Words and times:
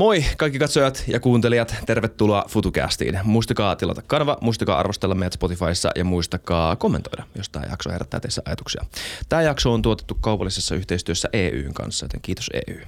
Moi 0.00 0.24
kaikki 0.36 0.58
katsojat 0.58 1.04
ja 1.06 1.20
kuuntelijat, 1.20 1.74
tervetuloa 1.86 2.44
FutuCastiin. 2.48 3.18
Muistakaa 3.24 3.76
tilata 3.76 4.02
kanava, 4.06 4.38
muistakaa 4.40 4.78
arvostella 4.78 5.14
meidät 5.14 5.32
Spotifyssa 5.32 5.90
ja 5.94 6.04
muistakaa 6.04 6.76
kommentoida, 6.76 7.24
jos 7.34 7.48
tämä 7.48 7.66
jakso 7.70 7.90
herättää 7.90 8.20
teissä 8.20 8.42
ajatuksia. 8.44 8.84
Tämä 9.28 9.42
jakso 9.42 9.72
on 9.72 9.82
tuotettu 9.82 10.16
kaupallisessa 10.20 10.74
yhteistyössä 10.74 11.28
EYn 11.32 11.74
kanssa, 11.74 12.04
joten 12.04 12.20
kiitos 12.20 12.50
EY. 12.54 12.82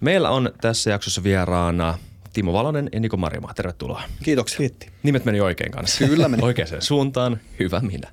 Meillä 0.00 0.30
on 0.30 0.52
tässä 0.60 0.90
jaksossa 0.90 1.22
vieraana 1.22 1.98
Timo 2.32 2.52
Valonen 2.52 2.88
ja 2.92 3.00
Niko 3.00 3.16
Marjama. 3.16 3.54
Tervetuloa. 3.54 4.02
Kiitoksia. 4.22 4.58
Kiitti. 4.58 4.88
Nimet 5.02 5.24
meni 5.24 5.40
oikein 5.40 5.72
kanssa. 5.72 6.04
Kyllä 6.04 6.28
meni. 6.28 6.42
Oikeaan 6.46 6.82
suuntaan. 6.82 7.40
Hyvä 7.58 7.80
minä. 7.80 8.12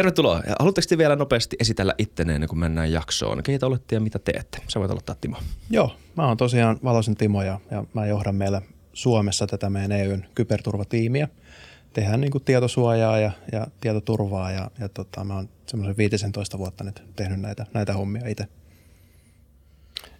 Tervetuloa. 0.00 0.42
Haluatteko 0.58 0.86
te 0.88 0.98
vielä 0.98 1.16
nopeasti 1.16 1.56
esitellä 1.60 1.94
ittenne 1.98 2.34
ennen 2.34 2.48
kuin 2.48 2.58
mennään 2.58 2.92
jaksoon? 2.92 3.42
Keitä 3.42 3.66
olette 3.66 3.96
ja 3.96 4.00
mitä 4.00 4.18
teette? 4.18 4.58
Sä 4.68 4.80
voit 4.80 4.90
aloittaa 4.90 5.16
Timo. 5.20 5.36
Joo, 5.70 5.96
mä 6.16 6.26
oon 6.26 6.36
tosiaan 6.36 6.78
Valosen 6.84 7.16
Timo 7.16 7.42
ja, 7.42 7.60
ja 7.70 7.84
mä 7.94 8.06
johdan 8.06 8.34
meillä 8.34 8.62
Suomessa 8.92 9.46
tätä 9.46 9.70
meidän 9.70 9.92
EUn 9.92 10.24
kyberturvatiimiä. 10.34 11.28
Tehdään 11.92 12.20
niin 12.20 12.30
kuin 12.30 12.44
tietosuojaa 12.44 13.18
ja, 13.18 13.30
ja 13.52 13.66
tietoturvaa 13.80 14.50
ja, 14.50 14.70
ja 14.78 14.88
tota, 14.88 15.24
mä 15.24 15.34
oon 15.34 15.48
semmoisen 15.66 15.96
15 15.96 16.58
vuotta 16.58 16.84
nyt 16.84 17.02
tehnyt 17.16 17.40
näitä, 17.40 17.66
näitä 17.74 17.92
hommia 17.92 18.28
itse. 18.28 18.46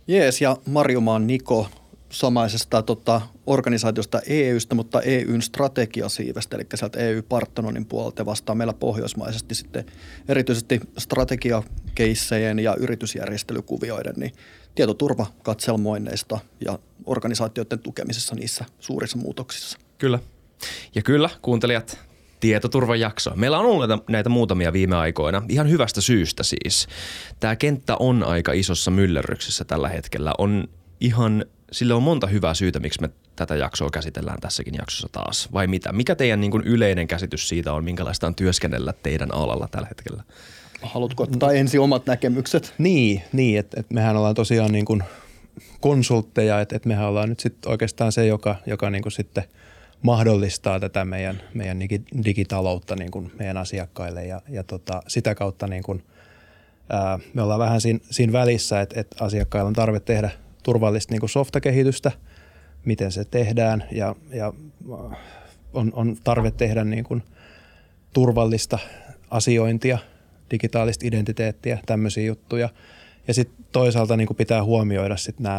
Jees, 0.07 0.41
ja 0.41 0.57
Marjumaan 0.67 1.27
Niko 1.27 1.69
samaisesta 2.11 2.83
tota, 2.83 3.21
organisaatiosta 3.47 4.21
EUstä, 4.27 4.75
mutta 4.75 5.01
EUn 5.01 5.43
strategiasiivestä, 5.43 6.57
eli 6.57 6.67
sieltä 6.75 6.99
EU-Parthenonin 6.99 7.87
puolelta 7.87 8.27
vastaa 8.27 8.55
meillä 8.55 8.73
pohjoismaisesti 8.73 9.55
sitten 9.55 9.87
erityisesti 10.29 10.81
strategiakeissejen 10.99 12.59
ja 12.59 12.77
yritysjärjestelykuvioiden, 12.79 14.15
niin 14.17 14.33
tietoturva 14.75 15.27
katselmoinneista 15.43 16.39
ja 16.65 16.79
organisaatioiden 17.07 17.79
tukemisessa 17.79 18.35
niissä 18.35 18.65
suurissa 18.81 19.19
muutoksissa. 19.19 19.79
Kyllä. 19.99 20.19
Ja 20.95 21.03
kyllä, 21.03 21.31
kuuntelijat, 21.43 21.99
tietoturvajakso. 22.41 23.33
Meillä 23.37 23.59
on 23.59 23.67
ollut 23.67 24.09
näitä 24.09 24.29
muutamia 24.29 24.73
viime 24.73 24.97
aikoina, 24.97 25.43
ihan 25.49 25.71
hyvästä 25.71 26.01
syystä 26.01 26.43
siis. 26.43 26.87
Tämä 27.41 27.57
kenttä 27.57 27.97
on 27.97 28.25
aika 28.25 28.53
isossa 28.53 28.91
myllerryksessä 28.91 29.65
tällä 29.65 29.89
hetkellä. 29.89 30.33
On 30.39 30.69
ihan 31.01 31.45
sillä 31.73 31.97
on 31.97 32.03
monta 32.03 32.27
hyvää 32.27 32.55
syytä, 32.55 32.81
miksi 32.81 33.01
me 33.01 33.11
tätä 33.37 33.57
jaksoa 33.57 33.91
käsitellään 33.91 34.41
tässäkin 34.41 34.75
jaksossa 34.79 35.09
taas. 35.13 35.53
Vai 35.53 35.67
mitä? 35.67 35.93
Mikä 35.93 36.15
teidän 36.15 36.41
niin 36.41 36.51
kuin 36.51 36.63
yleinen 36.63 37.09
käsitys 37.09 37.49
siitä 37.49 37.73
on, 37.73 37.85
minkälaista 37.85 38.27
on 38.27 38.35
työskennellä 38.35 38.95
teidän 39.03 39.35
alalla 39.35 39.69
tällä 39.71 39.89
hetkellä? 39.89 40.23
Haluatko 40.83 41.23
ottaa 41.23 41.53
ensin 41.53 41.81
omat 41.81 42.07
näkemykset? 42.07 42.75
Niin, 42.79 43.23
niin 43.33 43.59
että 43.59 43.81
et 43.81 43.91
mehän 43.91 44.17
ollaan 44.17 44.35
tosiaan 44.35 44.73
niin 44.73 44.85
kuin 44.85 45.03
konsultteja, 45.81 46.61
että 46.61 46.77
et 46.77 46.87
mehän 46.87 47.09
ollaan 47.09 47.29
nyt 47.29 47.41
sitten 47.41 47.71
oikeastaan 47.71 48.13
se, 48.13 48.27
joka, 48.27 48.57
joka 48.67 48.91
niin 48.91 49.03
kuin 49.03 49.13
sitten 49.13 49.45
mahdollistaa 50.03 50.81
tätä 50.81 51.05
meidän, 51.05 51.43
meidän 51.55 51.81
digitaloutta 52.25 52.97
niin 52.97 53.11
kuin 53.11 53.33
meidän 53.39 53.57
asiakkaille 53.57 54.27
ja, 54.27 54.43
ja 54.49 54.65
tota, 54.65 55.03
sitä 55.09 55.35
kautta 55.35 55.67
niin 55.67 55.83
kuin, 55.83 56.05
ää, 56.91 57.19
me 57.35 57.43
ollaan 57.43 57.61
vähän 57.61 57.81
siinä, 57.81 58.01
siinä 58.11 58.33
välissä, 58.33 58.81
että, 58.81 59.01
että 59.01 59.25
asiakkailla 59.25 59.69
on 59.69 59.75
tarve 59.75 60.01
tehdä– 60.01 60.31
turvallista 60.63 61.15
niin 61.15 61.29
softakehitystä, 61.29 62.13
miten 62.85 63.13
se 63.13 63.25
tehdään 63.25 63.85
ja, 63.93 64.17
ja 64.31 64.53
äh, 64.93 65.19
on, 65.73 65.93
on 65.95 66.17
tarve 66.25 66.51
tehdä 66.51 66.85
niin 66.85 67.05
kuin 67.05 67.23
turvallista 68.13 68.79
asiointia, 69.31 69.99
digitaalista 70.51 71.07
identiteettiä, 71.07 71.79
tämmöisiä 71.87 72.25
juttuja. 72.25 72.69
Ja 73.29 73.35
sitten 73.35 73.65
toisaalta 73.73 74.17
niin 74.17 74.27
kuin 74.27 74.37
pitää 74.37 74.65
huomioida 74.65 75.15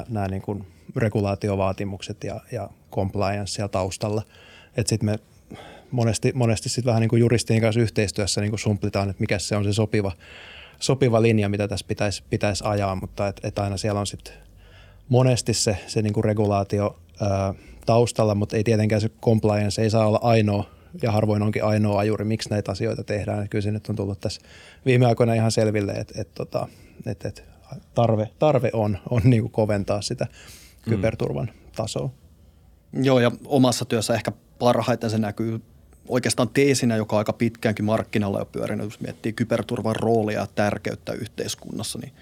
nämä, 0.10 0.28
niin 0.28 0.42
kuin 0.42 0.68
regulaatiovaatimukset 0.96 2.24
ja, 2.24 2.40
ja 2.52 2.70
compliance 2.92 3.54
siellä 3.54 3.70
taustalla. 3.70 4.22
Että 4.78 4.90
sitten 4.90 5.06
me 5.06 5.20
monesti, 5.92 6.32
monesti 6.36 6.70
sit 6.70 6.86
vähän 6.86 7.02
niin 7.02 7.10
kuin 7.10 7.20
juristien 7.20 7.62
kanssa 7.62 7.82
yhteistyössä 7.82 8.42
niin 8.42 8.52
kuin 8.52 8.60
sumplitaan, 8.60 9.10
että 9.10 9.22
mikä 9.22 9.40
se 9.40 9.56
on 9.56 9.64
se 9.64 9.74
sopiva, 9.74 10.12
sopiva 10.80 11.22
linja, 11.22 11.50
mitä 11.50 11.68
tässä 11.68 11.86
pitäisi, 11.88 12.24
pitäisi 12.30 12.64
ajaa, 12.68 12.96
mutta 12.96 13.28
et, 13.28 13.40
et 13.44 13.60
aina 13.60 13.78
siellä 13.78 14.00
on 14.00 14.08
sitten 14.08 14.34
monesti 15.12 15.54
se, 15.54 15.78
se 15.88 16.02
niin 16.02 16.14
kuin 16.14 16.24
regulaatio 16.24 17.00
ää, 17.22 17.54
taustalla, 17.86 18.36
mutta 18.36 18.58
ei 18.58 18.64
tietenkään 18.64 19.02
se 19.02 19.10
compliance 19.22 19.82
ei 19.82 19.90
saa 19.90 20.08
olla 20.08 20.20
ainoa 20.22 20.70
ja 21.02 21.12
harvoin 21.12 21.42
onkin 21.42 21.64
ainoa 21.64 22.00
ajuri, 22.00 22.26
miksi 22.26 22.50
näitä 22.50 22.72
asioita 22.72 23.04
tehdään. 23.04 23.50
Kyllä 23.50 23.62
se 23.62 23.72
nyt 23.72 23.90
on 23.90 23.96
tullut 23.96 24.20
tässä 24.20 24.42
viime 24.86 25.06
aikoina 25.06 25.34
ihan 25.34 25.52
selville, 25.52 25.92
että, 25.92 26.22
että, 26.22 26.34
tota, 26.36 26.68
että, 27.06 27.28
että 27.28 27.42
tarve, 27.94 28.30
tarve 28.40 28.70
on, 28.74 28.98
on 29.10 29.22
niin 29.24 29.42
kuin 29.42 29.52
koventaa 29.52 30.02
sitä 30.02 30.26
mm. 30.26 30.90
kyberturvan 30.90 31.52
tasoa. 31.76 32.10
Joo, 32.94 33.20
ja 33.20 33.32
omassa 33.46 33.86
työssä 33.86 34.14
ehkä 34.14 34.32
parhaiten 34.60 35.10
se 35.10 35.18
näkyy 35.18 35.62
oikeastaan 36.08 36.50
teesinä, 36.50 36.96
joka 36.96 37.16
on 37.16 37.18
aika 37.18 37.34
pitkäänkin 37.34 37.86
markkinalla 37.86 38.40
jo 38.40 38.46
pyörinyt, 38.46 38.86
jos 38.86 39.00
miettii 39.00 39.34
kyberturvan 39.34 39.96
roolia 39.96 40.40
ja 40.40 40.48
tärkeyttä 40.56 41.14
yhteiskunnassa, 41.14 42.00
niin 42.00 42.14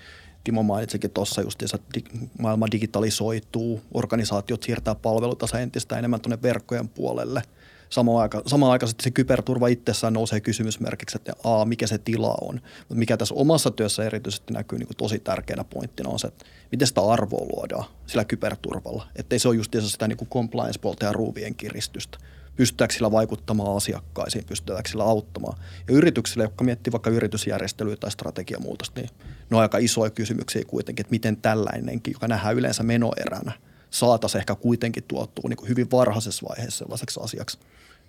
Timo 0.50 0.64
mainitsikin 0.64 1.12
tuossa 1.12 1.42
just, 1.42 1.64
että 1.64 2.00
maailma 2.40 2.68
digitalisoituu, 2.72 3.82
organisaatiot 3.94 4.64
siirtää 4.64 4.96
palveluita 4.96 5.60
entistä 5.60 5.98
enemmän 6.00 6.22
tuonne 6.22 6.42
verkkojen 6.42 6.90
puolelle. 6.90 7.42
Samaan, 7.90 8.22
aika, 8.22 8.42
samaan 8.46 8.72
aikaan 8.72 8.94
se 9.02 9.12
kyberturva 9.12 9.68
itsessään 9.68 10.14
nousee 10.14 10.40
kysymysmerkiksi, 10.40 11.18
että 11.18 11.34
a, 11.44 11.66
mikä 11.66 11.88
se 11.88 11.98
tila 11.98 12.36
on. 12.42 12.56
Mutta 12.80 12.96
mikä 12.96 13.18
tässä 13.18 13.36
omassa 13.36 13.72
työssä 13.72 14.04
erityisesti 14.04 14.54
näkyy 14.54 14.80
niin 14.80 14.88
kuin 14.88 14.98
tosi 14.98 15.20
tärkeänä 15.20 15.64
pointtina 15.64 16.10
on 16.10 16.20
se, 16.20 16.28
että 16.28 16.46
miten 16.72 16.88
sitä 16.88 17.02
arvoa 17.02 17.46
luodaan 17.56 17.86
sillä 18.08 18.26
kyberturvalla. 18.26 19.08
Että 19.16 19.36
ei 19.36 19.40
se 19.40 19.48
ole 19.48 19.56
just 19.56 19.76
sitä 19.80 20.08
niin 20.08 20.18
kuin 20.18 20.30
compliance-puolta 20.30 21.06
ja 21.06 21.14
ruuvien 21.14 21.56
kiristystä, 21.56 22.18
pystytäänkö 22.56 22.94
sillä 22.94 23.12
vaikuttamaan 23.12 23.76
asiakkaisiin, 23.76 24.46
pystytäänkö 24.46 24.90
sillä 24.90 25.04
auttamaan. 25.04 25.58
Ja 25.88 25.94
yrityksille, 25.94 26.44
jotka 26.44 26.64
miettii 26.64 26.92
vaikka 26.92 27.10
yritysjärjestelyä 27.10 27.96
tai 27.96 28.12
strategiamuutosta, 28.12 29.02
niin 29.02 29.10
ne 29.50 29.58
on 29.58 29.62
aika 29.62 29.78
isoja 29.78 30.10
kysymyksiä 30.10 30.66
kuitenkin, 30.68 31.04
että 31.04 31.12
miten 31.12 31.38
tällainenkin, 31.38 32.14
joka 32.14 32.28
nähdään 32.28 32.56
yleensä 32.56 32.84
menoeränä, 32.84 33.52
saataisiin 33.92 34.40
ehkä 34.40 34.56
kuitenkin 34.56 35.04
tuottua 35.08 35.50
niin 35.50 35.58
kuin 35.58 35.70
hyvin 35.70 35.92
varhaisessa 35.92 36.46
vaiheessa 36.50 36.78
sellaiseksi 36.78 37.20
asiaksi, 37.24 37.60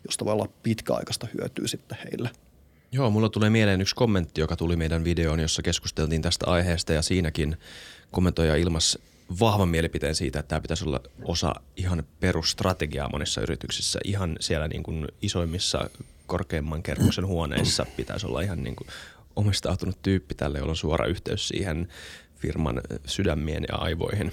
josta 0.04 0.24
voi 0.24 0.32
olla 0.32 0.48
pitkäaikaista 0.62 1.26
hyötyä 1.34 1.66
sitten 1.66 1.98
heille. 2.04 2.30
Joo, 2.92 3.10
mulla 3.10 3.28
tulee 3.28 3.50
mieleen 3.50 3.80
yksi 3.80 3.94
kommentti, 3.94 4.40
joka 4.40 4.56
tuli 4.56 4.76
meidän 4.76 5.04
videoon, 5.04 5.40
jossa 5.40 5.62
keskusteltiin 5.62 6.22
tästä 6.22 6.46
aiheesta 6.46 6.92
ja 6.92 7.02
siinäkin 7.02 7.56
kommentoija 8.10 8.56
ilmas 8.56 8.98
vahvan 9.40 9.68
mielipiteen 9.68 10.14
siitä, 10.14 10.38
että 10.38 10.48
tämä 10.48 10.60
pitäisi 10.60 10.84
olla 10.84 11.00
osa 11.24 11.54
ihan 11.76 12.04
perusstrategiaa 12.20 13.08
monissa 13.08 13.40
yrityksissä. 13.40 13.98
Ihan 14.04 14.36
siellä 14.40 14.68
niin 14.68 14.82
kuin 14.82 15.08
isoimmissa 15.22 15.90
korkeimman 16.26 16.82
kerroksen 16.82 17.26
huoneissa 17.26 17.86
pitäisi 17.96 18.26
olla 18.26 18.40
ihan 18.40 18.62
niin 18.62 18.76
kuin 18.76 18.88
omistautunut 19.36 20.02
tyyppi 20.02 20.34
tälle, 20.34 20.58
jolla 20.58 20.70
on 20.70 20.76
suora 20.76 21.06
yhteys 21.06 21.48
siihen 21.48 21.88
firman 22.36 22.80
sydämien 23.06 23.64
ja 23.68 23.76
aivoihin. 23.76 24.32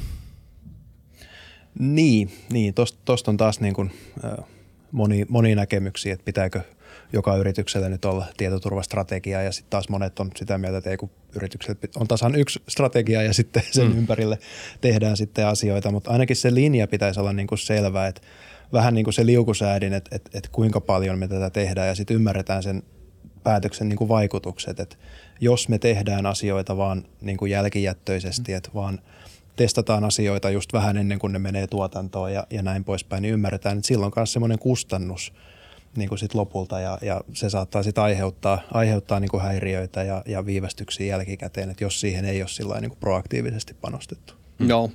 Niin, 1.79 2.31
niin 2.51 2.73
tuosta 3.05 3.31
on 3.31 3.37
taas 3.37 3.59
niin 3.59 3.73
kuin, 3.73 3.91
äh, 4.25 4.45
moni, 4.91 5.25
moni 5.29 5.55
näkemyksiä, 5.55 6.13
että 6.13 6.25
pitääkö– 6.25 6.61
joka 7.13 7.37
yrityksellä 7.37 7.89
nyt 7.89 8.05
olla 8.05 8.25
tietoturvastrategia 8.37 9.41
ja 9.41 9.51
sitten 9.51 9.69
taas 9.69 9.89
monet 9.89 10.19
on 10.19 10.31
sitä 10.35 10.57
mieltä, 10.57 10.77
että 10.77 10.89
ei 10.89 10.97
kun 10.97 11.09
yritykset 11.35 11.77
on 11.95 12.07
tasan 12.07 12.35
yksi 12.35 12.61
strategia 12.67 13.21
ja 13.21 13.33
sitten 13.33 13.63
sen 13.71 13.91
mm. 13.91 13.97
ympärille 13.97 14.37
tehdään 14.81 15.17
sitten 15.17 15.47
asioita, 15.47 15.91
mutta 15.91 16.11
ainakin 16.11 16.35
se 16.35 16.53
linja 16.53 16.87
pitäisi 16.87 17.19
olla 17.19 17.33
niin 17.33 17.47
kuin 17.47 17.59
selvä, 17.59 18.07
että 18.07 18.21
vähän 18.73 18.93
niin 18.93 19.03
kuin 19.03 19.13
se 19.13 19.25
liukusäädin, 19.25 19.93
että, 19.93 20.15
että, 20.15 20.37
että 20.37 20.49
kuinka 20.51 20.81
paljon 20.81 21.19
me 21.19 21.27
tätä 21.27 21.49
tehdään 21.49 21.87
ja 21.87 21.95
sitten 21.95 22.15
ymmärretään 22.15 22.63
sen 22.63 22.83
päätöksen 23.47 23.89
niin 23.89 23.97
kuin 23.97 24.07
vaikutukset, 24.07 24.79
että 24.79 24.95
jos 25.41 25.69
me 25.69 25.79
tehdään 25.79 26.25
asioita 26.25 26.77
vaan 26.77 27.03
niin 27.21 27.37
kuin 27.37 27.51
jälkijättöisesti, 27.51 28.53
että 28.53 28.69
vaan 28.73 28.99
testataan 29.55 30.03
asioita 30.03 30.49
just 30.49 30.73
vähän 30.73 30.97
ennen 30.97 31.19
kuin 31.19 31.33
ne 31.33 31.39
menee 31.39 31.67
tuotantoon 31.67 32.33
ja, 32.33 32.47
ja 32.49 32.61
näin 32.61 32.83
poispäin, 32.83 33.21
niin 33.21 33.33
ymmärretään, 33.33 33.77
että 33.77 33.87
silloin 33.87 34.11
myös 34.15 34.33
semmoinen 34.33 34.59
kustannus– 34.59 35.33
niin 35.97 36.09
kuin 36.09 36.19
sit 36.19 36.33
lopulta 36.33 36.79
ja, 36.79 36.97
ja 37.01 37.21
se 37.33 37.49
saattaa 37.49 37.83
sitten 37.83 38.03
aiheuttaa, 38.03 38.61
aiheuttaa 38.71 39.19
niin 39.19 39.29
kuin 39.29 39.43
häiriöitä 39.43 40.03
ja, 40.03 40.23
ja 40.25 40.45
viivästyksiä 40.45 41.05
jälkikäteen, 41.05 41.69
että 41.69 41.83
jos 41.83 41.99
siihen 41.99 42.25
ei 42.25 42.41
ole 42.41 42.49
sillä 42.49 42.81
niin 42.81 42.89
kuin 42.89 42.99
proaktiivisesti 42.99 43.73
panostettu. 43.73 44.33
Mm. 44.59 44.69
Joo, 44.69 44.91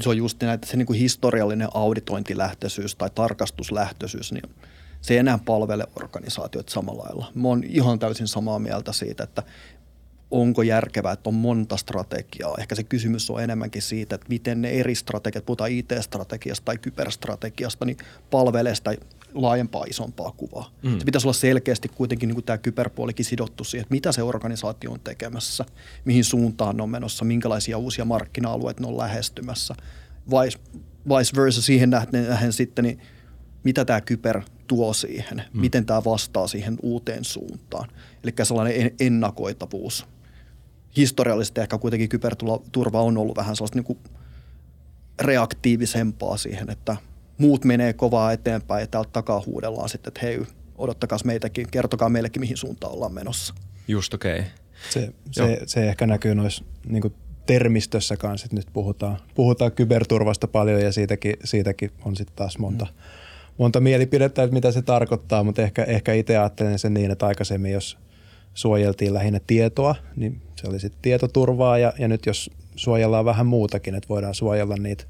se 0.00 0.08
on 0.08 0.16
just 0.16 0.42
näin, 0.42 0.54
että 0.54 0.66
se 0.66 0.76
niin 0.76 0.86
kuin 0.86 0.98
historiallinen 0.98 1.68
auditointilähtöisyys 1.74 2.96
tai 2.96 3.10
tarkastuslähtöisyys, 3.14 4.32
niin 4.32 4.42
se 5.02 5.14
ei 5.14 5.18
enää 5.18 5.38
palvele 5.44 5.86
organisaatioita 5.96 6.72
samalla 6.72 7.02
lailla. 7.02 7.32
Mä 7.34 7.48
oon 7.48 7.64
ihan 7.64 7.98
täysin 7.98 8.28
samaa 8.28 8.58
mieltä 8.58 8.92
siitä, 8.92 9.24
että 9.24 9.42
onko 10.30 10.62
järkevää, 10.62 11.12
että 11.12 11.30
on 11.30 11.34
monta 11.34 11.76
strategiaa. 11.76 12.54
Ehkä 12.58 12.74
se 12.74 12.82
kysymys 12.82 13.30
on 13.30 13.42
enemmänkin 13.42 13.82
siitä, 13.82 14.14
että 14.14 14.26
miten 14.28 14.62
ne 14.62 14.70
eri 14.70 14.94
strategiat, 14.94 15.46
puhutaan 15.46 15.70
IT-strategiasta 15.70 16.64
tai 16.64 16.78
kyberstrategiasta, 16.78 17.84
niin 17.84 17.96
palvelee 18.30 18.74
sitä 18.74 18.94
laajempaa, 19.34 19.84
isompaa 19.84 20.32
kuvaa. 20.36 20.70
Mm. 20.82 20.98
Se 20.98 21.04
pitäisi 21.04 21.26
olla 21.26 21.32
selkeästi 21.32 21.88
kuitenkin 21.88 22.26
niin 22.26 22.34
kuin 22.34 22.44
tämä 22.44 22.58
kyberpuolikin 22.58 23.24
sidottu 23.24 23.64
siihen, 23.64 23.82
että 23.82 23.94
mitä 23.94 24.12
se 24.12 24.22
organisaatio 24.22 24.92
on 24.92 25.00
tekemässä, 25.00 25.64
mihin 26.04 26.24
suuntaan 26.24 26.80
on 26.80 26.90
menossa, 26.90 27.24
minkälaisia 27.24 27.78
uusia 27.78 28.04
markkina-alueita 28.04 28.80
ne 28.80 28.86
on 28.86 28.98
lähestymässä. 28.98 29.74
Vai 30.30 30.48
vice 31.08 31.36
versa 31.36 31.62
siihen 31.62 31.90
nähden, 31.90 32.28
nähden 32.28 32.52
sitten, 32.52 32.82
niin 32.82 33.00
mitä 33.64 33.84
tämä 33.84 34.00
kyber 34.00 34.42
tuo 34.72 34.92
siihen, 34.92 35.44
mm. 35.52 35.60
miten 35.60 35.86
tämä 35.86 36.04
vastaa 36.04 36.46
siihen 36.46 36.76
uuteen 36.82 37.24
suuntaan. 37.24 37.88
Eli 38.24 38.32
sellainen 38.42 38.90
ennakoitavuus. 39.00 40.06
Historiallisesti 40.96 41.60
ehkä 41.60 41.78
kuitenkin 41.78 42.08
kyberturva 42.08 43.02
on 43.02 43.18
ollut 43.18 43.36
vähän 43.36 43.56
sellaista 43.56 43.78
niin 43.78 43.84
kuin 43.84 43.98
reaktiivisempaa 45.20 46.36
siihen, 46.36 46.70
että 46.70 46.96
muut 47.38 47.64
menee 47.64 47.92
kovaa 47.92 48.32
eteenpäin 48.32 48.80
ja 48.80 48.86
täältä 48.86 49.10
takaa 49.12 49.42
huudellaan 49.46 49.88
sitten, 49.88 50.10
että 50.10 50.20
hei, 50.22 50.42
odottakaa 50.78 51.18
meitäkin, 51.24 51.70
kertokaa 51.70 52.08
meillekin 52.08 52.40
mihin 52.40 52.56
suuntaan 52.56 52.92
ollaan 52.92 53.14
menossa. 53.14 53.54
Just 53.88 54.14
okei. 54.14 54.38
Okay. 54.38 54.50
Se, 54.90 55.12
se, 55.30 55.60
se, 55.66 55.88
ehkä 55.88 56.06
näkyy 56.06 56.34
noissa 56.34 56.64
niin 56.86 57.14
termistössä 57.46 58.16
kanssa, 58.16 58.44
että 58.44 58.56
nyt 58.56 58.68
puhutaan, 58.72 59.18
puhutaan 59.34 59.72
kyberturvasta 59.72 60.48
paljon 60.48 60.80
ja 60.80 60.92
siitäkin, 60.92 61.36
siitäkin 61.44 61.90
on 62.04 62.16
sitten 62.16 62.36
taas 62.36 62.58
monta, 62.58 62.84
mm. 62.84 63.21
Monta 63.62 63.80
mielipidettä, 63.80 64.42
että 64.42 64.54
mitä 64.54 64.72
se 64.72 64.82
tarkoittaa, 64.82 65.44
mutta 65.44 65.62
ehkä, 65.62 65.84
ehkä 65.84 66.12
itse 66.12 66.36
ajattelen 66.36 66.78
sen 66.78 66.94
niin, 66.94 67.10
että 67.10 67.26
aikaisemmin 67.26 67.72
jos 67.72 67.98
suojeltiin 68.54 69.14
lähinnä 69.14 69.40
tietoa, 69.46 69.94
niin 70.16 70.40
se 70.56 70.68
oli 70.68 70.80
sitten 70.80 71.02
tietoturvaa 71.02 71.78
ja, 71.78 71.92
ja 71.98 72.08
nyt 72.08 72.26
jos 72.26 72.50
suojellaan 72.76 73.24
vähän 73.24 73.46
muutakin, 73.46 73.94
että 73.94 74.08
voidaan 74.08 74.34
suojella 74.34 74.76
niitä 74.76 75.04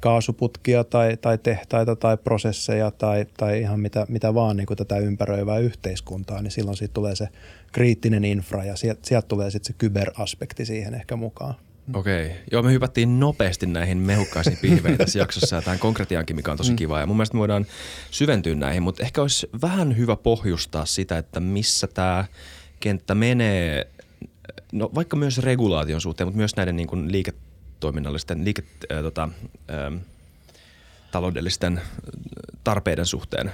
kaasuputkia 0.00 0.84
tai, 0.84 1.16
tai 1.16 1.38
tehtaita 1.38 1.96
tai 1.96 2.16
prosesseja 2.16 2.90
tai, 2.90 3.26
tai 3.36 3.60
ihan 3.60 3.80
mitä, 3.80 4.06
mitä 4.08 4.34
vaan 4.34 4.56
niin 4.56 4.66
tätä 4.76 4.98
ympäröivää 4.98 5.58
yhteiskuntaa, 5.58 6.42
niin 6.42 6.50
silloin 6.50 6.76
siitä 6.76 6.94
tulee 6.94 7.16
se 7.16 7.28
kriittinen 7.72 8.24
infra 8.24 8.64
ja 8.64 8.76
sieltä, 8.76 9.00
sieltä 9.04 9.28
tulee 9.28 9.50
sitten 9.50 9.66
se 9.66 9.78
kyberaspekti 9.78 10.66
siihen 10.66 10.94
ehkä 10.94 11.16
mukaan. 11.16 11.54
Okei. 11.92 12.26
Okay. 12.26 12.38
Joo, 12.52 12.62
me 12.62 12.72
hypättiin 12.72 13.20
nopeasti 13.20 13.66
näihin 13.66 13.98
mehukkaisiin 13.98 14.58
pihveihin 14.62 14.98
tässä 14.98 15.18
jaksossa 15.18 15.56
ja 15.56 15.62
tähän 15.62 15.78
konkretiaankin, 15.78 16.36
mikä 16.36 16.50
on 16.50 16.56
tosi 16.56 16.70
mm. 16.70 16.76
kiva. 16.76 17.00
Ja 17.00 17.06
mun 17.06 17.16
mielestä 17.16 17.34
me 17.34 17.38
voidaan 17.38 17.66
syventyä 18.10 18.54
näihin, 18.54 18.82
mutta 18.82 19.02
ehkä 19.02 19.22
olisi 19.22 19.48
vähän 19.62 19.96
hyvä 19.96 20.16
pohjustaa 20.16 20.86
sitä, 20.86 21.18
että 21.18 21.40
missä 21.40 21.86
tämä 21.86 22.24
kenttä 22.80 23.14
menee, 23.14 23.86
no 24.72 24.90
vaikka 24.94 25.16
myös 25.16 25.38
regulaation 25.38 26.00
suhteen, 26.00 26.26
mutta 26.26 26.38
myös 26.38 26.56
näiden 26.56 26.76
niin 26.76 26.88
kuin 26.88 27.12
liiketoiminnallisten, 27.12 28.44
liike, 28.44 28.62
äh, 28.92 29.02
tota, 29.02 29.28
äh, 29.70 30.00
taloudellisten 31.10 31.80
tarpeiden 32.64 33.06
suhteen. 33.06 33.52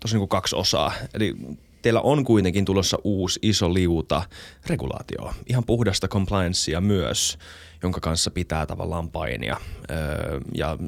Tosi 0.00 0.14
niin 0.14 0.20
kuin 0.20 0.28
kaksi 0.28 0.56
osaa. 0.56 0.92
Eli 1.14 1.36
teillä 1.82 2.00
on 2.00 2.24
kuitenkin 2.24 2.64
tulossa 2.64 2.98
uusi 3.04 3.38
iso 3.42 3.74
liuta 3.74 4.22
regulaatio, 4.66 5.32
ihan 5.46 5.64
puhdasta 5.64 6.08
compliancea 6.08 6.80
myös, 6.80 7.38
jonka 7.82 8.00
kanssa 8.00 8.30
pitää 8.30 8.66
tavallaan 8.66 9.10
painia 9.10 9.56
öö, 9.90 10.40
ja 10.54 10.78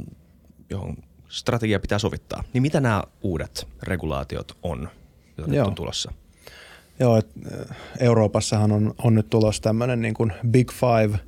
johon 0.70 0.96
strategia 1.28 1.80
pitää 1.80 1.98
sovittaa. 1.98 2.44
Niin 2.52 2.62
mitä 2.62 2.80
nämä 2.80 3.02
uudet 3.22 3.68
regulaatiot 3.82 4.56
on, 4.62 4.88
joita 5.38 5.52
nyt 5.52 5.66
on 5.66 5.74
tulossa? 5.74 6.12
Joo, 7.00 7.16
et 7.16 7.28
Euroopassahan 8.00 8.72
on, 8.72 8.94
on 9.04 9.14
nyt 9.14 9.30
tulossa 9.30 9.62
tämmöinen 9.62 10.02
niin 10.02 10.14
kuin 10.14 10.32
Big 10.50 10.72
Five 10.72 11.18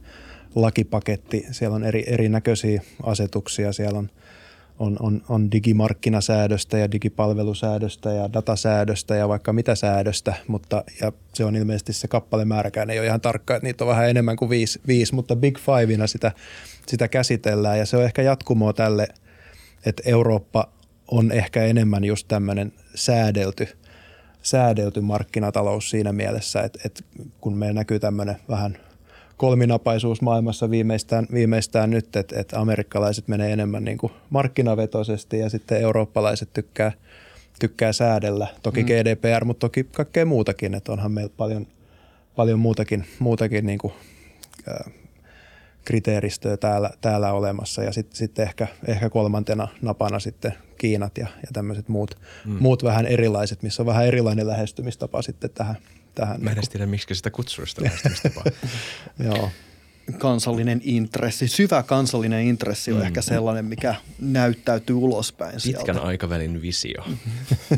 lakipaketti. 0.55 1.47
Siellä 1.51 1.75
on 1.77 1.85
eri, 1.85 2.05
erinäköisiä 2.07 2.83
asetuksia. 3.03 3.73
Siellä 3.73 3.99
on– 3.99 4.11
on, 4.79 4.97
on, 5.01 5.23
on 5.29 5.51
digimarkkinasäädöstä 5.51 6.79
ja 6.79 6.93
digipalvelusäädöstä 6.93 8.13
ja 8.13 8.33
datasäädöstä 8.33 9.17
ja 9.17 9.29
vaikka 9.29 9.53
mitä 9.53 9.75
säädöstä, 9.75 10.35
mutta 10.47 10.85
ja 11.01 11.13
se 11.35 11.45
on 11.45 11.57
ilmeisesti 11.57 11.93
se 11.93 12.09
kappalemääräkään 12.09 12.91
ei 12.91 12.99
ole 12.99 13.07
ihan 13.07 13.21
tarkka, 13.21 13.57
että 13.57 13.67
niitä 13.67 13.85
on 13.85 13.89
vähän 13.89 14.11
enemmän 14.11 14.37
kuin 14.37 14.49
viisi, 14.49 14.81
viisi 14.87 15.15
mutta 15.15 15.37
Big 15.37 15.59
Fiveina 15.59 16.07
sitä, 16.07 16.33
sitä 16.87 17.09
käsitellään. 17.09 17.79
Ja 17.79 17.87
se 17.87 17.97
on 17.97 18.05
ehkä 18.05 18.23
jatkumoa 18.23 18.73
tälle, 18.73 19.09
että 19.87 20.03
Eurooppa 20.07 20.69
on 21.09 21.33
ehkä 21.33 21.65
enemmän 21.65 22.05
just 22.05 22.29
tämmöinen 22.29 22.73
säädelty, 22.95 23.69
säädelty 24.43 25.01
markkinatalous 25.01 25.91
siinä 25.91 26.13
mielessä, 26.13 26.63
että, 26.63 26.79
että 26.85 27.05
kun 27.41 27.59
meillä 27.59 27.81
näkyy 27.81 27.99
tämmöinen 27.99 28.37
vähän– 28.49 28.79
kolminapaisuus 29.37 30.23
maailmassa 30.23 30.71
viimeistään, 30.71 31.27
viimeistään 31.33 31.91
nyt, 31.91 32.17
että, 32.17 32.41
että 32.41 32.61
amerikkalaiset 32.61 33.29
menee 33.29 33.53
enemmän 33.53 33.85
niin 33.85 33.99
kuin 33.99 34.13
markkinavetoisesti 34.31 35.39
ja 35.39 35.51
sitten 35.51 35.81
eurooppalaiset 35.81 36.53
tykkää, 36.53 36.93
tykkää 37.61 37.93
säädellä. 37.93 38.47
Toki 38.63 38.83
mm. 38.83 38.87
GDPR, 38.87 39.45
mutta 39.45 39.61
toki 39.61 39.85
kaikkea 39.85 40.27
muutakin, 40.27 40.75
että 40.75 40.93
onhan 40.93 41.13
meillä 41.13 41.33
paljon, 41.37 41.67
paljon 42.37 42.59
muutakin, 42.59 43.05
muutakin 43.19 43.67
niin 43.67 43.79
kuin, 43.79 43.93
äh, 44.69 44.93
kriteeristöä 45.87 46.57
täällä, 46.57 46.91
täällä 47.01 47.33
olemassa 47.33 47.83
ja 47.83 47.93
sitten 47.93 48.17
sit 48.17 48.39
ehkä, 48.39 48.67
ehkä 48.87 49.11
kolmantena 49.11 49.69
napana 49.83 50.19
sitten 50.19 50.55
Kiinat 50.79 51.19
ja, 51.19 51.27
ja 51.37 51.49
tämmöiset 51.53 51.89
muut, 51.89 52.19
mm. 52.47 52.57
muut 52.61 52.85
vähän 52.85 53.07
erilaiset, 53.07 53.63
missä 53.63 53.83
on 53.83 53.87
vähän 53.87 54.07
erilainen 54.07 54.47
lähestymistapa 54.47 55.23
sitten 55.23 55.51
tähän, 55.51 55.77
tähän. 56.17 56.43
Mä 56.43 56.51
en 56.51 56.59
edes 56.59 56.69
tiedä, 56.69 56.87
miksi 56.87 57.15
sitä 57.15 57.31
kutsuu 57.31 57.67
sitä. 57.67 57.91
Joo. 59.25 59.51
Kansallinen 60.19 60.81
intressi, 60.85 61.49
syvä 61.49 61.83
kansallinen 61.83 62.47
intressi 62.47 62.93
on 62.93 62.99
mm. 62.99 63.07
ehkä 63.07 63.23
sellainen, 63.23 63.65
mikä 63.65 63.95
näyttäytyy 64.19 64.97
ulospäin 64.97 65.53
Pitkän 65.65 65.85
sieltä. 65.85 66.03
aikavälin 66.03 66.63
visio. 66.63 67.05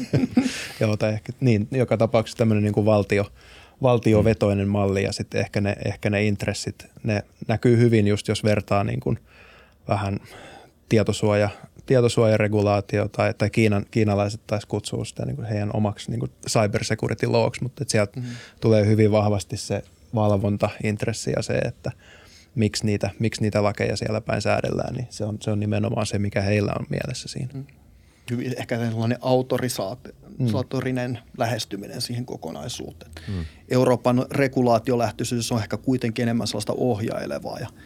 Joo, 0.80 0.96
tai 0.96 1.12
ehkä 1.12 1.32
niin, 1.40 1.68
joka 1.70 1.96
tapauksessa 1.96 2.38
tämmöinen 2.38 2.64
niin 2.64 2.74
kuin 2.74 2.86
valtio, 2.86 3.32
valtiovetoinen 3.82 4.68
malli 4.68 5.02
ja 5.02 5.12
sitten 5.12 5.40
ehkä 5.40 5.60
ne, 5.60 5.76
ehkä 5.84 6.10
ne 6.10 6.24
intressit, 6.24 6.86
ne 7.02 7.22
näkyy 7.48 7.78
hyvin 7.78 8.08
just 8.08 8.28
jos 8.28 8.44
vertaa 8.44 8.84
niin 8.84 9.00
kuin 9.00 9.18
vähän 9.88 10.20
tietosuoja 10.88 11.48
tietosuojaregulaatio 11.88 13.08
tai, 13.08 13.34
tai 13.34 13.50
Kiinan, 13.50 13.86
kiinalaiset 13.90 14.40
taisi 14.46 14.66
kutsua 14.66 15.04
sitä 15.04 15.26
niin 15.26 15.36
kuin 15.36 15.48
heidän 15.48 15.70
omaksi 15.74 16.10
niin 16.10 16.20
kuin 16.20 16.32
cyber 16.48 16.84
security 16.84 17.26
lawksi, 17.26 17.62
mutta 17.62 17.82
että 17.82 17.92
sieltä 17.92 18.20
mm-hmm. 18.20 18.34
tulee 18.60 18.86
hyvin 18.86 19.12
vahvasti 19.12 19.56
se 19.56 19.82
valvontaintressi 20.14 21.32
ja 21.36 21.42
se, 21.42 21.54
että 21.54 21.92
miksi 22.54 22.86
niitä, 22.86 23.10
miksi 23.18 23.42
niitä 23.42 23.62
lakeja 23.62 23.96
siellä 23.96 24.20
päin 24.20 24.42
säädellään, 24.42 24.94
niin 24.94 25.06
se 25.10 25.24
on, 25.24 25.38
se 25.40 25.50
on 25.50 25.60
nimenomaan 25.60 26.06
se, 26.06 26.18
mikä 26.18 26.40
heillä 26.40 26.72
on 26.78 26.86
mielessä 26.90 27.28
siinä. 27.28 27.50
Mm. 27.54 27.64
Hyvin 28.30 28.54
ehkä 28.58 28.78
sellainen 28.78 29.18
autorisatorinen 29.20 31.10
mm. 31.10 31.18
lähestyminen 31.38 32.00
siihen 32.00 32.26
kokonaisuuteen. 32.26 33.10
Mm. 33.28 33.44
Euroopan 33.70 34.26
regulaatiolähtöisyys 34.30 35.52
on 35.52 35.60
ehkä 35.60 35.76
kuitenkin 35.76 36.22
enemmän 36.22 36.46
sellaista 36.46 36.72
ohjailevaa 36.76 37.58
ja– 37.58 37.68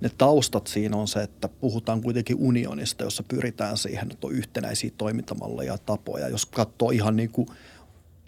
ne 0.00 0.10
taustat 0.18 0.66
siinä 0.66 0.96
on 0.96 1.08
se, 1.08 1.22
että 1.22 1.48
puhutaan 1.48 2.02
kuitenkin 2.02 2.36
unionista, 2.38 3.04
jossa 3.04 3.22
pyritään 3.22 3.76
siihen, 3.76 4.12
että 4.12 4.26
on 4.26 4.32
yhtenäisiä 4.32 4.90
toimintamalleja 4.98 5.72
ja 5.72 5.78
tapoja. 5.78 6.28
Jos 6.28 6.46
katsoo 6.46 6.90
ihan 6.90 7.16
niin 7.16 7.30
kuin 7.30 7.48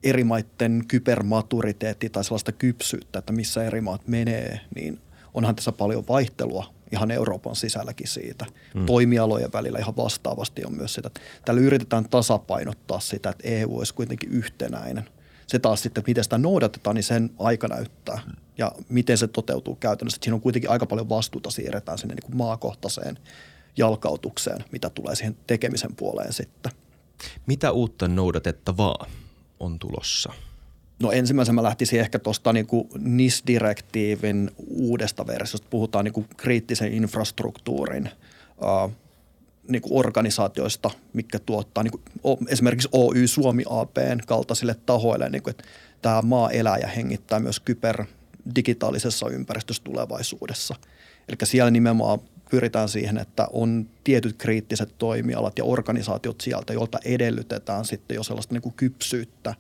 eri 0.02 0.25
maiden 0.25 0.85
kybermaturiteetti 0.88 2.11
tai 2.11 2.25
sellaista 2.25 2.52
kypsyyttä, 2.52 3.19
että 3.19 3.33
missä 3.33 3.64
eri 3.64 3.81
maat 3.81 4.09
menee, 4.09 4.61
niin 4.75 5.00
onhan 5.35 5.57
tässä 5.57 5.73
paljon 5.73 6.05
vaihtelua 6.09 6.75
ihan 6.93 7.11
Euroopan 7.11 7.57
sisälläkin 7.57 8.09
siitä. 8.09 8.47
Hmm. 8.75 8.87
Toimialojen 8.87 9.52
välillä 9.52 9.79
ihan 9.79 9.97
vastaavasti 9.97 10.64
on 10.64 10.75
myös 10.75 10.95
sitä, 10.95 11.07
että 11.07 11.21
täällä 11.45 11.62
yritetään 11.62 12.09
tasapainottaa 12.09 13.00
sitä, 13.00 13.31
että 13.31 13.49
EU 13.49 13.79
olisi 13.79 13.95
kuitenkin 13.95 14.31
yhtenäinen. 14.31 15.05
Se 15.52 15.59
taas 15.59 15.82
sitten, 15.82 16.04
miten 16.06 16.25
sitä 16.25 16.38
noudatetaan, 16.38 16.97
niin 16.97 17.02
sen 17.02 17.30
aika 17.38 17.68
näyttää. 17.68 18.21
Ja 18.59 18.73
miten 18.88 19.18
se 19.18 19.28
toteutuu 19.28 19.75
käytännössä. 19.75 20.16
Että 20.16 20.25
siinä 20.25 20.35
on 20.35 20.40
kuitenkin 20.40 20.71
aika 20.71 20.87
paljon 20.87 21.09
vastuuta 21.09 21.50
siirretään 21.50 21.99
sinne 21.99 22.14
niin 22.14 22.23
kuin 22.23 22.37
maakohtaiseen 22.37 23.18
jalkautukseen, 23.76 24.64
mitä 24.73 24.90
tulee 24.90 25.14
siihen 25.14 25.37
tekemisen 25.47 25.97
puoleen 25.97 26.32
sitten. 26.32 26.73
Mitä 27.47 27.73
uutta 27.73 28.09
noudatettavaa 28.09 29.06
on 29.61 29.78
tulossa? 29.78 30.32
No 31.02 31.12
ensimmäisenä 31.12 31.54
mä 31.54 31.62
lähtisin 31.62 32.00
ehkä 32.00 32.18
tuosta 32.18 32.52
niin 32.52 32.66
NIS-direktiivin 32.99 34.50
uudesta 34.66 35.26
versiosta. 35.26 35.68
Puhutaan 35.71 36.04
niin 36.04 36.12
kuin 36.14 36.28
kriittisen 36.37 36.92
infrastruktuurin 36.92 38.11
niin 39.69 39.83
kuin 39.83 39.99
organisaatioista, 39.99 40.90
mikä 41.12 41.38
tuottaa 41.38 41.85
niin 41.85 41.92
kuin 42.23 42.38
esimerkiksi 42.49 42.88
Oy 42.92 43.26
Suomi 43.26 43.64
APn 43.71 44.19
kaltaisille 44.26 44.76
tahoille, 44.87 45.28
niin 45.28 45.42
kuin, 45.42 45.50
että 45.50 45.64
tämä 46.02 46.23
maa 46.23 46.50
elää 46.50 46.78
ja 46.78 46.88
hengittää 46.88 47.40
myös 47.40 47.61
kyber 47.61 48.04
digitaalisessa 48.54 49.28
ympäristössä 49.28 49.83
tulevaisuudessa. 49.85 50.75
Eli 51.28 51.37
siellä 51.45 51.71
nimenomaan 51.71 52.19
pyritään 52.50 52.88
siihen, 52.88 53.19
että 53.19 53.49
on 53.52 53.88
tietyt 54.04 54.37
kriittiset 54.38 54.95
toimialat 54.99 55.59
ja 55.59 55.64
organisaatiot 55.64 56.40
sieltä, 56.40 56.73
joilta 56.73 56.99
edellytetään 57.04 57.85
sitten 57.85 58.14
jo 58.14 58.23
sellaista 58.23 58.54
niin 58.54 58.62
kuin 58.62 58.75
kypsyyttä 58.75 59.54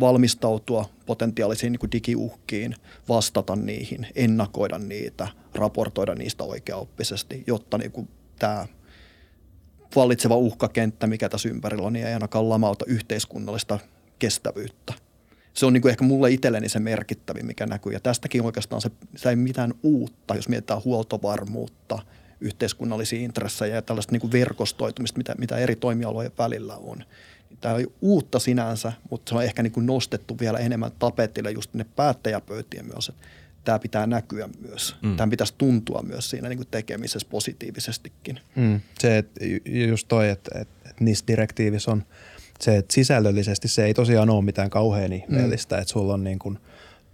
valmistautua 0.00 0.88
potentiaalisiin 1.06 1.72
niin 1.72 1.80
kuin 1.80 1.92
digiuhkiin, 1.92 2.74
vastata 3.08 3.56
niihin, 3.56 4.06
ennakoida 4.14 4.78
niitä, 4.78 5.28
raportoida 5.54 6.14
niistä 6.14 6.44
oikeaoppisesti, 6.44 7.44
jotta 7.46 7.78
niin 7.78 7.92
kuin 7.92 8.08
tämä 8.38 8.66
vallitseva 9.96 10.36
uhkakenttä, 10.36 11.06
mikä 11.06 11.28
tässä 11.28 11.48
ympärillä 11.48 11.86
on, 11.86 11.92
niin 11.92 12.06
ei 12.06 12.14
ainakaan 12.14 12.48
lamauta 12.48 12.84
yhteiskunnallista 12.88 13.78
kestävyyttä 14.18 14.94
se 15.54 15.66
on 15.66 15.72
niin 15.72 15.82
kuin 15.82 15.90
ehkä 15.90 16.04
mulle 16.04 16.30
itselleni 16.30 16.68
se 16.68 16.80
merkittävin, 16.80 17.46
mikä 17.46 17.66
näkyy. 17.66 17.92
Ja 17.92 18.00
tästäkin 18.00 18.42
oikeastaan 18.42 18.82
se, 18.82 18.90
se 19.16 19.30
ei 19.30 19.36
mitään 19.36 19.74
uutta, 19.82 20.34
jos 20.34 20.48
mietitään 20.48 20.84
huoltovarmuutta, 20.84 21.98
yhteiskunnallisia 22.40 23.20
intressejä 23.20 23.74
ja 23.74 23.82
tällaista 23.82 24.12
niin 24.12 24.20
kuin 24.20 24.32
verkostoitumista, 24.32 25.18
mitä, 25.18 25.34
mitä 25.38 25.56
eri 25.56 25.76
toimialojen 25.76 26.32
välillä 26.38 26.76
on. 26.76 27.04
Tämä 27.60 27.74
on 27.74 27.86
uutta 28.00 28.38
sinänsä, 28.38 28.92
mutta 29.10 29.30
se 29.30 29.36
on 29.36 29.44
ehkä 29.44 29.62
niin 29.62 29.72
kuin 29.72 29.86
nostettu 29.86 30.36
vielä 30.40 30.58
enemmän 30.58 30.92
tapetille 30.98 31.50
just 31.50 31.74
ne 31.74 31.86
päättäjäpöytien 31.96 32.86
myös, 32.86 33.08
että 33.08 33.26
tämä 33.64 33.78
pitää 33.78 34.06
näkyä 34.06 34.48
myös. 34.68 34.96
Mm. 35.02 35.16
Tämä 35.16 35.30
pitäisi 35.30 35.54
tuntua 35.58 36.02
myös 36.02 36.30
siinä 36.30 36.48
niin 36.48 36.56
kuin 36.56 36.68
tekemisessä 36.70 37.28
positiivisestikin. 37.30 38.40
Mm. 38.56 38.80
Se, 38.98 39.18
että 39.18 39.40
just 39.66 40.08
toi, 40.08 40.28
että, 40.28 40.58
että, 40.58 40.90
että 40.90 41.04
niissä 41.04 41.24
direktiivissä 41.26 41.90
on 41.90 42.04
se, 42.60 42.76
että 42.76 42.94
sisällöllisesti 42.94 43.68
se 43.68 43.84
ei 43.84 43.94
tosiaan 43.94 44.30
ole 44.30 44.44
mitään 44.44 44.70
kauhean 44.70 45.12
ihmeellistä, 45.12 45.76
mm. 45.76 45.82
että 45.82 45.92
sulla 45.92 46.14
on 46.14 46.24
niin 46.24 46.38
kuin 46.38 46.58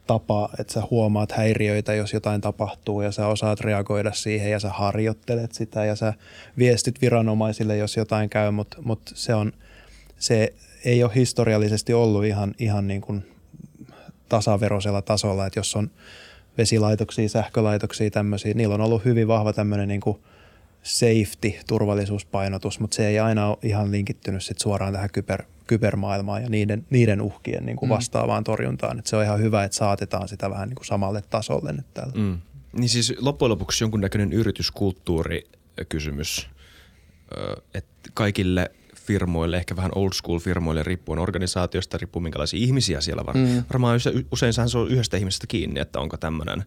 tapa, 0.07 0.49
että 0.59 0.73
sä 0.73 0.83
huomaat 0.91 1.33
häiriöitä, 1.33 1.95
jos 1.95 2.13
jotain 2.13 2.41
tapahtuu 2.41 3.01
ja 3.01 3.13
sä 3.13 3.27
osaat 3.27 3.61
reagoida 3.61 4.13
siihen 4.13 4.51
ja 4.51 4.61
sä 4.61 4.71
harjoittelet 4.71 5.53
sitä 5.53 5.85
ja 5.85 5.97
sä 5.97 6.15
viestit 6.59 7.01
viranomaisille, 7.01 7.77
jos 7.77 7.97
jotain 7.97 8.31
käy, 8.31 8.51
mutta 8.51 8.77
mut 8.83 9.01
se 9.15 9.35
on, 9.35 9.53
se 10.19 10.55
ei 10.85 11.05
ole 11.05 11.15
historiallisesti 11.15 11.95
ollut 11.95 12.25
ihan, 12.25 12.55
ihan 12.59 12.89
niin 12.89 13.01
kuin 13.01 13.27
tasaveroisella 14.29 15.03
tasolla, 15.03 15.47
että 15.47 15.59
jos 15.59 15.77
on 15.77 15.91
vesilaitoksia, 16.59 17.29
sähkölaitoksia, 17.29 18.11
tämmöisiä. 18.11 18.55
Niillä 18.55 18.75
on 18.75 18.81
ollut 18.81 19.05
hyvin 19.05 19.29
vahva 19.29 19.53
tämmöinen 19.53 19.89
niin 19.89 20.01
safety, 20.83 21.53
turvallisuuspainotus, 21.67 22.81
mutta 22.81 22.95
se 22.95 23.09
ei 23.09 23.19
aina 23.19 23.49
ole 23.49 23.59
ihan 23.63 23.91
linkittynyt 23.91 24.43
sit 24.43 24.59
suoraan 24.59 24.93
tähän 24.93 25.11
kyber, 25.13 25.43
kybermaailmaan 25.67 26.43
ja 26.43 26.49
niiden, 26.49 26.87
niiden 26.91 27.21
uhkien 27.21 27.67
niin 27.67 27.77
kuin 27.77 27.89
mm. 27.89 27.95
vastaavaan 27.95 28.45
torjuntaan. 28.45 28.99
Et 28.99 29.07
se 29.07 29.17
on 29.17 29.25
ihan 29.25 29.41
hyvä, 29.41 29.65
että 29.65 29.77
saatetaan 29.77 30.29
sitä 30.29 30.51
vähän 30.51 30.69
niin 30.69 30.77
kuin 30.77 30.87
samalle 30.87 31.23
tasolle 31.31 31.73
nyt 31.73 31.95
täällä. 31.95 32.13
Mm. 32.17 32.39
Niin 32.73 32.89
siis 32.89 33.15
loppujen 33.19 33.51
lopuksi 33.51 33.85
jonkunnäköinen 33.85 34.33
yrityskulttuurikysymys, 34.33 36.49
että 37.75 38.11
kaikille 38.15 38.71
firmoille, 39.09 39.57
ehkä 39.57 39.77
vähän 39.77 39.91
old 39.95 40.13
school 40.13 40.39
firmoille 40.39 40.83
riippuen 40.83 41.19
organisaatiosta, 41.19 41.99
riippuu 41.99 42.23
minkälaisia 42.23 42.61
ihmisiä 42.61 43.01
siellä 43.01 43.27
var. 43.27 43.37
Mm. 43.37 43.65
Varmaan 43.73 44.01
usein 44.33 44.53
se 44.53 44.79
on 44.79 44.91
yhdestä 44.91 45.17
ihmisestä 45.17 45.47
tiedä, 45.49 45.81
että 45.81 46.01
onko 46.01 46.17
tämmöinen, 46.17 46.65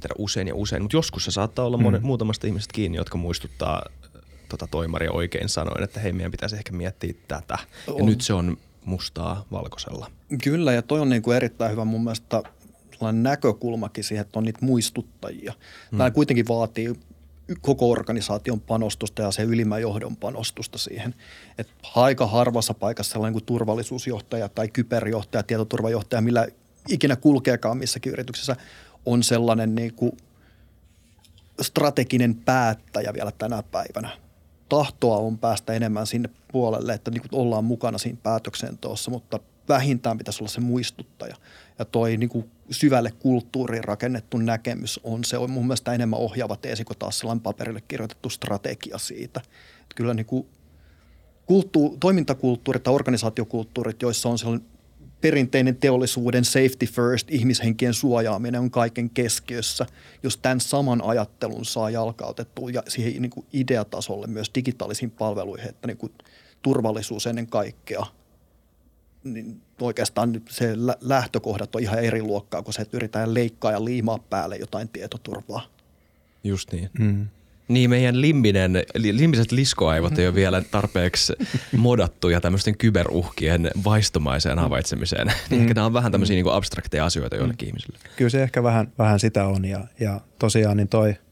tiedä, 0.00 0.14
usein 0.18 0.48
ja 0.48 0.54
usein, 0.54 0.82
mutta 0.82 0.96
joskus 0.96 1.24
se 1.24 1.30
saattaa 1.30 1.64
olla 1.64 1.76
mm. 1.76 2.02
muutamasta 2.02 2.46
ihmisestä 2.46 2.72
kiinni, 2.72 2.98
jotka 2.98 3.18
muistuttaa 3.18 3.82
tota 4.48 4.66
toimaria 4.66 5.12
oikein 5.12 5.48
sanoin, 5.48 5.82
että 5.82 6.00
hei 6.00 6.12
meidän 6.12 6.30
pitäisi 6.30 6.56
ehkä 6.56 6.72
miettiä 6.72 7.14
tätä. 7.28 7.58
On. 7.86 7.98
Ja 7.98 8.04
nyt 8.04 8.20
se 8.20 8.32
on 8.32 8.56
mustaa 8.84 9.44
valkoisella. 9.52 10.10
Kyllä 10.42 10.72
ja 10.72 10.82
toi 10.82 11.00
on 11.00 11.08
niin 11.08 11.22
kuin 11.22 11.36
erittäin 11.36 11.72
hyvä 11.72 11.84
mun 11.84 12.04
mielestä 12.04 12.42
näkökulmakin 13.12 14.04
siihen, 14.04 14.20
että 14.20 14.38
on 14.38 14.44
niitä 14.44 14.58
muistuttajia. 14.62 15.52
Tämä 15.90 16.08
mm. 16.08 16.14
kuitenkin 16.14 16.48
vaatii 16.48 16.94
koko 17.60 17.90
organisaation 17.90 18.60
panostusta 18.60 19.22
ja 19.22 19.30
se 19.30 19.42
ylimmän 19.42 19.82
johdon 19.82 20.16
panostusta 20.16 20.78
siihen. 20.78 21.14
Et 21.58 21.68
aika 21.94 22.26
harvassa 22.26 22.74
paikassa 22.74 23.12
sellainen 23.12 23.32
kuin 23.32 23.44
turvallisuusjohtaja 23.44 24.48
tai 24.48 24.68
kyberjohtaja, 24.68 25.42
tietoturvajohtaja, 25.42 26.20
millä 26.20 26.46
ikinä 26.88 27.16
kulkeekaan 27.16 27.78
missäkin 27.78 28.12
yrityksessä, 28.12 28.56
on 29.06 29.22
sellainen 29.22 29.74
niin 29.74 29.94
kuin 29.94 30.12
strateginen 31.62 32.34
päättäjä 32.34 33.14
vielä 33.14 33.32
tänä 33.32 33.62
päivänä. 33.62 34.10
Tahtoa 34.68 35.16
on 35.16 35.38
päästä 35.38 35.72
enemmän 35.72 36.06
sinne 36.06 36.28
puolelle, 36.52 36.94
että 36.94 37.10
niin 37.10 37.20
kuin 37.20 37.40
ollaan 37.40 37.64
mukana 37.64 37.98
siinä 37.98 38.18
päätöksenteossa, 38.22 39.10
mutta 39.10 39.38
vähintään 39.68 40.18
pitäisi 40.18 40.42
olla 40.42 40.50
se 40.50 40.60
muistuttaja. 40.60 41.36
Ja 41.78 41.84
toi 41.84 42.16
niin 42.16 42.28
kuin 42.28 42.50
syvälle 42.70 43.10
kulttuuriin 43.10 43.84
rakennettu 43.84 44.36
näkemys 44.36 45.00
on 45.02 45.24
se 45.24 45.38
on 45.38 45.50
mun 45.50 45.66
mielestä 45.66 45.92
enemmän 45.92 46.20
ohjaava 46.20 46.56
teesi 46.56 46.84
kuin 46.84 46.98
taas 46.98 47.18
sellainen 47.18 47.42
paperille 47.42 47.82
kirjoitettu 47.88 48.30
strategia 48.30 48.98
siitä. 48.98 49.40
Että 49.82 49.94
kyllä 49.94 50.14
niin 50.14 50.26
kuin 50.26 50.46
kulttu- 51.46 51.96
toimintakulttuurit 52.00 52.82
tai 52.82 52.94
organisaatiokulttuurit, 52.94 54.02
joissa 54.02 54.28
on 54.28 54.38
sellainen 54.38 54.68
perinteinen 55.20 55.76
teollisuuden 55.76 56.44
safety 56.44 56.86
first, 56.86 57.30
ihmishenkien 57.30 57.94
suojaaminen 57.94 58.60
on 58.60 58.70
kaiken 58.70 59.10
keskiössä. 59.10 59.86
Jos 60.22 60.36
tämän 60.36 60.60
saman 60.60 61.02
ajattelun 61.04 61.64
saa 61.64 61.90
jalkautettua 61.90 62.70
ja 62.70 62.82
siihen 62.88 63.22
niin 63.22 63.30
kuin 63.30 63.46
ideatasolle 63.52 64.26
myös 64.26 64.50
digitaalisiin 64.54 65.10
palveluihin, 65.10 65.68
että 65.68 65.86
niin 65.86 65.96
kuin 65.96 66.12
turvallisuus 66.62 67.26
ennen 67.26 67.46
kaikkea– 67.46 68.06
niin 69.24 69.60
oikeastaan 69.80 70.42
se 70.50 70.72
lähtökohdat 71.00 71.74
on 71.74 71.82
ihan 71.82 71.98
eri 71.98 72.22
luokkaa, 72.22 72.62
kun 72.62 72.74
se, 72.74 72.82
että 72.82 72.96
yritetään 72.96 73.34
leikkaa 73.34 73.72
ja 73.72 73.84
liimaa 73.84 74.18
päälle 74.18 74.56
jotain 74.56 74.88
tietoturvaa. 74.88 75.66
Just 76.44 76.72
niin. 76.72 76.90
Mm. 76.98 77.26
Niin, 77.68 77.90
meidän 77.90 78.20
limbinen, 78.20 78.72
limbiset 78.94 79.52
liskoaivot 79.52 80.18
ei 80.18 80.26
ole 80.26 80.34
vielä 80.34 80.62
tarpeeksi 80.70 81.32
modattuja 81.76 82.40
tämmöisten 82.40 82.78
kyberuhkien 82.78 83.70
vaistomaiseen 83.84 84.58
havaitsemiseen. 84.58 85.32
Niin 85.50 85.62
mm. 85.62 85.72
nämä 85.74 85.86
on 85.86 85.92
vähän 85.92 86.12
tämmöisiä 86.12 86.36
mm. 86.36 86.44
niin 86.44 86.54
abstrakteja 86.54 87.04
asioita 87.04 87.36
joillekin 87.36 87.66
mm. 87.66 87.68
ihmisille. 87.68 87.98
Kyllä 88.16 88.30
se 88.30 88.42
ehkä 88.42 88.62
vähän, 88.62 88.92
vähän 88.98 89.20
sitä 89.20 89.46
on 89.46 89.64
ja, 89.64 89.84
ja 90.00 90.20
tosiaan 90.38 90.76
niin 90.76 90.88
toi– 90.88 91.14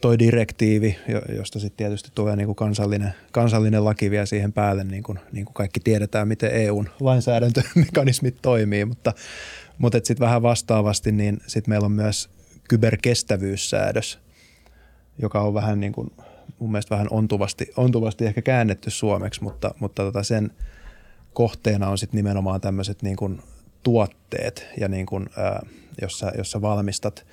toi 0.00 0.18
direktiivi, 0.18 0.98
josta 1.36 1.58
sitten 1.58 1.76
tietysti 1.76 2.10
tulee 2.14 2.36
niin 2.36 2.46
kuin 2.46 2.56
kansallinen, 2.56 3.14
kansallinen 3.32 3.84
laki 3.84 4.10
vielä 4.10 4.26
siihen 4.26 4.52
päälle, 4.52 4.84
niin 4.84 5.02
kuin, 5.02 5.18
niin 5.32 5.44
kuin 5.44 5.54
kaikki 5.54 5.80
tiedetään, 5.80 6.28
miten 6.28 6.50
EUn 6.50 6.88
lainsäädäntömekanismit 7.00 8.36
toimii, 8.42 8.84
mutta, 8.84 9.12
mutta 9.78 9.98
sitten 10.02 10.24
vähän 10.26 10.42
vastaavasti, 10.42 11.12
niin 11.12 11.40
sitten 11.46 11.72
meillä 11.72 11.84
on 11.84 11.92
myös 11.92 12.30
kyberkestävyyssäädös, 12.68 14.18
joka 15.18 15.40
on 15.40 15.54
vähän 15.54 15.80
niin 15.80 15.92
kuin, 15.92 16.10
mun 16.58 16.72
mielestä 16.72 16.94
vähän 16.94 17.08
ontuvasti, 17.10 17.72
ontuvasti 17.76 18.26
ehkä 18.26 18.42
käännetty 18.42 18.90
suomeksi, 18.90 19.42
mutta, 19.42 19.74
mutta 19.80 20.02
tota 20.02 20.22
sen 20.22 20.50
kohteena 21.32 21.88
on 21.88 21.98
sitten 21.98 22.18
nimenomaan 22.18 22.60
tämmöiset 22.60 23.02
niin 23.02 23.16
kuin 23.16 23.42
tuotteet 23.82 24.66
ja 24.80 24.88
niin 24.88 25.06
kuin, 25.06 25.26
ää, 25.36 25.66
jossa, 26.02 26.32
jossa 26.36 26.60
valmistat– 26.60 27.26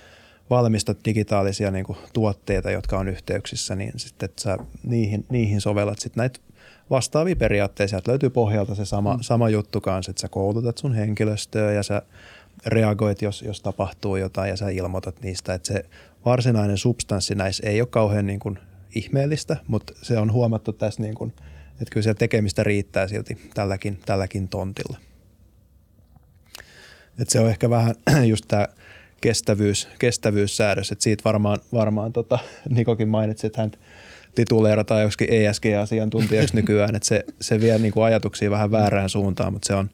valmistat 0.50 0.98
digitaalisia 1.06 1.72
niin 1.72 1.86
kuin, 1.86 1.98
tuotteita, 2.14 2.72
jotka 2.72 3.00
on 3.00 3.08
yhteyksissä, 3.08 3.76
niin 3.76 3.92
sitten 3.96 4.30
että 4.30 4.42
sä 4.42 4.58
niihin, 4.84 5.26
niihin 5.30 5.62
sovellat 5.62 6.00
sitten 6.00 6.22
näitä 6.22 6.40
vastaavia 6.90 7.36
periaatteita. 7.36 7.90
Sieltä 7.90 8.12
löytyy 8.12 8.30
pohjalta 8.30 8.76
se 8.76 8.86
sama, 8.86 9.14
mm. 9.14 9.22
sama 9.22 9.50
juttu 9.50 9.82
kanssa, 9.82 10.10
että 10.10 10.22
sä 10.22 10.30
koulutat 10.30 10.78
sun 10.78 10.94
henkilöstöä 10.94 11.72
ja 11.72 11.84
sä 11.84 12.02
reagoit, 12.66 13.22
jos, 13.22 13.42
jos 13.42 13.62
tapahtuu 13.62 14.16
jotain 14.16 14.50
ja 14.50 14.58
sä 14.58 14.70
ilmoitat 14.70 15.22
niistä. 15.22 15.54
Että 15.54 15.68
se 15.68 15.86
varsinainen 16.26 16.78
substanssi 16.78 17.36
näissä 17.36 17.70
ei 17.70 17.82
ole 17.82 17.88
kauhean 17.88 18.26
niin 18.26 18.40
kuin, 18.40 18.60
ihmeellistä, 18.96 19.58
mutta 19.68 19.94
se 20.02 20.18
on 20.18 20.32
huomattu 20.32 20.74
tässä, 20.74 21.02
niin 21.02 21.16
kuin, 21.16 21.34
että 21.72 21.92
kyllä 21.92 22.04
siellä 22.04 22.18
tekemistä 22.18 22.64
riittää 22.64 23.08
silti 23.08 23.50
tälläkin, 23.54 24.00
tälläkin 24.06 24.48
tontilla. 24.48 24.98
Et 27.20 27.30
se 27.30 27.40
on 27.40 27.50
ehkä 27.50 27.70
vähän 27.70 27.96
just 28.32 28.46
tämä– 28.48 28.68
kestävyys, 29.24 29.88
kestävyyssäädös. 30.00 30.92
Et 30.92 31.02
siitä 31.02 31.22
varmaan, 31.26 31.60
varmaan 31.74 32.14
tota, 32.14 32.40
Nikokin 32.70 33.10
mainitsi, 33.10 33.48
että 33.48 33.62
hän 33.62 33.72
tituleerataan 34.36 35.02
joskin 35.02 35.28
ESG-asiantuntijaksi 35.32 36.56
nykyään, 36.56 36.96
että 36.96 37.08
se, 37.08 37.26
se 37.42 37.60
vie 37.60 37.78
niin 37.78 37.94
kuin 37.94 38.04
ajatuksia 38.04 38.52
vähän 38.52 38.72
väärään 38.72 39.10
suuntaan, 39.10 39.54
mutta 39.54 39.68
se 39.68 39.76
on, 39.76 39.90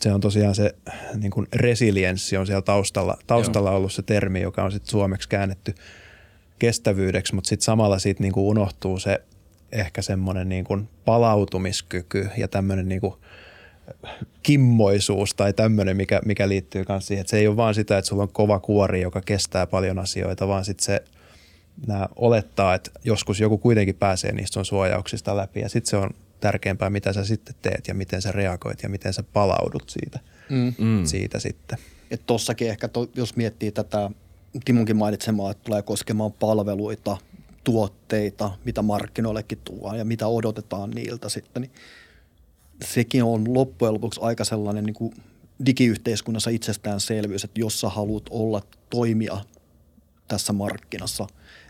se 0.00 0.12
on 0.12 0.20
tosiaan 0.20 0.54
se 0.54 0.74
niin 1.14 1.30
kuin 1.30 1.46
resilienssi 1.52 2.36
on 2.36 2.46
siellä 2.46 2.62
taustalla, 2.62 3.18
taustalla 3.26 3.70
ollut 3.70 3.92
se 3.92 4.02
termi, 4.02 4.40
joka 4.40 4.64
on 4.64 4.72
sitten 4.72 4.90
suomeksi 4.90 5.28
käännetty 5.28 5.74
kestävyydeksi, 6.58 7.34
mutta 7.34 7.48
sitten 7.48 7.64
samalla 7.64 7.98
siitä 7.98 8.22
niin 8.22 8.32
kuin 8.32 8.46
unohtuu 8.46 8.98
se 8.98 9.22
ehkä 9.72 10.02
semmoinen 10.02 10.48
niin 10.48 10.64
kuin 10.64 10.88
palautumiskyky 11.04 12.28
ja 12.36 12.48
tämmöinen 12.48 12.88
niin 12.88 13.00
kuin– 13.00 13.14
kimmoisuus 14.42 15.34
tai 15.34 15.52
tämmöinen, 15.52 15.96
mikä, 15.96 16.20
mikä 16.24 16.48
liittyy 16.48 16.84
myös 16.88 17.06
siihen, 17.06 17.20
että 17.20 17.30
se 17.30 17.38
ei 17.38 17.48
ole 17.48 17.56
vaan 17.56 17.74
sitä, 17.74 17.98
että 17.98 18.08
sulla 18.08 18.22
on 18.22 18.32
kova 18.32 18.60
kuori, 18.60 19.00
joka 19.00 19.20
kestää 19.20 19.66
paljon 19.66 19.98
asioita, 19.98 20.48
vaan 20.48 20.64
sitten 20.64 20.84
se 20.84 21.02
nämä 21.86 22.08
olettaa, 22.16 22.74
että 22.74 22.90
joskus 23.04 23.40
joku 23.40 23.58
kuitenkin 23.58 23.94
pääsee 23.94 24.32
niistä 24.32 24.54
sun 24.54 24.64
suojauksista 24.64 25.36
läpi 25.36 25.60
ja 25.60 25.68
sitten 25.68 25.90
se 25.90 25.96
on 25.96 26.10
tärkeämpää, 26.40 26.90
mitä 26.90 27.12
sä 27.12 27.24
sitten 27.24 27.54
teet 27.62 27.88
ja 27.88 27.94
miten 27.94 28.22
sä 28.22 28.32
reagoit 28.32 28.82
ja 28.82 28.88
miten 28.88 29.12
sä 29.12 29.22
palaudut 29.22 29.90
siitä, 29.90 30.20
mm. 30.50 30.74
mm. 30.78 31.04
siitä 31.04 31.38
sitten. 31.38 31.78
Et 32.10 32.22
tossakin 32.26 32.68
ehkä, 32.68 32.88
to, 32.88 33.08
jos 33.14 33.36
miettii 33.36 33.72
tätä 33.72 34.10
Timunkin 34.64 34.96
mainitsemaa, 34.96 35.50
että 35.50 35.64
tulee 35.64 35.82
koskemaan 35.82 36.32
palveluita, 36.32 37.16
tuotteita, 37.64 38.50
mitä 38.64 38.82
markkinoillekin 38.82 39.58
tuodaan 39.64 39.98
ja 39.98 40.04
mitä 40.04 40.26
odotetaan 40.26 40.90
niiltä 40.90 41.28
sitten, 41.28 41.62
niin 41.62 41.72
sekin 42.84 43.24
on 43.24 43.54
loppujen 43.54 43.94
lopuksi 43.94 44.20
aika 44.22 44.44
sellainen 44.44 44.84
niin 44.84 44.94
kuin 44.94 45.14
digiyhteiskunnassa 45.66 46.50
itsestäänselvyys, 46.50 47.44
että 47.44 47.60
jos 47.60 47.80
sä 47.80 47.88
haluat 47.88 48.22
olla 48.30 48.62
toimia 48.90 49.38
tässä 50.28 50.52
markkinassa 50.52 51.26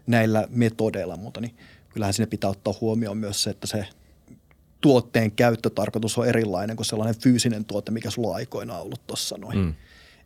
näillä 0.07 0.49
metodeilla, 0.51 1.17
mutta 1.17 1.41
niin 1.41 1.57
kyllähän 1.89 2.15
sinne 2.15 2.27
pitää 2.27 2.51
ottaa 2.51 2.75
huomioon 2.81 3.17
myös 3.17 3.43
se, 3.43 3.51
että 3.51 3.67
se 3.67 3.87
tuotteen 4.81 5.33
käyttötarkoitus 5.33 6.19
on 6.19 6.27
erilainen 6.27 6.77
kuin 6.77 6.87
sellainen 6.87 7.21
fyysinen 7.21 7.65
tuote, 7.65 7.91
mikä 7.91 8.11
sulla 8.11 8.29
on 8.29 8.35
aikoinaan 8.35 8.83
ollut 8.83 9.07
tuossa 9.07 9.37
noin. 9.39 9.59
Mm. 9.59 9.75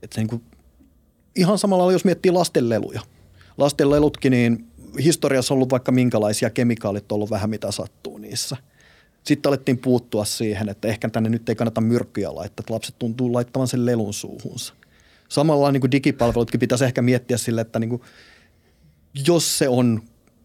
Että 0.02 0.14
se 0.14 0.20
niin 0.20 0.28
kuin, 0.28 0.42
ihan 1.36 1.58
samalla 1.58 1.92
jos 1.92 2.04
miettii 2.04 2.30
lastenleluja. 2.30 3.00
Lastenlelutkin, 3.58 4.30
niin 4.30 4.66
historiassa 5.04 5.54
ollut 5.54 5.70
vaikka 5.70 5.92
minkälaisia 5.92 6.50
kemikaalit 6.50 7.12
ollut 7.12 7.30
vähän 7.30 7.50
mitä 7.50 7.72
sattuu 7.72 8.18
niissä. 8.18 8.56
Sitten 9.24 9.50
alettiin 9.50 9.78
puuttua 9.78 10.24
siihen, 10.24 10.68
että 10.68 10.88
ehkä 10.88 11.08
tänne 11.08 11.28
nyt 11.28 11.48
ei 11.48 11.54
kannata 11.54 11.80
myrkkyjä 11.80 12.34
laittaa, 12.34 12.62
että 12.62 12.74
lapset 12.74 12.94
tuntuu 12.98 13.32
laittavan 13.32 13.68
sen 13.68 13.86
lelun 13.86 14.14
suuhunsa. 14.14 14.74
Samalla 15.28 15.72
niin 15.72 15.80
kuin 15.80 15.90
digipalvelutkin 15.90 16.60
pitäisi 16.60 16.84
ehkä 16.84 17.02
miettiä 17.02 17.36
sille, 17.36 17.60
että 17.60 17.78
niin 17.78 17.90
kuin, 17.90 18.02
jos 19.26 19.58
se 19.58 19.68
on 19.68 20.02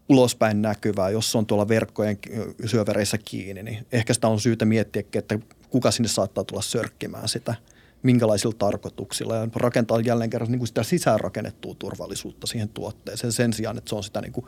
ulospäin 0.08 0.62
näkyvää, 0.62 1.10
jos 1.10 1.32
se 1.32 1.38
on 1.38 1.46
tuolla 1.46 1.68
verkkojen 1.68 2.18
syövereissä 2.66 3.18
kiinni, 3.18 3.62
niin 3.62 3.86
ehkä 3.92 4.14
sitä 4.14 4.28
on 4.28 4.40
syytä 4.40 4.64
miettiä, 4.64 5.02
että 5.12 5.38
kuka 5.70 5.90
sinne 5.90 6.08
saattaa 6.08 6.44
tulla 6.44 6.62
sörkkimään 6.62 7.28
sitä, 7.28 7.54
minkälaisilla 8.02 8.54
tarkoituksilla 8.58 9.36
ja 9.36 9.48
rakentaa 9.54 10.00
jälleen 10.00 10.30
kerran 10.30 10.50
niin 10.50 10.58
kuin 10.58 10.68
sitä 10.68 10.82
sisäänrakennettua 10.82 11.74
turvallisuutta 11.78 12.46
siihen 12.46 12.68
tuotteeseen 12.68 13.32
sen 13.32 13.52
sijaan, 13.52 13.78
että 13.78 13.88
se 13.88 13.94
on 13.94 14.04
sitä 14.04 14.20
niin 14.20 14.32
kuin 14.32 14.46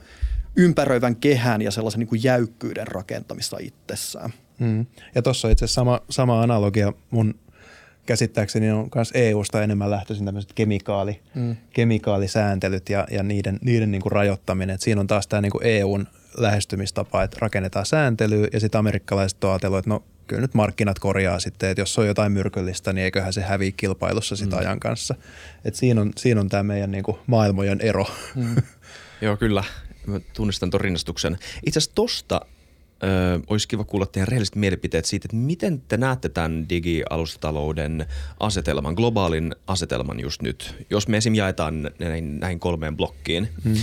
ympäröivän 0.57 1.17
kehän 1.17 1.63
ja 1.63 1.71
sellaisen 1.71 1.99
niin 1.99 2.09
kuin 2.09 2.25
jäykkyyden 2.25 2.87
rakentamista 2.87 3.57
itsessään. 3.61 4.33
Mm. 4.59 4.87
Ja 5.15 5.23
tuossa 5.23 5.49
on 5.49 5.53
itse 5.53 5.65
asiassa 5.65 5.81
sama, 5.81 6.01
sama 6.11 6.43
analogia 6.43 6.93
mun 7.11 7.35
käsittääkseni 8.07 8.71
on 8.71 8.89
myös 8.95 9.11
EU-sta 9.15 9.63
enemmän 9.63 9.91
lähtöisin 9.91 10.25
tämmöiset 10.25 10.53
kemikaali, 10.53 11.21
mm. 11.35 11.57
kemikaalisääntelyt 11.71 12.89
ja, 12.89 13.07
ja 13.11 13.23
niiden, 13.23 13.59
niiden 13.63 13.91
niin 13.91 14.03
kuin 14.03 14.13
rajoittaminen. 14.13 14.75
Et 14.75 14.81
siinä 14.81 15.01
on 15.01 15.07
taas 15.07 15.27
tämä 15.27 15.41
niin 15.41 15.53
kuin 15.53 15.67
EUn 15.67 16.07
lähestymistapa, 16.37 17.23
että 17.23 17.37
rakennetaan 17.41 17.87
sääntelyä 17.87 18.49
ja 18.53 18.61
sitten 18.61 18.79
amerikkalaiset 18.79 19.45
on 19.45 19.51
ajatellut, 19.51 19.79
että 19.79 19.91
no 19.91 20.05
kyllä 20.29 20.43
nyt 20.43 20.55
markkinat 20.55 20.99
korjaa 20.99 21.41
sitten, 21.41 21.71
että 21.71 21.81
jos 21.81 21.99
on 21.99 22.07
jotain 22.07 22.33
myrkyllistä, 22.33 22.93
niin 22.93 23.05
eiköhän 23.05 23.33
se 23.33 23.43
häviä 23.43 23.73
kilpailussa 23.77 24.37
sitä 24.37 24.57
mm. 24.57 24.61
ajan 24.61 24.81
kanssa. 24.81 25.15
Et 25.65 25.75
siinä 25.75 26.01
on, 26.01 26.13
siinä 26.17 26.41
on 26.41 26.49
tämä 26.49 26.63
meidän 26.63 26.91
niin 26.91 27.05
kuin 27.05 27.19
maailmojen 27.27 27.81
ero. 27.81 28.07
Mm. 28.35 28.57
Joo, 29.21 29.37
kyllä. 29.37 29.65
Mä 30.07 30.21
tunnistan 30.33 30.71
tuon 30.71 30.81
rinnastuksen. 30.81 31.39
Itse 31.67 31.79
asiassa 31.79 31.95
tosta 31.95 32.41
Öö, 33.05 33.39
olisi 33.47 33.69
kiva 33.69 33.85
kuulla 33.85 34.07
teidän 34.07 34.29
rehelliset 34.29 34.57
mielipiteet 34.57 35.05
siitä, 35.05 35.27
että 35.27 35.37
miten 35.37 35.81
te 35.81 35.97
näette 35.97 36.29
tämän 36.29 36.69
digialustatalouden 36.69 38.07
asetelman, 38.41 38.95
globaalin 38.95 39.55
asetelman 39.67 40.21
just 40.21 40.43
nyt. 40.43 40.87
Jos 40.91 41.09
me 41.09 41.17
esim. 41.17 41.35
jaetaan 41.35 41.91
näihin, 41.99 42.41
näihin 42.41 42.61
kolmeen 42.61 42.97
blokkiin, 42.97 43.49
mm. 43.65 43.75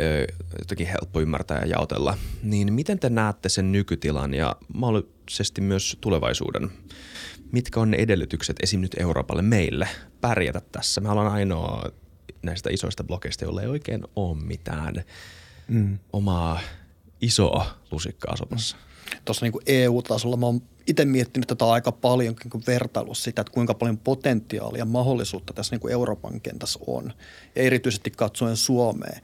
öö, 0.00 0.26
jotenkin 0.58 0.86
helppo 0.86 1.20
ymmärtää 1.20 1.60
ja 1.60 1.66
jaotella, 1.66 2.18
niin 2.42 2.72
miten 2.72 2.98
te 2.98 3.10
näette 3.10 3.48
sen 3.48 3.72
nykytilan 3.72 4.34
ja 4.34 4.56
mahdollisesti 4.74 5.60
myös 5.60 5.96
tulevaisuuden? 6.00 6.70
Mitkä 7.52 7.80
on 7.80 7.90
ne 7.90 7.96
edellytykset 7.96 8.56
esim. 8.62 8.80
nyt 8.80 8.96
Euroopalle 8.98 9.42
meille 9.42 9.88
pärjätä 10.20 10.62
tässä? 10.72 11.00
Me 11.00 11.10
ollaan 11.10 11.32
ainoa 11.32 11.90
näistä 12.42 12.70
isoista 12.70 13.04
blokeista, 13.04 13.44
joilla 13.44 13.62
ei 13.62 13.68
oikein 13.68 14.04
ole 14.16 14.36
mitään 14.36 15.04
mm. 15.68 15.98
omaa– 16.12 16.60
isoa 17.24 17.66
lusikkaa 17.90 18.36
sopassa. 18.36 18.76
Tuossa 19.24 19.46
niin 19.46 19.62
EU-tasolla 19.66 20.36
mä 20.36 20.46
oon 20.46 20.62
itse 20.86 21.04
miettinyt 21.04 21.46
tätä 21.46 21.70
aika 21.70 21.92
paljon 21.92 22.34
niin 22.44 22.62
vertailussa 22.66 23.24
sitä, 23.24 23.40
että 23.40 23.52
kuinka 23.52 23.74
paljon 23.74 23.98
potentiaalia 23.98 24.78
ja 24.78 24.84
mahdollisuutta 24.84 25.52
tässä 25.52 25.76
niin 25.76 25.92
Euroopan 25.92 26.40
kentässä 26.40 26.78
on. 26.86 27.12
Ja 27.56 27.62
erityisesti 27.62 28.10
katsoen 28.10 28.56
Suomeen. 28.56 29.22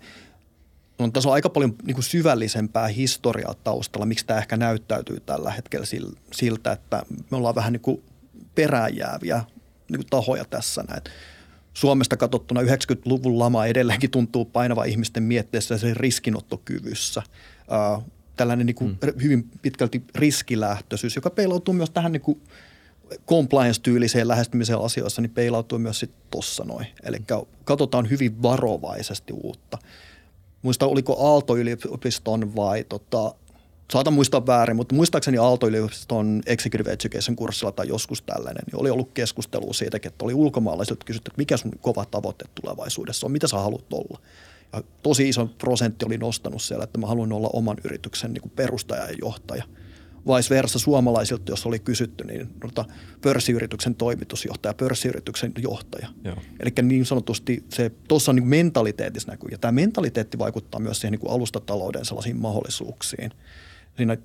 No, 0.98 1.10
tässä 1.10 1.28
on 1.28 1.34
aika 1.34 1.48
paljon 1.48 1.74
niin 1.82 1.94
kuin 1.94 2.04
syvällisempää 2.04 2.88
historiaa 2.88 3.54
taustalla, 3.54 4.06
miksi 4.06 4.26
tämä 4.26 4.38
ehkä 4.38 4.56
näyttäytyy 4.56 5.20
tällä 5.20 5.50
hetkellä 5.50 5.86
siltä, 6.32 6.72
että 6.72 7.02
me 7.30 7.36
ollaan 7.36 7.54
vähän 7.54 7.72
niin 7.72 7.80
kuin 7.80 8.02
perääjääviä 8.54 9.44
niin 9.88 9.98
kuin 9.98 10.10
tahoja 10.10 10.44
tässä 10.44 10.84
näin. 10.88 11.02
Suomesta 11.74 12.16
katsottuna 12.16 12.60
90-luvun 12.60 13.38
lama 13.38 13.66
edelleenkin 13.66 14.10
tuntuu 14.10 14.44
painava 14.44 14.84
ihmisten 14.84 15.22
mietteessä 15.22 15.78
sen 15.78 15.96
riskinottokyvyssä– 15.96 17.22
äh, 17.72 18.02
tällainen 18.36 18.66
niin 18.66 18.74
kuin 18.74 18.90
mm. 18.90 19.22
hyvin 19.22 19.50
pitkälti 19.62 20.02
riskilähtöisyys, 20.14 21.16
joka 21.16 21.30
peilautuu 21.30 21.74
myös 21.74 21.90
tähän 21.90 22.12
niin 22.12 22.22
kuin 22.22 22.40
compliance-tyyliseen 23.26 24.28
lähestymiseen 24.28 24.78
asioissa, 24.78 25.22
niin 25.22 25.30
peilautuu 25.30 25.78
myös 25.78 26.00
sitten 26.00 26.22
tuossa 26.30 26.64
noin. 26.64 26.86
Eli 27.02 27.18
katsotaan 27.64 28.10
hyvin 28.10 28.42
varovaisesti 28.42 29.32
uutta. 29.32 29.78
Muista, 30.62 30.86
oliko 30.86 31.32
Aalto-yliopiston 31.32 32.56
vai 32.56 32.84
tota, 32.84 33.34
saatan 33.92 34.12
muistaa 34.12 34.46
väärin, 34.46 34.76
mutta 34.76 34.94
muistaakseni 34.94 35.38
Aalto-yliopiston 35.38 36.42
Executive 36.46 36.92
Education 36.92 37.36
kurssilla 37.36 37.72
tai 37.72 37.88
joskus 37.88 38.22
tällainen, 38.22 38.62
niin 38.66 38.80
oli 38.80 38.90
ollut 38.90 39.10
keskustelua 39.14 39.72
siitä, 39.72 39.96
että 39.96 40.24
oli 40.24 40.34
ulkomaalaiset 40.34 41.04
kysytty, 41.04 41.30
että 41.30 41.40
mikä 41.40 41.56
sun 41.56 41.72
kova 41.80 42.04
tavoite 42.04 42.44
tulevaisuudessa 42.62 43.26
on, 43.26 43.32
mitä 43.32 43.48
sä 43.48 43.56
haluat 43.56 43.92
olla. 43.92 44.20
Ja 44.72 44.82
tosi 45.02 45.28
iso 45.28 45.46
prosentti 45.46 46.04
oli 46.04 46.18
nostanut 46.18 46.62
siellä, 46.62 46.84
että 46.84 46.98
mä 46.98 47.06
haluan 47.06 47.32
olla 47.32 47.50
oman 47.52 47.76
yrityksen 47.84 48.32
niin 48.32 48.42
kuin 48.42 48.52
perustaja 48.56 49.04
ja 49.04 49.16
johtaja. 49.20 49.64
Vice 50.26 50.54
versa 50.54 50.78
suomalaisilta, 50.78 51.52
jos 51.52 51.66
oli 51.66 51.78
kysytty, 51.78 52.24
niin 52.24 52.48
tota, 52.60 52.84
pörssiyrityksen 53.20 53.94
toimitusjohtaja, 53.94 54.74
pörssiyrityksen 54.74 55.52
johtaja. 55.58 56.08
Eli 56.60 56.70
niin 56.82 57.06
sanotusti 57.06 57.64
se 57.68 57.90
tuossa 58.08 58.32
niin 58.32 58.46
mentaliteetissa 58.46 59.30
näkyy. 59.30 59.48
Ja 59.50 59.58
tämä 59.58 59.72
mentaliteetti 59.72 60.38
vaikuttaa 60.38 60.80
myös 60.80 61.00
siihen 61.00 61.12
niin 61.12 61.20
kuin 61.20 61.32
alustatalouden 61.32 62.04
sellaisiin 62.04 62.36
mahdollisuuksiin. 62.36 63.30
Siinä 63.96 64.16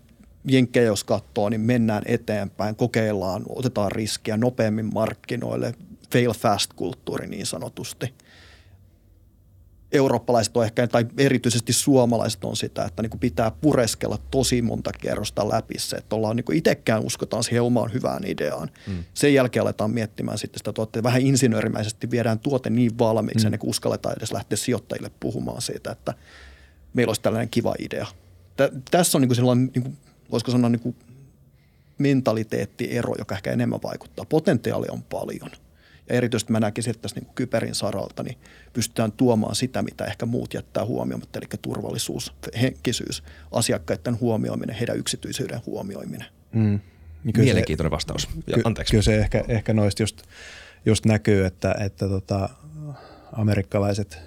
jenkkejä 0.47 0.85
jos 0.85 1.03
katsoo, 1.03 1.49
niin 1.49 1.61
mennään 1.61 2.03
eteenpäin, 2.05 2.75
kokeillaan, 2.75 3.43
otetaan 3.49 3.91
riskiä 3.91 4.37
nopeammin 4.37 4.93
markkinoille, 4.93 5.73
fail 6.11 6.33
fast 6.33 6.73
kulttuuri 6.73 7.27
niin 7.27 7.45
sanotusti– 7.45 8.13
eurooppalaiset 9.91 10.57
on 10.57 10.65
ehkä, 10.65 10.87
tai 10.87 11.05
erityisesti 11.17 11.73
suomalaiset 11.73 12.43
on 12.43 12.55
sitä, 12.55 12.85
että 12.85 13.01
niin 13.01 13.09
kuin 13.09 13.19
pitää 13.19 13.51
pureskella 13.51 14.17
tosi 14.31 14.61
monta 14.61 14.91
kerrosta 15.01 15.49
läpi 15.49 15.79
se, 15.79 15.95
että 15.95 16.15
ollaan 16.15 16.35
niin 16.35 16.45
kuin 16.45 16.57
itsekään 16.57 17.03
uskotaan 17.03 17.43
siihen 17.43 17.63
omaan 17.63 17.93
hyvään 17.93 18.23
ideaan. 18.25 18.69
Mm. 18.87 19.03
Sen 19.13 19.33
jälkeen 19.33 19.63
aletaan 19.63 19.91
miettimään 19.91 20.37
sitten 20.37 20.57
sitä 20.57 20.73
tuotteita. 20.73 21.07
Vähän 21.07 21.21
insinöörimäisesti 21.21 22.11
viedään 22.11 22.39
tuote 22.39 22.69
niin 22.69 22.97
valmiiksi, 22.97 23.45
mm. 23.45 23.47
ennen 23.47 23.59
kuin 23.59 23.69
uskalletaan 23.69 24.15
edes 24.17 24.31
lähteä 24.31 24.57
sijoittajille 24.57 25.11
puhumaan 25.19 25.61
siitä, 25.61 25.91
että 25.91 26.13
meillä 26.93 27.09
olisi 27.09 27.21
tällainen 27.21 27.49
kiva 27.49 27.75
idea. 27.79 28.07
Tä, 28.57 28.71
tässä 28.91 29.17
on 29.17 29.21
niin 29.21 29.29
kuin 29.29 29.35
sellainen, 29.35 29.71
niin 29.75 29.83
kuin, 29.83 29.97
voisiko 30.31 30.51
sanoa 30.51 30.69
niin 30.69 30.79
kuin 30.79 30.95
mentaliteettiero, 31.97 33.15
joka 33.17 33.35
ehkä 33.35 33.51
enemmän 33.51 33.79
vaikuttaa. 33.83 34.25
Potentiaali 34.25 34.87
on 34.91 35.03
paljon– 35.03 35.51
ja 36.09 36.15
erityisesti 36.15 36.51
mä 36.51 36.59
näkisin, 36.59 36.91
että 36.91 37.01
tässä 37.01 37.15
niin 37.15 37.25
kuin 37.25 37.35
kyberin 37.35 37.75
saralta 37.75 38.23
niin 38.23 38.37
pystytään 38.73 39.11
tuomaan 39.11 39.55
sitä, 39.55 39.81
mitä 39.81 40.05
ehkä 40.05 40.25
muut 40.25 40.53
jättää 40.53 40.85
huomioimatta, 40.85 41.39
eli 41.39 41.47
turvallisuus, 41.61 42.33
henkisyys, 42.61 43.23
asiakkaiden 43.51 44.19
huomioiminen, 44.19 44.75
heidän 44.75 44.97
yksityisyyden 44.97 45.59
huomioiminen. 45.65 46.27
Mm. 46.53 46.79
Mielenkiintoinen 47.37 47.89
se, 47.89 47.95
vastaus. 47.95 48.29
Ja, 48.47 48.57
anteeksi. 48.63 48.91
Kyllä 48.91 49.03
se 49.03 49.17
ehkä, 49.17 49.43
ehkä 49.47 49.73
noista 49.73 50.03
just, 50.03 50.21
just 50.85 51.05
näkyy, 51.05 51.45
että, 51.45 51.75
että 51.79 52.07
tota, 52.07 52.49
amerikkalaiset 53.33 54.19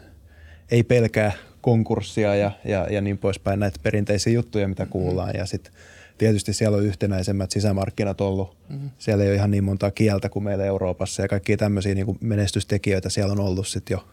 ei 0.71 0.83
pelkää 0.83 1.33
konkurssia 1.61 2.35
ja, 2.35 2.51
ja, 2.65 2.87
ja 2.91 3.01
niin 3.01 3.19
poispäin 3.19 3.61
näitä 3.61 3.81
perinteisiä 3.83 4.33
juttuja, 4.33 4.69
mitä 4.69 4.87
kuullaan. 4.87 5.35
Ja 5.35 5.47
sitten 5.47 5.73
Tietysti 6.19 6.53
siellä 6.53 6.77
on 6.77 6.85
yhtenäisemmät 6.85 7.51
sisämarkkinat 7.51 8.21
ollut. 8.21 8.57
Mm-hmm. 8.69 8.91
Siellä 8.99 9.25
ei 9.25 9.31
ole 9.31 9.37
ihan 9.37 9.51
niin 9.51 9.65
monta 9.65 9.91
kieltä 9.91 10.29
kuin 10.29 10.45
meillä 10.45 10.65
Euroopassa 10.65 11.23
ja 11.23 11.29
kaikkia 11.29 11.57
tämmöisiä 11.57 11.95
niin 11.95 12.07
kuin 12.07 12.19
menestystekijöitä 12.21 13.09
siellä 13.09 13.33
on 13.33 13.41
ollut 13.41 13.69
sitten 13.69 13.95
jo 13.95 14.05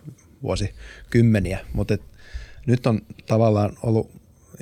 vuosikymmeniä. 0.44 1.60
Mutta 1.74 1.98
nyt 2.66 2.88
on 2.88 3.02
tavallaan 3.28 3.78
ollut 3.84 4.12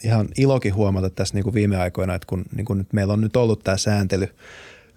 ihan 0.03 0.27
ilokin 0.37 0.75
huomata 0.75 1.09
tässä 1.09 1.35
niin 1.35 1.43
kuin 1.43 1.53
viime 1.53 1.77
aikoina, 1.77 2.15
että 2.15 2.25
kun 2.25 2.45
niin 2.55 2.65
kuin 2.65 2.77
nyt 2.77 2.93
meillä 2.93 3.13
on 3.13 3.21
nyt 3.21 3.35
ollut 3.35 3.63
tämä 3.63 3.77
sääntely, 3.77 4.27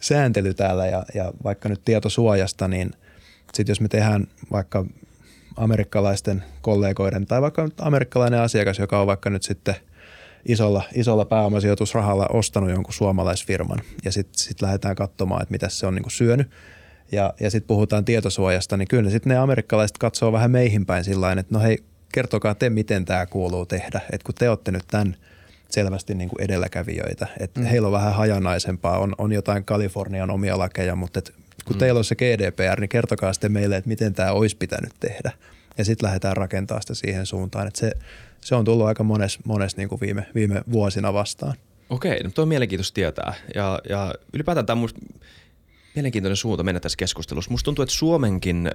sääntely 0.00 0.54
täällä 0.54 0.86
ja, 0.86 1.04
ja 1.14 1.32
vaikka 1.44 1.68
nyt 1.68 1.84
tietosuojasta, 1.84 2.68
niin 2.68 2.90
sitten 3.54 3.70
jos 3.70 3.80
me 3.80 3.88
tehdään 3.88 4.26
vaikka 4.52 4.84
amerikkalaisten 5.56 6.44
kollegoiden 6.60 7.26
tai 7.26 7.42
vaikka 7.42 7.68
amerikkalainen 7.78 8.40
asiakas, 8.40 8.78
joka 8.78 9.00
on 9.00 9.06
vaikka 9.06 9.30
nyt 9.30 9.42
sitten– 9.42 9.74
isolla, 10.48 10.82
isolla 10.94 11.24
pääomasijoitusrahalla 11.24 12.26
ostanut 12.32 12.70
jonkun 12.70 12.94
suomalaisfirman 12.94 13.78
ja 14.04 14.12
sitten 14.12 14.38
sit 14.38 14.62
lähdetään 14.62 14.96
katsomaan, 14.96 15.42
että 15.42 15.52
mitä 15.52 15.68
se 15.68 15.86
on 15.86 15.94
niinku 15.94 16.10
syönyt. 16.10 16.50
Ja, 17.12 17.34
ja 17.40 17.50
sitten 17.50 17.68
puhutaan 17.68 18.04
tietosuojasta, 18.04 18.76
niin 18.76 18.88
kyllä 18.88 19.10
sitten 19.10 19.30
ne 19.30 19.36
amerikkalaiset 19.36 19.98
katsoo 19.98 20.32
vähän 20.32 20.50
meihin 20.50 20.86
päin 20.86 21.04
sillä 21.04 21.32
että 21.32 21.54
no 21.54 21.60
hei, 21.60 21.78
kertokaa 22.12 22.54
te, 22.54 22.70
miten 22.70 23.04
tämä 23.04 23.26
kuuluu 23.26 23.66
tehdä. 23.66 24.00
Että 24.12 24.24
kun 24.24 24.34
te 24.34 24.50
olette 24.50 24.70
nyt 24.72 24.84
tämän 24.88 25.16
selvästi 25.70 26.14
niin 26.14 26.28
kuin 26.28 26.42
edelläkävijöitä, 26.42 27.26
että 27.40 27.60
mm. 27.60 27.66
heillä 27.66 27.86
on 27.86 27.92
vähän 27.92 28.14
hajanaisempaa, 28.14 28.98
on, 28.98 29.14
on 29.18 29.32
jotain 29.32 29.64
Kalifornian 29.64 30.30
omia 30.30 30.58
lakeja, 30.58 30.96
mutta 30.96 31.18
et 31.18 31.34
kun 31.64 31.76
mm. 31.76 31.78
teillä 31.78 31.98
on 31.98 32.04
se 32.04 32.14
GDPR, 32.14 32.80
niin 32.80 32.88
kertokaa 32.88 33.32
sitten 33.32 33.52
meille, 33.52 33.76
että 33.76 33.88
miten 33.88 34.14
tämä 34.14 34.32
olisi 34.32 34.56
pitänyt 34.56 34.92
tehdä. 35.00 35.32
Ja 35.78 35.84
sitten 35.84 36.06
lähdetään 36.06 36.36
rakentamaan 36.36 36.82
sitä 36.82 36.94
siihen 36.94 37.26
suuntaan, 37.26 37.66
että 37.66 37.80
se, 37.80 37.92
se 38.46 38.54
on 38.54 38.64
tullut 38.64 38.86
aika 38.86 39.04
mones, 39.04 39.38
mones 39.44 39.76
niin 39.76 39.88
kuin 39.88 40.00
viime, 40.00 40.26
viime 40.34 40.62
vuosina 40.72 41.12
vastaan. 41.12 41.54
Okei, 41.90 42.22
no 42.22 42.30
tuo 42.30 42.42
on 42.42 42.48
mielenkiintoista 42.48 42.94
tietää. 42.94 43.34
Ja, 43.54 43.80
ja 43.88 44.14
ylipäätään 44.32 44.66
tämä 44.66 44.82
on 44.82 44.88
mielenkiintoinen 45.94 46.36
suunta 46.36 46.62
mennä 46.62 46.80
tässä 46.80 46.96
keskustelussa. 46.96 47.50
Musta 47.50 47.64
tuntuu, 47.64 47.82
että 47.82 47.94
Suomenkin 47.94 48.70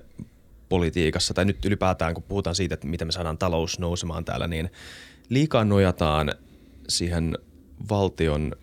politiikassa, 0.69 1.33
tai 1.33 1.45
nyt 1.45 1.65
ylipäätään 1.65 2.13
kun 2.13 2.23
puhutaan 2.23 2.55
siitä, 2.55 2.73
että 2.73 2.87
miten 2.87 3.07
me 3.07 3.11
saadaan 3.11 3.37
talous 3.37 3.79
nousemaan 3.79 4.25
täällä, 4.25 4.47
niin 4.47 4.69
liikaa 5.29 5.65
nojataan 5.65 6.33
siihen 6.87 7.37
valtion 7.89 8.55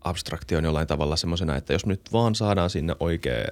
abstraktioon 0.00 0.64
jollain 0.64 0.86
tavalla 0.86 1.16
semmoisena, 1.16 1.56
että 1.56 1.72
jos 1.72 1.86
nyt 1.86 2.00
vaan 2.12 2.34
saadaan 2.34 2.70
sinne 2.70 2.96
oikea 3.00 3.46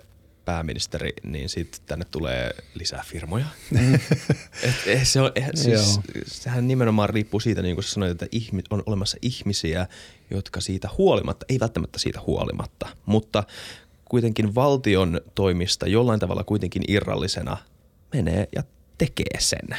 pääministeri, 0.48 1.12
niin 1.22 1.48
sitten 1.48 1.80
tänne 1.86 2.04
tulee 2.10 2.50
lisää 2.74 3.04
firmoja. 3.06 3.44
Mm. 3.70 3.94
et, 4.68 4.74
et 4.86 5.08
se 5.08 5.20
on, 5.20 5.32
et, 5.34 5.44
siis, 5.54 6.00
sehän 6.26 6.68
nimenomaan 6.68 7.10
riippuu 7.10 7.40
siitä, 7.40 7.62
niin 7.62 7.76
kuin 7.76 7.84
sä 7.84 7.90
sanoit, 7.90 8.10
että 8.10 8.26
ihmi, 8.32 8.62
on 8.70 8.82
olemassa 8.86 9.16
ihmisiä, 9.22 9.86
jotka 10.30 10.60
siitä 10.60 10.88
huolimatta, 10.98 11.46
ei 11.48 11.60
välttämättä 11.60 11.98
siitä 11.98 12.20
huolimatta, 12.26 12.86
mutta 13.06 13.44
kuitenkin 14.04 14.54
valtion 14.54 15.20
toimista 15.34 15.88
jollain 15.88 16.20
tavalla 16.20 16.44
kuitenkin 16.44 16.82
irrallisena 16.88 17.56
menee 18.14 18.48
ja 18.54 18.62
tekee 18.98 19.38
sen. 19.38 19.78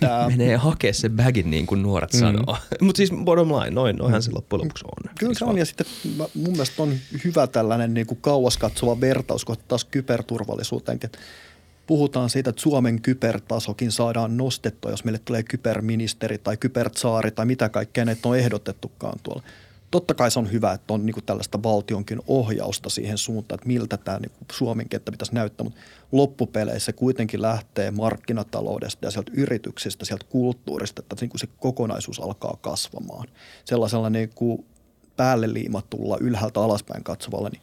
Tää... 0.00 0.28
Menee 0.30 0.56
hakea 0.56 0.92
se 0.92 1.08
bagin 1.08 1.50
niin 1.50 1.66
kuin 1.66 1.82
nuoret 1.82 2.12
mm. 2.12 2.18
sanoo. 2.18 2.56
Mutta 2.80 2.96
siis 2.96 3.10
bottom 3.24 3.48
line, 3.48 3.70
noin, 3.70 3.96
noinhan 3.96 4.22
se 4.22 4.30
loppujen 4.32 4.60
lopuksi 4.60 4.84
on. 4.84 5.10
Kyllä 5.18 5.34
se 5.34 5.44
on 5.44 5.58
ja 5.58 5.64
sitten 5.64 5.86
mun 6.34 6.52
mielestä 6.52 6.82
on 6.82 6.94
hyvä 7.24 7.46
tällainen 7.46 7.94
niin 7.94 8.06
kuin 8.06 8.18
kauas 8.20 8.56
katsova 8.56 9.00
vertaus 9.00 9.44
kohta 9.44 9.64
taas 9.68 9.84
kyberturvallisuuteenkin. 9.84 11.10
Puhutaan 11.86 12.30
siitä, 12.30 12.50
että 12.50 12.62
Suomen 12.62 13.02
kybertasokin 13.02 13.92
saadaan 13.92 14.36
nostettua, 14.36 14.90
jos 14.90 15.04
meille 15.04 15.20
tulee 15.24 15.42
kyberministeri 15.42 16.38
tai 16.38 16.56
kybertsaari 16.56 17.30
tai 17.30 17.46
mitä 17.46 17.68
kaikkea 17.68 18.04
näitä 18.04 18.28
on 18.28 18.38
ehdotettukaan 18.38 19.18
tuolla 19.22 19.42
totta 19.90 20.14
kai 20.14 20.30
se 20.30 20.38
on 20.38 20.52
hyvä, 20.52 20.72
että 20.72 20.94
on 20.94 21.06
niin 21.06 21.14
kuin 21.14 21.24
tällaista 21.24 21.62
valtionkin 21.62 22.20
ohjausta 22.26 22.90
siihen 22.90 23.18
suuntaan, 23.18 23.56
että 23.56 23.66
miltä 23.66 23.96
tämä 23.96 24.18
niin 24.18 24.30
kuin 24.30 24.46
Suomen 24.52 24.88
kenttä 24.88 25.12
pitäisi 25.12 25.34
näyttää, 25.34 25.64
mutta 25.64 25.80
loppupeleissä 26.12 26.92
kuitenkin 26.92 27.42
lähtee 27.42 27.90
markkinataloudesta 27.90 29.06
ja 29.06 29.10
sieltä 29.10 29.32
yrityksistä, 29.34 30.04
sieltä 30.04 30.26
kulttuurista, 30.28 31.02
että 31.02 31.16
niin 31.20 31.30
kuin 31.30 31.40
se 31.40 31.48
kokonaisuus 31.58 32.20
alkaa 32.20 32.58
kasvamaan. 32.60 33.28
Sellaisella 33.64 34.10
niin 34.10 34.30
kuin 34.34 34.64
päälle 35.16 35.52
liimatulla 35.52 36.18
ylhäältä 36.20 36.60
alaspäin 36.60 37.04
katsovalla, 37.04 37.48
niin 37.48 37.62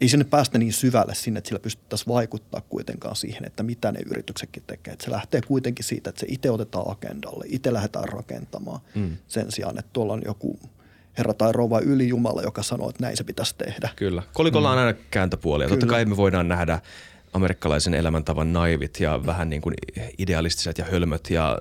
ei 0.00 0.08
sinne 0.08 0.24
päästä 0.24 0.58
niin 0.58 0.72
syvälle 0.72 1.14
sinne, 1.14 1.38
että 1.38 1.48
sillä 1.48 1.60
pystyttäisiin 1.60 2.08
vaikuttaa 2.08 2.60
kuitenkaan 2.60 3.16
siihen, 3.16 3.44
että 3.44 3.62
mitä 3.62 3.92
ne 3.92 4.00
yrityksetkin 4.06 4.62
tekee. 4.66 4.92
Että 4.92 5.04
se 5.04 5.10
lähtee 5.10 5.40
kuitenkin 5.40 5.84
siitä, 5.84 6.10
että 6.10 6.20
se 6.20 6.26
itse 6.28 6.50
otetaan 6.50 6.90
agendalle, 6.90 7.44
itse 7.48 7.72
lähdetään 7.72 8.08
rakentamaan 8.08 8.80
mm. 8.94 9.16
sen 9.28 9.52
sijaan, 9.52 9.78
että 9.78 9.90
tuolla 9.92 10.12
on 10.12 10.22
joku– 10.26 10.58
herra 11.18 11.34
tai 11.34 11.52
rouva 11.52 11.80
ylijumala, 11.80 12.42
joka 12.42 12.62
sanoo, 12.62 12.90
että 12.90 13.02
näin 13.02 13.16
se 13.16 13.24
pitäisi 13.24 13.54
tehdä. 13.58 13.88
Kyllä. 13.96 14.22
Kolikolla 14.32 14.70
on 14.70 14.76
mm. 14.76 14.86
aina 14.86 14.98
kääntöpuolia. 15.10 15.66
Kyllä. 15.66 15.80
Totta 15.80 15.92
kai 15.92 16.04
me 16.04 16.16
voidaan 16.16 16.48
nähdä 16.48 16.80
amerikkalaisen 17.32 17.94
elämäntavan 17.94 18.52
naivit 18.52 19.00
ja 19.00 19.26
vähän 19.26 19.50
niin 19.50 19.62
kuin 19.62 19.74
idealistiset 20.18 20.78
ja 20.78 20.84
hölmöt 20.84 21.30
ja 21.30 21.58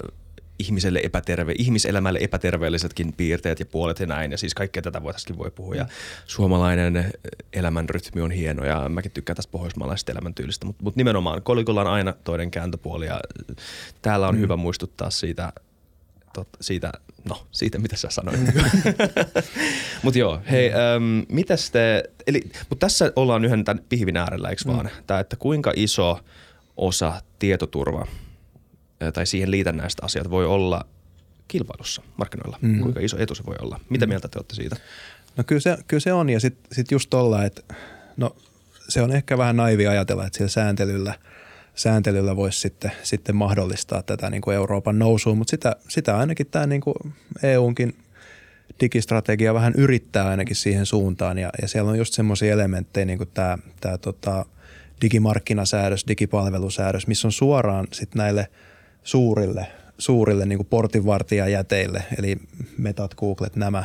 ihmiselle 0.59 1.01
epäterve, 1.03 1.53
ihmiselämälle 1.57 2.19
epäterveellisetkin 2.21 3.13
piirteet 3.13 3.59
ja 3.59 3.65
puolet 3.65 3.99
ja 3.99 4.05
näin. 4.05 4.31
Ja 4.31 4.37
siis 4.37 4.53
kaikkea 4.53 4.81
tätä 4.81 5.03
voitaisiin 5.03 5.37
voi 5.37 5.51
puhua. 5.51 5.75
Ja 5.75 5.85
suomalainen 6.25 7.13
elämänrytmi 7.53 8.21
on 8.21 8.31
hieno 8.31 8.65
ja 8.65 8.89
mäkin 8.89 9.11
tykkään 9.11 9.35
tästä 9.35 9.51
pohjoismaalaisesta 9.51 10.11
elämäntyylistä. 10.11 10.65
Mutta 10.65 10.83
mut 10.83 10.95
nimenomaan 10.95 11.41
kolikolla 11.41 11.81
on 11.81 11.87
aina 11.87 12.13
toinen 12.23 12.51
kääntöpuoli 12.51 13.05
ja 13.05 13.19
täällä 14.01 14.27
on 14.27 14.35
mm. 14.35 14.41
hyvä 14.41 14.55
muistuttaa 14.55 15.09
siitä, 15.09 15.53
tot, 16.33 16.47
siitä 16.61 16.91
No, 17.29 17.47
siitä 17.51 17.79
mitä 17.79 17.97
sä 17.97 18.07
sanoit. 18.11 18.39
mutta 20.03 20.19
joo, 20.19 20.41
hei, 20.51 20.71
ähm, 20.73 21.19
mitäs 21.29 21.71
te, 21.71 22.03
eli, 22.27 22.41
mutta 22.69 22.85
tässä 22.85 23.11
ollaan 23.15 23.45
yhden 23.45 23.63
tämän 23.63 23.83
pihvin 23.89 24.17
äärellä, 24.17 24.49
eikö 24.49 24.61
mm. 24.65 24.71
vaan? 24.71 24.89
Tää, 25.07 25.19
että 25.19 25.35
kuinka 25.35 25.73
iso 25.75 26.19
osa 26.77 27.21
tietoturva 27.39 28.07
tai 29.13 29.25
siihen 29.25 29.51
liitännäistä 29.51 30.05
asiat 30.05 30.29
voi 30.29 30.45
olla 30.45 30.85
kilpailussa 31.47 32.01
markkinoilla? 32.17 32.59
Mm. 32.61 32.79
Kuinka 32.79 32.99
iso 32.99 33.17
etu 33.19 33.35
se 33.35 33.45
voi 33.45 33.55
olla? 33.59 33.79
Mitä 33.89 34.05
mm. 34.05 34.09
mieltä 34.09 34.27
te 34.27 34.39
olette 34.39 34.55
siitä? 34.55 34.75
No 35.37 35.43
kyllä 35.43 35.61
se, 35.61 35.77
kyllä 35.87 36.01
se 36.01 36.13
on 36.13 36.29
ja 36.29 36.39
sitten 36.39 36.75
sit 36.75 36.91
just 36.91 37.09
tuolla, 37.09 37.43
että 37.43 37.75
no 38.17 38.35
se 38.89 39.01
on 39.01 39.11
ehkä 39.11 39.37
vähän 39.37 39.55
naivi 39.55 39.87
ajatella, 39.87 40.25
että 40.25 40.37
sillä 40.37 40.49
sääntelyllä– 40.49 41.15
sääntelyllä 41.75 42.35
voisi 42.35 42.59
sitten, 42.59 42.91
sitten 43.03 43.35
mahdollistaa 43.35 44.03
tätä 44.03 44.29
niin 44.29 44.41
kuin 44.41 44.55
Euroopan 44.55 44.99
nousua, 44.99 45.35
mutta 45.35 45.51
sitä, 45.51 45.75
sitä 45.87 46.17
ainakin 46.17 46.47
tämä 46.47 46.67
niin 46.67 46.81
kuin 46.81 46.95
EUnkin 47.43 47.95
digistrategia 48.79 49.53
vähän 49.53 49.73
yrittää 49.77 50.27
ainakin 50.27 50.55
siihen 50.55 50.85
suuntaan. 50.85 51.37
Ja, 51.37 51.49
ja 51.61 51.67
siellä 51.67 51.91
on 51.91 51.97
just 51.97 52.13
semmoisia 52.13 52.53
elementtejä 52.53 53.05
niin 53.05 53.17
kuin 53.17 53.29
tämä, 53.33 53.57
tämä 53.81 53.97
tota, 53.97 54.45
digimarkkinasäädös, 55.01 56.05
digipalvelusäädös, 56.07 57.07
missä 57.07 57.27
on 57.27 57.31
suoraan 57.31 57.87
sitten 57.91 58.19
näille 58.19 58.47
suurille, 59.03 59.67
suurille 59.97 60.45
niin 60.45 60.65
portinvartijajäteille, 60.65 62.03
eli 62.17 62.37
Metat, 62.77 63.15
Googlet, 63.15 63.55
nämä, 63.55 63.83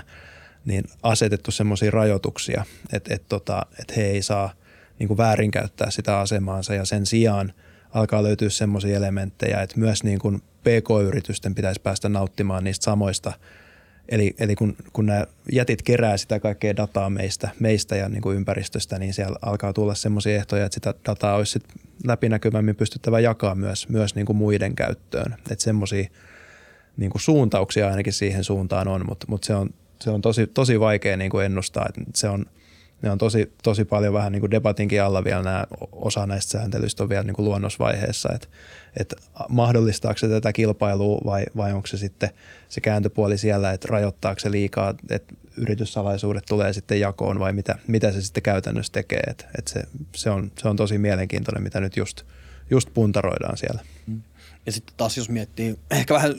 niin 0.64 0.84
asetettu 1.02 1.50
semmoisia 1.50 1.90
rajoituksia, 1.90 2.64
että, 2.92 3.14
että, 3.14 3.28
tota, 3.28 3.66
että 3.80 3.94
he 3.96 4.02
ei 4.02 4.22
saa 4.22 4.52
niin 4.98 5.16
väärinkäyttää 5.16 5.90
sitä 5.90 6.18
asemaansa 6.18 6.74
ja 6.74 6.84
sen 6.84 7.06
sijaan– 7.06 7.52
alkaa 7.94 8.22
löytyä 8.22 8.48
semmoisia 8.48 8.96
elementtejä, 8.96 9.62
että 9.62 9.78
myös 9.78 10.04
niin 10.04 10.18
kuin 10.18 10.40
PK-yritysten 10.40 11.54
pitäisi 11.54 11.80
päästä 11.80 12.08
nauttimaan 12.08 12.64
niistä 12.64 12.84
samoista. 12.84 13.32
Eli, 14.08 14.34
eli 14.38 14.54
kun, 14.54 14.76
kun 14.92 15.06
nämä 15.06 15.26
jätit 15.52 15.82
kerää 15.82 16.16
sitä 16.16 16.40
kaikkea 16.40 16.76
dataa 16.76 17.10
meistä, 17.10 17.48
meistä 17.60 17.96
ja 17.96 18.08
niin 18.08 18.22
kuin 18.22 18.36
ympäristöstä, 18.36 18.98
niin 18.98 19.14
siellä 19.14 19.38
alkaa 19.42 19.72
tulla 19.72 19.94
semmoisia 19.94 20.36
ehtoja, 20.36 20.64
että 20.64 20.74
sitä 20.74 20.94
dataa 21.08 21.34
olisi 21.34 21.52
sit 21.52 21.64
läpinäkyvämmin 22.04 22.76
pystyttävä 22.76 23.20
jakaa 23.20 23.54
myös, 23.54 23.88
myös 23.88 24.14
niin 24.14 24.26
kuin 24.26 24.36
muiden 24.36 24.74
käyttöön. 24.74 25.34
Että 25.50 25.64
semmoisia 25.64 26.08
niin 26.96 27.10
kuin 27.10 27.22
suuntauksia 27.22 27.88
ainakin 27.88 28.12
siihen 28.12 28.44
suuntaan 28.44 28.88
on, 28.88 29.04
mutta, 29.08 29.26
mutta 29.28 29.46
se 29.46 29.54
on, 29.54 29.70
se 30.00 30.10
on 30.10 30.20
tosi, 30.20 30.46
tosi 30.46 30.80
vaikea 30.80 31.16
niin 31.16 31.30
kuin 31.30 31.46
ennustaa. 31.46 31.86
Että 31.88 32.02
se 32.14 32.28
on– 32.28 32.46
ne 33.02 33.10
on 33.10 33.18
tosi, 33.18 33.52
tosi 33.62 33.84
paljon 33.84 34.14
vähän 34.14 34.32
niin 34.32 34.40
kuin 34.40 34.50
debatinkin 34.50 35.02
alla 35.02 35.24
vielä 35.24 35.42
nämä, 35.42 35.64
osa 35.92 36.26
näistä 36.26 36.50
sääntelyistä 36.50 37.02
on 37.02 37.08
vielä 37.08 37.22
niin 37.22 37.34
kuin 37.34 37.46
luonnosvaiheessa, 37.46 38.28
että, 38.34 38.48
että 38.96 39.16
mahdollistaako 39.48 40.18
se 40.18 40.28
tätä 40.28 40.52
kilpailua 40.52 41.20
vai, 41.24 41.44
vai 41.56 41.72
onko 41.72 41.86
se 41.86 41.98
sitten 41.98 42.30
se 42.68 42.80
kääntöpuoli 42.80 43.38
siellä, 43.38 43.72
että 43.72 43.88
rajoittaako 43.90 44.40
se 44.40 44.50
liikaa, 44.50 44.94
että 45.10 45.34
yrityssalaisuudet 45.56 46.44
tulee 46.48 46.72
sitten 46.72 47.00
jakoon 47.00 47.40
vai 47.40 47.52
mitä, 47.52 47.78
mitä 47.86 48.12
se 48.12 48.22
sitten 48.22 48.42
käytännössä 48.42 48.92
tekee, 48.92 49.22
että, 49.26 49.44
että 49.58 49.70
se, 49.72 49.82
se, 50.14 50.30
on, 50.30 50.52
se 50.58 50.68
on 50.68 50.76
tosi 50.76 50.98
mielenkiintoinen, 50.98 51.62
mitä 51.62 51.80
nyt 51.80 51.96
just, 51.96 52.22
just 52.70 52.88
puntaroidaan 52.94 53.56
siellä. 53.56 53.80
Mm. 54.06 54.22
Ja 54.68 54.72
sitten 54.72 54.94
taas 54.96 55.16
jos 55.16 55.28
miettii 55.28 55.78
ehkä 55.90 56.14
vähän 56.14 56.34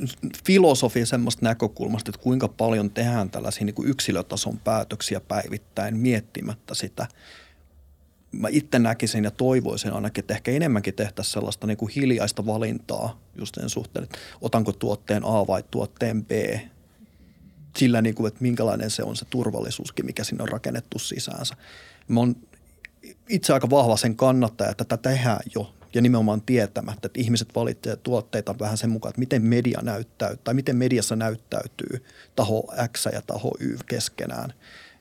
filosofia 0.46 1.06
semmoista 1.06 1.46
näkökulmasta, 1.46 2.12
että 2.12 2.22
kuinka 2.22 2.48
paljon 2.48 2.92
tehdään 2.92 3.30
tällaisia 3.30 3.66
niin 3.66 3.74
kuin 3.74 3.88
yksilötason 3.88 4.60
päätöksiä 4.60 5.20
päivittäin 5.20 5.98
miettimättä 5.98 6.76
sitä. 6.76 7.08
Mä 8.32 8.48
itse 8.52 8.80
näkisin 8.80 9.24
ja 9.24 9.32
toivoisin 9.32 9.94
ainakin, 9.94 10.22
että 10.22 10.34
ehkä 10.34 10.52
enemmänkin 10.52 10.94
tehtäisiin 10.94 11.34
sellaista 11.34 11.68
niin 11.68 11.78
kuin 11.78 11.92
hiljaista 11.96 12.46
valintaa 12.46 13.20
just 13.36 13.56
sen 13.56 13.70
suhteen, 13.70 14.04
että 14.04 14.18
otanko 14.42 14.72
tuotteen 14.72 15.24
A 15.26 15.48
vai 15.48 15.64
tuotteen 15.72 16.26
B. 16.26 16.32
Sillä, 17.78 18.02
niin 18.02 18.16
kuin, 18.16 18.28
että 18.28 18.42
minkälainen 18.42 18.90
se 18.90 19.04
on 19.04 19.16
se 19.16 19.26
turvallisuuskin, 19.26 20.06
mikä 20.06 20.24
sinne 20.24 20.44
on 20.44 20.50
rakennettu 20.50 21.00
sisäänsä. 21.00 21.56
Mä 22.08 22.20
oon 22.20 22.36
itse 23.30 23.54
aika 23.54 23.70
vahva 23.70 23.98
sen 23.98 24.16
kannattaja, 24.16 24.72
että 24.72 24.86
tätä 24.86 25.10
tehdään 25.10 25.40
jo 25.56 25.74
ja 25.94 26.02
nimenomaan 26.02 26.42
tietämättä, 26.42 27.06
että 27.06 27.20
ihmiset 27.20 27.56
valitsevat 27.56 28.04
tuotteita 28.04 28.60
vähän 28.60 28.78
sen 28.78 28.90
mukaan, 28.90 29.10
että 29.10 29.20
miten 29.20 29.42
media 29.42 29.80
näyttäytyy 29.82 30.40
tai 30.44 30.54
miten 30.54 30.76
mediassa 30.76 31.16
näyttäytyy 31.16 32.06
taho 32.36 32.74
X 32.92 33.06
ja 33.14 33.22
taho 33.22 33.52
Y 33.60 33.78
keskenään. 33.86 34.54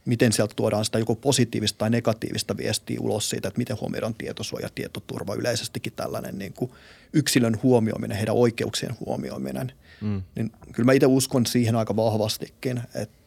Miten 0.04 0.32
sieltä 0.32 0.54
tuodaan 0.56 0.84
sitä 0.84 0.98
joko 0.98 1.14
positiivista 1.14 1.78
tai 1.78 1.90
negatiivista 1.90 2.56
viestiä 2.56 3.00
ulos 3.00 3.30
siitä, 3.30 3.48
että 3.48 3.58
miten 3.58 3.80
huomioidaan 3.80 4.14
tietosuoja, 4.14 4.68
tietoturva, 4.74 5.34
yleisestikin 5.34 5.92
tällainen 5.92 6.38
niin 6.38 6.52
kuin 6.52 6.70
yksilön 7.12 7.58
huomioiminen, 7.62 8.16
heidän 8.16 8.34
oikeuksien 8.34 8.96
huomioiminen. 9.00 9.72
Mm. 10.00 10.22
Niin 10.34 10.52
kyllä 10.72 10.86
mä 10.86 10.92
itse 10.92 11.06
uskon 11.06 11.46
siihen 11.46 11.76
aika 11.76 11.96
vahvastikin, 11.96 12.80
että 12.94 13.18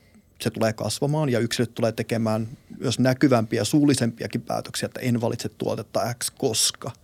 se 0.42 0.50
tulee 0.50 0.74
kasvamaan 0.74 1.30
ja 1.30 1.40
yksilöt 1.40 1.74
tulee 1.74 1.92
tekemään 1.92 2.48
myös 2.80 3.00
näkyvämpiä, 3.00 3.64
suullisempiakin 3.64 4.42
päätöksiä, 4.42 4.86
että 4.86 5.00
en 5.00 5.22
valitse 5.22 5.50
tuotetta 5.50 6.14
X 6.14 6.32
koska– 6.38 6.92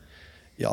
ja 0.60 0.72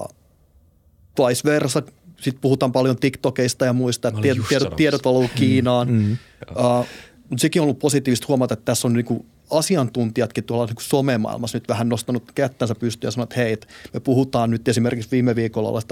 vice 1.19 1.45
versa. 1.45 1.83
Sitten 2.17 2.41
puhutaan 2.41 2.73
paljon 2.73 2.97
TikTokeista 2.97 3.65
ja 3.65 3.73
muista, 3.73 4.09
että 4.09 4.21
tiedot, 4.21 4.49
tiedot, 4.49 4.77
tiedot 4.77 5.05
valuu 5.05 5.29
Kiinaan. 5.35 5.89
Mm, 5.89 5.95
mm. 5.95 6.17
Uh, 6.51 6.87
mutta 7.31 7.43
sekin 7.43 7.63
on 7.63 7.65
ollut 7.65 7.79
positiivista 7.79 8.27
huomata, 8.29 8.55
että 8.55 8.65
tässä 8.65 8.89
on 8.89 8.93
niinku 8.93 9.27
asiantuntijatkin 9.51 10.45
tuolla 10.45 10.67
niinku 10.67 10.83
somemaailmassa 10.83 11.59
nyt 11.59 11.69
vähän 11.69 11.89
nostanut 11.89 12.33
kättänsä 12.35 12.75
pystyyn 12.75 13.09
ja 13.09 13.11
sanonut, 13.11 13.33
että 13.33 13.41
hei, 13.41 13.57
me 13.95 14.01
puhutaan 14.01 14.51
nyt 14.51 14.69
esimerkiksi 14.69 15.11
viime 15.11 15.37
viikolla 15.37 15.83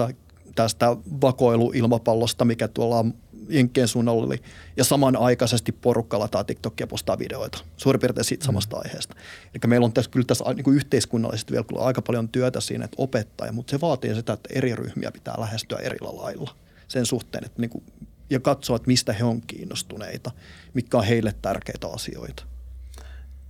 tästä 0.55 0.97
vakoiluilmapallosta, 1.21 2.45
mikä 2.45 2.67
tuolla 2.67 3.05
Jenkkien 3.49 3.87
suunnalla 3.87 4.25
oli. 4.25 4.41
Ja 4.77 4.83
samanaikaisesti 4.83 5.71
porukka 5.71 6.19
lataa 6.19 6.43
TikTokia 6.43 6.87
postaa 6.87 7.19
videoita. 7.19 7.57
Suurin 7.77 7.99
piirtein 7.99 8.25
siitä 8.25 8.45
samasta 8.45 8.75
mm. 8.75 8.81
aiheesta. 8.85 9.15
Eli 9.53 9.61
meillä 9.67 9.85
on 9.85 9.93
tässä 9.93 10.11
kyllä 10.11 10.25
tässä 10.25 10.43
niin 10.53 10.63
kuin 10.63 10.75
yhteiskunnallisesti 10.75 11.51
vielä 11.53 11.65
aika 11.77 12.01
paljon 12.01 12.29
työtä 12.29 12.61
siinä, 12.61 12.85
että 12.85 12.95
opettaa, 12.97 13.51
mutta 13.51 13.71
se 13.71 13.81
vaatii 13.81 14.15
sitä, 14.15 14.33
että 14.33 14.49
eri 14.53 14.75
ryhmiä 14.75 15.11
pitää 15.11 15.35
lähestyä 15.37 15.77
eri 15.77 15.97
lailla 16.01 16.55
sen 16.87 17.05
suhteen, 17.05 17.45
että 17.45 17.61
niin 17.61 17.69
kuin 17.69 17.83
ja 18.29 18.39
katsoa, 18.39 18.75
että 18.75 18.87
mistä 18.87 19.13
he 19.13 19.23
on 19.23 19.41
kiinnostuneita, 19.41 20.31
mitkä 20.73 20.97
on 20.97 21.03
heille 21.03 21.35
tärkeitä 21.41 21.87
asioita. 21.87 22.43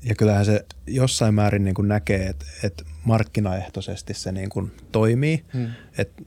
Ja 0.03 0.15
kyllähän 0.15 0.45
se 0.45 0.65
jossain 0.87 1.33
määrin 1.33 1.63
niin 1.63 1.75
kuin 1.75 1.87
näkee, 1.87 2.27
että, 2.27 2.45
että 2.63 2.83
markkinaehtoisesti 3.05 4.13
se 4.13 4.31
niin 4.31 4.49
kuin 4.49 4.71
toimii. 4.91 5.45
Hmm. 5.53 5.69
Että 5.97 6.23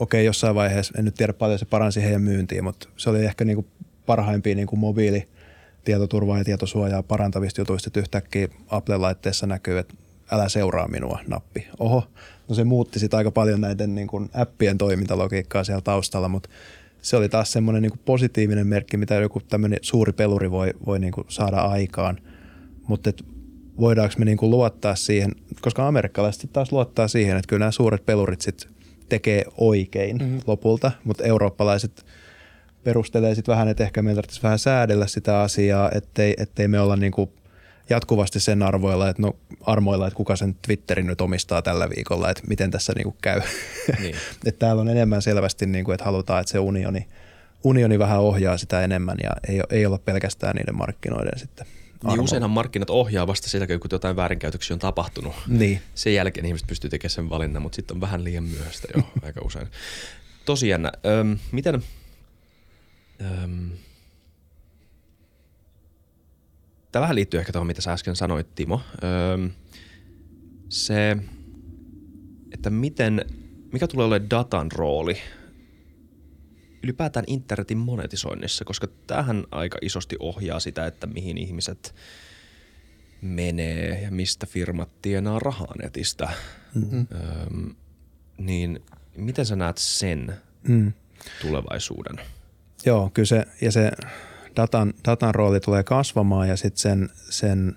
okei, 0.00 0.20
okay, 0.20 0.26
jossain 0.26 0.54
vaiheessa, 0.54 0.94
en 0.98 1.04
nyt 1.04 1.14
tiedä 1.14 1.32
paljon 1.32 1.58
se 1.58 1.64
paransi 1.64 2.02
heidän 2.02 2.22
myyntiin, 2.22 2.64
mutta 2.64 2.88
se 2.96 3.10
oli 3.10 3.24
ehkä 3.24 3.44
niin 3.44 3.56
kuin 3.56 3.66
parhaimpia 4.06 4.54
niin 4.54 4.66
kuin 4.66 4.80
mobiili 4.80 5.28
tietoturvaa 5.84 6.38
ja 6.38 6.44
tietosuojaa 6.44 7.02
parantavista 7.02 7.60
jutuista, 7.60 7.88
että 7.88 8.00
yhtäkkiä 8.00 8.48
Apple-laitteessa 8.68 9.46
näkyy, 9.46 9.78
että 9.78 9.94
älä 10.30 10.48
seuraa 10.48 10.88
minua 10.88 11.18
nappi. 11.26 11.68
Oho, 11.78 12.04
no 12.48 12.54
se 12.54 12.64
muutti 12.64 12.98
sitten 12.98 13.18
aika 13.18 13.30
paljon 13.30 13.60
näiden 13.60 13.94
niin 13.94 14.08
kuin 14.08 14.30
appien 14.34 14.78
toimintalogiikkaa 14.78 15.64
siellä 15.64 15.80
taustalla, 15.80 16.28
mutta 16.28 16.48
se 17.02 17.16
oli 17.16 17.28
taas 17.28 17.52
semmoinen 17.52 17.82
niin 17.82 18.00
positiivinen 18.04 18.66
merkki, 18.66 18.96
mitä 18.96 19.14
joku 19.14 19.40
tämmöinen 19.40 19.78
suuri 19.82 20.12
peluri 20.12 20.50
voi, 20.50 20.70
voi 20.86 20.98
niin 20.98 21.12
kuin 21.12 21.26
saada 21.28 21.56
aikaan. 21.56 22.18
Mutta 22.88 23.10
voidaanko 23.80 24.14
me 24.18 24.24
niin 24.24 24.38
kuin 24.38 24.50
luottaa 24.50 24.94
siihen, 24.94 25.32
koska 25.60 25.88
amerikkalaiset 25.88 26.52
taas 26.52 26.72
luottaa 26.72 27.08
siihen, 27.08 27.36
että 27.36 27.48
kyllä 27.48 27.58
nämä 27.58 27.70
suuret 27.70 28.06
pelurit 28.06 28.40
sit 28.40 28.73
tekee 29.14 29.44
oikein 29.58 30.16
mm-hmm. 30.16 30.40
lopulta, 30.46 30.92
mutta 31.04 31.24
eurooppalaiset 31.24 32.06
perustelee 32.84 33.34
sitten 33.34 33.52
vähän, 33.52 33.68
että 33.68 33.84
ehkä 33.84 34.02
meidän 34.02 34.16
tarvitsisi 34.16 34.42
vähän 34.42 34.58
säädellä 34.58 35.06
sitä 35.06 35.40
asiaa, 35.40 35.90
ettei, 35.94 36.34
ettei 36.38 36.68
me 36.68 36.80
olla 36.80 36.96
niin 36.96 37.12
kuin– 37.12 37.30
jatkuvasti 37.90 38.40
sen 38.40 38.62
arvoilla, 38.62 39.08
että 39.08 39.22
no 39.22 39.36
armoilla, 39.60 40.06
että 40.06 40.16
kuka 40.16 40.36
sen 40.36 40.56
Twitterin 40.66 41.06
nyt 41.06 41.20
omistaa 41.20 41.62
tällä 41.62 41.90
viikolla, 41.96 42.30
että 42.30 42.42
miten 42.48 42.70
tässä 42.70 42.92
niin 42.96 43.04
kuin 43.04 43.16
käy. 43.22 43.40
Niin. 44.00 44.14
että 44.46 44.58
täällä 44.58 44.82
on 44.82 44.88
enemmän 44.88 45.22
selvästi, 45.22 45.66
niin 45.66 45.84
kuin, 45.84 45.94
että 45.94 46.04
halutaan, 46.04 46.40
että 46.40 46.52
se 46.52 46.58
unioni, 46.58 47.08
unioni 47.64 47.98
vähän 47.98 48.20
ohjaa 48.20 48.56
sitä 48.56 48.82
enemmän 48.82 49.16
ja 49.22 49.30
ei, 49.48 49.60
ei 49.70 49.86
olla 49.86 49.98
pelkästään 49.98 50.56
niiden 50.56 50.76
markkinoiden 50.76 51.38
sitten 51.38 51.66
Niin 52.04 52.20
useinhan 52.20 52.50
markkinat 52.50 52.90
ohjaa 52.90 53.26
vasta 53.26 53.48
sitä, 53.48 53.66
kun 53.66 53.78
jotain 53.92 54.16
väärinkäytöksiä 54.16 54.74
on 54.74 54.80
tapahtunut. 54.80 55.34
Niin. 55.46 55.80
Sen 55.94 56.14
jälkeen 56.14 56.46
ihmiset 56.46 56.66
pystyy 56.66 56.90
tekemään 56.90 57.10
sen 57.10 57.30
valinnan, 57.30 57.62
mutta 57.62 57.76
sitten 57.76 57.96
on 57.96 58.00
vähän 58.00 58.24
liian 58.24 58.44
myöhäistä 58.44 58.88
jo 58.96 59.02
aika 59.26 59.40
usein. 59.44 59.68
Tosi 60.44 60.68
jännä. 60.68 60.92
Öm, 61.20 61.38
miten, 61.52 61.82
öm, 63.20 63.70
tämä 66.92 67.00
vähän 67.00 67.16
liittyy 67.16 67.40
ehkä 67.40 67.52
tuohon, 67.52 67.66
mitä 67.66 67.80
sä 67.80 67.92
äsken 67.92 68.16
sanoit, 68.16 68.54
Timo. 68.54 68.80
Öö, 69.04 69.48
se, 70.68 71.16
että 72.52 72.70
miten, 72.70 73.24
mikä 73.72 73.86
tulee 73.86 74.06
olemaan 74.06 74.30
datan 74.30 74.72
rooli 74.72 75.16
ylipäätään 76.84 77.24
internetin 77.26 77.78
monetisoinnissa, 77.78 78.64
koska 78.64 78.86
tähän 79.06 79.44
aika 79.50 79.78
isosti 79.82 80.16
ohjaa 80.20 80.60
sitä, 80.60 80.86
että 80.86 81.06
mihin 81.06 81.38
ihmiset 81.38 81.94
menee 83.20 84.00
ja 84.02 84.10
mistä 84.10 84.46
firmat 84.46 84.88
tienaa 85.02 85.38
rahaa 85.38 85.74
netistä. 85.82 86.28
Mm-hmm. 86.74 87.06
Öö, 87.12 87.46
niin 88.38 88.82
miten 89.16 89.46
sä 89.46 89.56
näet 89.56 89.78
sen 89.78 90.34
mm. 90.68 90.92
tulevaisuuden? 91.42 92.16
Joo, 92.86 93.10
kyllä 93.14 93.26
se, 93.26 93.44
ja 93.60 93.72
se 93.72 93.90
datan, 94.56 94.94
datan 95.04 95.34
rooli 95.34 95.60
tulee 95.60 95.82
kasvamaan 95.82 96.48
ja 96.48 96.56
sitten 96.56 96.78
sen, 96.80 97.08
sen 97.30 97.76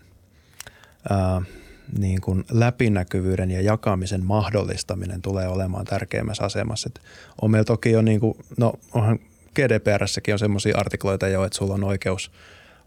ää, 1.09 1.41
niin 1.99 2.21
kuin 2.21 2.43
läpinäkyvyyden 2.51 3.51
ja 3.51 3.61
jakamisen 3.61 4.25
mahdollistaminen 4.25 5.21
tulee 5.21 5.47
olemaan 5.47 5.85
tärkeimmässä 5.85 6.43
asemassa. 6.43 6.89
Et 6.95 7.01
on 7.41 7.51
meillä 7.51 7.65
toki 7.65 7.91
jo, 7.91 8.01
niin 8.01 8.19
kuin, 8.19 8.37
no 8.57 8.73
onhan 8.93 9.19
GDPRssäkin 9.55 10.33
on 10.33 10.39
semmoisia 10.39 10.77
artikloita 10.77 11.27
jo, 11.27 11.43
että 11.43 11.57
sulla 11.57 11.73
on 11.73 11.83
oikeus, 11.83 12.31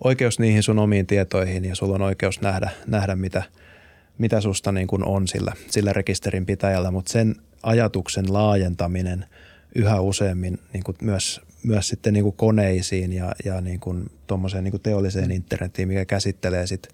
oikeus 0.05 0.39
niihin 0.39 0.63
sun 0.63 0.79
omiin 0.79 1.07
tietoihin 1.07 1.65
ja 1.65 1.75
sulla 1.75 1.95
on 1.95 2.03
oikeus 2.03 2.41
nähdä, 2.41 2.71
nähdä 2.87 3.17
mitä, 3.17 3.43
mitä 4.19 4.41
susta 4.41 4.73
niin 4.73 4.87
kuin 4.87 5.05
on 5.05 5.29
sillä, 5.29 5.53
sillä 5.71 5.93
rekisterin 5.93 6.47
pitäjällä, 6.47 6.91
mutta 6.91 7.13
sen 7.13 7.37
ajatuksen 7.63 8.33
laajentaminen 8.33 9.27
yhä 9.75 10.01
useammin 10.01 10.59
niin 10.73 10.85
kuin 10.85 10.97
myös 11.03 11.41
myös 11.63 11.89
sitten 11.89 12.13
niin 12.13 12.25
kuin 12.25 12.37
koneisiin 12.37 13.13
ja, 13.13 13.33
ja 13.45 13.61
niin 13.61 13.81
kuin 13.81 14.11
niin 14.61 14.71
kuin 14.71 14.83
teolliseen 14.83 15.31
internetiin, 15.31 15.89
mikä 15.89 16.05
käsittelee 16.05 16.67
sit, 16.67 16.89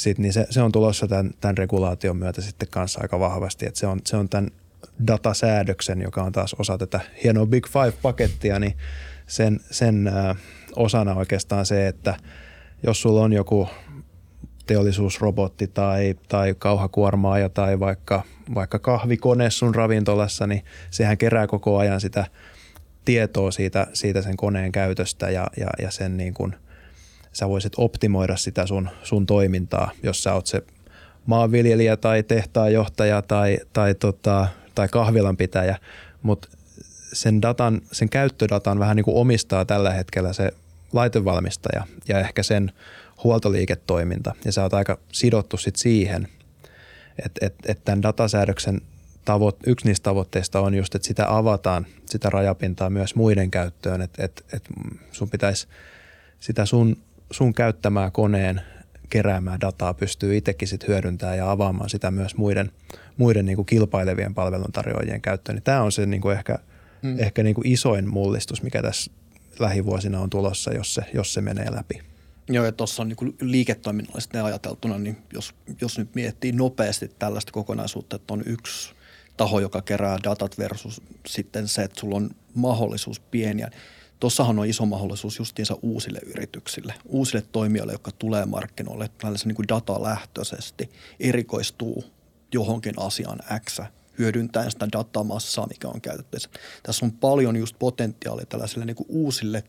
sit, 0.00 0.18
niin 0.18 0.32
se, 0.32 0.46
se, 0.50 0.62
on 0.62 0.72
tulossa 0.72 1.08
tämän, 1.08 1.30
tämän 1.40 1.58
regulaation 1.58 2.16
myötä 2.16 2.42
sitten 2.42 2.68
kanssa 2.70 3.00
aika 3.02 3.20
vahvasti. 3.20 3.66
että 3.66 3.80
se, 3.80 3.86
on, 3.86 4.00
se 4.06 4.16
on 4.16 4.28
tämän 4.28 4.50
datasäädöksen, 5.06 6.00
joka 6.00 6.22
on 6.22 6.32
taas 6.32 6.54
osa 6.54 6.78
tätä 6.78 7.00
hienoa 7.24 7.46
Big 7.46 7.66
Five-pakettia, 7.66 8.58
niin 8.58 8.76
sen, 9.26 9.60
sen 9.70 10.12
osana 10.76 11.14
oikeastaan 11.14 11.66
se, 11.66 11.88
että 11.88 12.14
jos 12.82 13.02
sulla 13.02 13.20
on 13.20 13.32
joku 13.32 13.68
teollisuusrobotti 14.66 15.68
tai, 15.68 16.14
tai 16.28 16.54
kauhakuormaaja 16.58 17.48
tai 17.48 17.80
vaikka, 17.80 18.22
vaikka 18.54 18.78
kahvikone 18.78 19.50
sun 19.50 19.74
ravintolassa, 19.74 20.46
niin 20.46 20.64
sehän 20.90 21.18
kerää 21.18 21.46
koko 21.46 21.78
ajan 21.78 22.00
sitä– 22.00 22.26
tietoa 23.04 23.50
siitä, 23.50 23.86
siitä 23.92 24.22
sen 24.22 24.36
koneen 24.36 24.72
käytöstä 24.72 25.30
ja, 25.30 25.46
ja, 25.56 25.66
ja 25.82 25.90
sen 25.90 26.16
niin 26.16 26.34
kuin, 26.34 26.54
sä 27.32 27.48
voisit 27.48 27.72
optimoida 27.76 28.36
sitä 28.36 28.66
sun, 28.66 28.90
sun 29.02 29.26
toimintaa, 29.26 29.90
jos 30.02 30.22
sä 30.22 30.34
oot 30.34 30.46
se 30.46 30.62
maanviljelijä 31.26 31.96
tai 31.96 32.22
tehtaanjohtaja 32.22 33.22
tai, 33.22 33.58
tai, 33.72 33.94
tota, 33.94 34.48
tai 34.74 34.88
kahvilanpitäjä, 34.88 35.76
mutta 36.22 36.48
sen, 37.12 37.42
datan, 37.42 37.80
sen 37.92 38.08
käyttödatan 38.08 38.78
vähän 38.78 38.96
niin 38.96 39.04
kuin 39.04 39.16
omistaa 39.16 39.64
tällä 39.64 39.92
hetkellä 39.92 40.32
se 40.32 40.50
laitevalmistaja 40.92 41.86
ja 42.08 42.20
ehkä 42.20 42.42
sen 42.42 42.72
huoltoliiketoiminta. 43.24 44.34
Ja 44.44 44.52
sä 44.52 44.62
oot 44.62 44.74
aika 44.74 44.98
sidottu 45.12 45.56
sit 45.56 45.76
siihen, 45.76 46.28
että 47.24 47.46
et, 47.46 47.54
et 47.66 47.84
tämän 47.84 48.02
datasäädöksen 48.02 48.80
tavo- 49.24 49.58
yksi 49.66 49.86
niistä 49.86 50.04
tavoitteista 50.04 50.60
on 50.60 50.74
just, 50.74 50.94
että 50.94 51.08
sitä 51.08 51.36
avataan, 51.36 51.86
sitä 52.06 52.30
rajapintaa 52.30 52.90
myös 52.90 53.14
muiden 53.14 53.50
käyttöön, 53.50 54.02
että 54.02 54.24
et, 54.24 54.44
et 54.52 54.68
sun 55.12 55.30
pitäisi 55.30 55.68
sitä 56.40 56.66
sun, 56.66 56.96
sun 57.30 57.54
käyttämää 57.54 58.10
koneen 58.10 58.60
keräämää 59.10 59.58
dataa 59.60 59.94
pystyy 59.94 60.36
itsekin 60.36 60.68
sit 60.68 60.88
hyödyntämään 60.88 61.38
ja 61.38 61.50
avaamaan 61.50 61.90
sitä 61.90 62.10
myös 62.10 62.36
muiden, 62.36 62.70
muiden 63.16 63.46
niin 63.46 63.56
kuin 63.56 63.66
kilpailevien 63.66 64.34
palveluntarjoajien 64.34 65.20
käyttöön. 65.20 65.56
Niin 65.56 65.62
tämä 65.62 65.82
on 65.82 65.92
se 65.92 66.06
niin 66.06 66.20
kuin 66.20 66.36
ehkä, 66.36 66.58
hmm. 67.02 67.18
ehkä 67.18 67.42
niin 67.42 67.54
kuin 67.54 67.66
isoin 67.66 68.08
mullistus, 68.08 68.62
mikä 68.62 68.82
tässä 68.82 69.10
lähivuosina 69.58 70.20
on 70.20 70.30
tulossa, 70.30 70.74
jos 70.74 70.94
se, 70.94 71.02
jos 71.14 71.34
se 71.34 71.40
menee 71.40 71.74
läpi. 71.74 72.02
Joo, 72.48 72.64
ja 72.64 72.72
tuossa 72.72 73.02
on 73.02 73.08
niin 73.08 73.34
liiketoiminnallisesti 73.40 74.38
ajateltuna, 74.38 74.98
niin 74.98 75.16
jos, 75.32 75.54
jos 75.80 75.98
nyt 75.98 76.14
miettii 76.14 76.52
nopeasti 76.52 77.10
tällaista 77.18 77.52
kokonaisuutta, 77.52 78.16
että 78.16 78.34
on 78.34 78.42
yksi 78.46 78.94
taho, 79.36 79.60
joka 79.60 79.82
kerää 79.82 80.18
datat 80.24 80.58
versus 80.58 81.02
sitten 81.26 81.68
se, 81.68 81.82
että 81.82 82.00
sulla 82.00 82.16
on 82.16 82.30
mahdollisuus 82.54 83.20
pieniä. 83.20 83.70
Tuossahan 84.20 84.58
on 84.58 84.66
iso 84.66 84.86
mahdollisuus 84.86 85.38
justiinsa 85.38 85.76
uusille 85.82 86.18
yrityksille, 86.26 86.94
uusille 87.04 87.44
toimijoille, 87.52 87.92
jotka 87.92 88.10
tulee 88.12 88.46
markkinoille 88.46 89.10
tällaisen 89.18 89.48
niin 89.48 89.56
kuin 89.56 89.68
datalähtöisesti, 89.68 90.90
erikoistuu 91.20 92.04
johonkin 92.54 92.94
asiaan 92.96 93.38
X, 93.64 93.80
hyödyntäen 94.18 94.70
sitä 94.70 94.88
datamassaa, 94.92 95.66
mikä 95.66 95.88
on 95.88 96.00
käytettävissä. 96.00 96.50
Tässä 96.82 97.06
on 97.06 97.12
paljon 97.12 97.56
just 97.56 97.76
potentiaalia 97.78 98.46
tällaisille 98.46 98.84
niin 98.84 98.96
kuin 98.96 99.06
uusille 99.08 99.64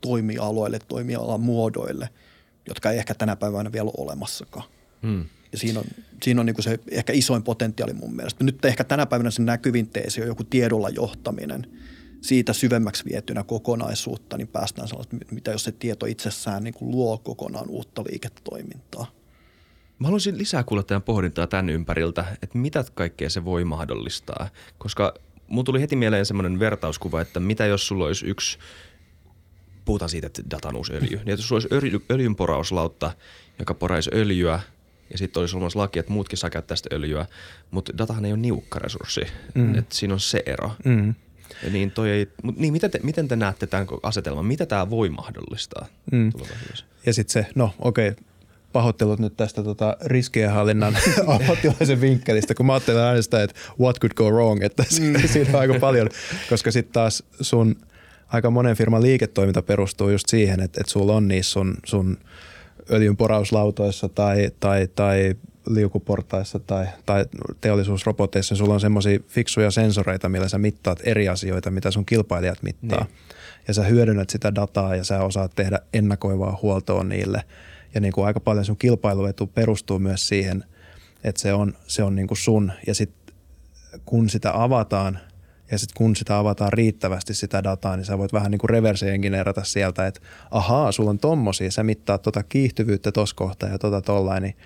toimialoille, 0.00 0.78
toimialan 0.88 1.40
muodoille, 1.40 2.08
jotka 2.68 2.90
ei 2.90 2.98
ehkä 2.98 3.14
tänä 3.14 3.36
päivänä 3.36 3.72
vielä 3.72 3.90
ole 3.96 4.06
olemassakaan. 4.06 4.64
Hmm. 5.02 5.24
Ja 5.52 5.58
siinä 5.58 5.80
on, 5.80 5.86
siinä 6.22 6.40
on 6.40 6.46
niin 6.46 6.62
se 6.62 6.78
ehkä 6.90 7.12
isoin 7.12 7.42
potentiaali 7.42 7.92
mun 7.92 8.16
mielestä. 8.16 8.44
Nyt 8.44 8.64
ehkä 8.64 8.84
tänä 8.84 9.06
päivänä 9.06 9.30
se 9.30 9.42
näkyvin 9.42 9.88
teesi 9.88 10.20
on 10.22 10.28
joku 10.28 10.44
tiedolla 10.44 10.88
johtaminen. 10.88 11.66
Siitä 12.20 12.52
syvemmäksi 12.52 13.04
vietynä 13.04 13.42
kokonaisuutta, 13.42 14.36
niin 14.36 14.48
päästään 14.48 14.88
sellaista, 14.88 15.16
mitä 15.30 15.50
jos 15.50 15.64
se 15.64 15.72
tieto 15.72 16.06
itsessään 16.06 16.64
niin 16.64 16.74
kuin 16.74 16.90
luo 16.90 17.18
kokonaan 17.18 17.68
uutta 17.68 18.04
liiketoimintaa. 18.10 19.06
Mä 19.98 20.06
haluaisin 20.06 20.38
lisää 20.38 20.64
kuulla 20.64 20.82
teidän 20.82 21.02
pohdintaa 21.02 21.46
tämän 21.46 21.70
ympäriltä, 21.70 22.24
että 22.42 22.58
mitä 22.58 22.84
kaikkea 22.94 23.30
se 23.30 23.44
voi 23.44 23.64
mahdollistaa. 23.64 24.48
Koska 24.78 25.14
mun 25.48 25.64
tuli 25.64 25.80
heti 25.80 25.96
mieleen 25.96 26.26
semmoinen 26.26 26.58
vertauskuva, 26.58 27.20
että 27.20 27.40
mitä 27.40 27.66
jos 27.66 27.86
sulla 27.86 28.04
olisi 28.04 28.26
yksi, 28.26 28.58
puhutaan 29.84 30.08
siitä, 30.08 30.26
että 30.26 30.42
datan 30.50 30.76
uusi 30.76 30.92
öljy, 30.92 31.08
niin 31.08 31.18
että 31.18 31.30
jos 31.30 31.48
sulla 31.48 31.62
olisi 31.62 31.74
öljy, 31.74 32.04
öljynporauslautta, 32.10 33.12
joka 33.58 33.74
poraisi 33.74 34.10
öljyä– 34.14 34.60
ja 35.10 35.18
sitten 35.18 35.40
olisi 35.40 35.56
olemassa 35.56 35.78
laki, 35.78 35.98
että 35.98 36.12
muutkin 36.12 36.38
saa 36.38 36.50
käyttää 36.50 36.76
sitä 36.76 36.96
öljyä, 36.96 37.26
mutta 37.70 37.98
datahan 37.98 38.24
ei 38.24 38.32
ole 38.32 38.40
niukka 38.40 38.78
resurssi. 38.78 39.20
Mm. 39.54 39.78
Et 39.78 39.92
siinä 39.92 40.14
on 40.14 40.20
se 40.20 40.42
ero. 40.46 40.72
Mm. 40.84 41.14
Niin, 41.70 41.90
toi 41.90 42.10
ei, 42.10 42.28
mut 42.42 42.56
niin 42.56 42.72
miten, 42.72 42.90
te, 42.90 43.00
miten 43.02 43.28
te 43.28 43.36
näette 43.36 43.66
tämän 43.66 43.86
asetelman? 44.02 44.46
Mitä 44.46 44.66
tämä 44.66 44.90
voi 44.90 45.08
mahdollistaa 45.08 45.86
mm. 46.12 46.32
Ja 47.06 47.14
sitten 47.14 47.32
se, 47.32 47.46
no 47.54 47.74
okei, 47.78 48.08
okay, 48.08 48.24
pahoittelut 48.72 49.18
nyt 49.18 49.36
tästä 49.36 49.62
tota 49.62 49.96
riskienhallinnan 50.04 50.96
ammattilaisen 51.26 52.00
vinkkelistä, 52.00 52.54
kun 52.54 52.66
mä 52.66 52.72
ajattelen 52.72 53.02
aina 53.02 53.22
sitä, 53.22 53.42
että 53.42 53.60
what 53.80 54.00
could 54.00 54.12
go 54.14 54.30
wrong, 54.30 54.62
että 54.62 54.84
mm. 55.00 55.28
siinä 55.32 55.50
on 55.54 55.60
aika 55.60 55.74
paljon, 55.80 56.08
koska 56.50 56.70
sitten 56.70 56.92
taas 56.92 57.22
sun 57.40 57.76
aika 58.28 58.50
monen 58.50 58.76
firman 58.76 59.02
liiketoiminta 59.02 59.62
perustuu 59.62 60.08
just 60.08 60.28
siihen, 60.28 60.60
että, 60.60 60.80
että 60.80 60.92
sulla 60.92 61.16
on 61.16 61.28
niissä 61.28 61.52
sun, 61.52 61.76
sun 61.86 62.18
öljynporauslautoissa 62.90 64.08
tai, 64.08 64.50
tai, 64.60 64.88
tai 64.94 65.34
liukuportaissa 65.66 66.58
tai, 66.58 66.86
tai 67.06 67.26
teollisuusroboteissa, 67.60 68.56
sulla 68.56 68.74
on 68.74 68.80
semmoisia 68.80 69.18
fiksuja 69.28 69.70
sensoreita, 69.70 70.28
millä 70.28 70.48
sä 70.48 70.58
mittaat 70.58 71.00
eri 71.04 71.28
asioita, 71.28 71.70
mitä 71.70 71.90
sun 71.90 72.06
kilpailijat 72.06 72.62
mittaa. 72.62 73.04
Niin. 73.04 73.14
Ja 73.68 73.74
sä 73.74 73.84
hyödynnät 73.84 74.30
sitä 74.30 74.54
dataa 74.54 74.96
ja 74.96 75.04
sä 75.04 75.22
osaat 75.22 75.52
tehdä 75.54 75.78
ennakoivaa 75.92 76.58
huoltoa 76.62 77.04
niille. 77.04 77.42
Ja 77.94 78.00
niin 78.00 78.12
kuin 78.12 78.26
aika 78.26 78.40
paljon 78.40 78.64
sun 78.64 78.76
kilpailuetu 78.76 79.46
perustuu 79.46 79.98
myös 79.98 80.28
siihen, 80.28 80.64
että 81.24 81.40
se 81.40 81.52
on, 81.52 81.76
se 81.86 82.02
on 82.02 82.16
niin 82.16 82.28
kuin 82.28 82.38
sun. 82.38 82.72
Ja 82.86 82.94
sitten 82.94 83.34
kun 84.04 84.30
sitä 84.30 84.62
avataan– 84.62 85.18
ja 85.70 85.78
sitten 85.78 85.94
kun 85.96 86.16
sitä 86.16 86.38
avataan 86.38 86.72
riittävästi 86.72 87.34
sitä 87.34 87.64
dataa, 87.64 87.96
niin 87.96 88.04
sä 88.04 88.18
voit 88.18 88.32
vähän 88.32 88.50
niin 88.50 88.58
kuin 88.58 88.70
reverse 88.70 89.14
engineerata 89.14 89.64
sieltä, 89.64 90.06
että 90.06 90.20
ahaa, 90.50 90.92
sulla 90.92 91.10
on 91.10 91.18
tommosia, 91.18 91.70
sä 91.70 91.82
mittaat 91.82 92.22
tota 92.22 92.42
kiihtyvyyttä 92.42 93.12
tossa 93.12 93.36
kohtaa 93.36 93.68
ja 93.68 93.78
tota 93.78 94.00
tollain, 94.00 94.42
niin, 94.42 94.56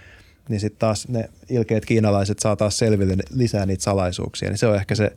niin 0.48 0.61
sitten 0.61 0.78
taas 0.78 1.09
ne 1.09 1.30
ilkeät 1.48 1.85
kiinalaiset 1.85 2.38
saa 2.38 2.57
taas 2.57 2.78
selville 2.78 3.16
lisää 3.35 3.66
niitä 3.66 3.83
salaisuuksia. 3.83 4.48
Niin 4.48 4.59
se 4.59 4.66
on 4.66 4.76
ehkä 4.76 4.94
se 4.94 5.16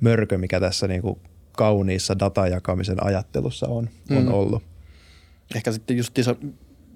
mörkö, 0.00 0.38
mikä 0.38 0.60
tässä 0.60 0.88
niin 0.88 1.02
kuin 1.02 1.18
kauniissa 1.52 2.18
datajakamisen 2.18 3.04
ajattelussa 3.04 3.68
on, 3.68 3.88
on 4.10 4.22
mm. 4.22 4.34
ollut. 4.34 4.62
Ehkä 5.54 5.72
sitten 5.72 5.96
just 5.96 6.18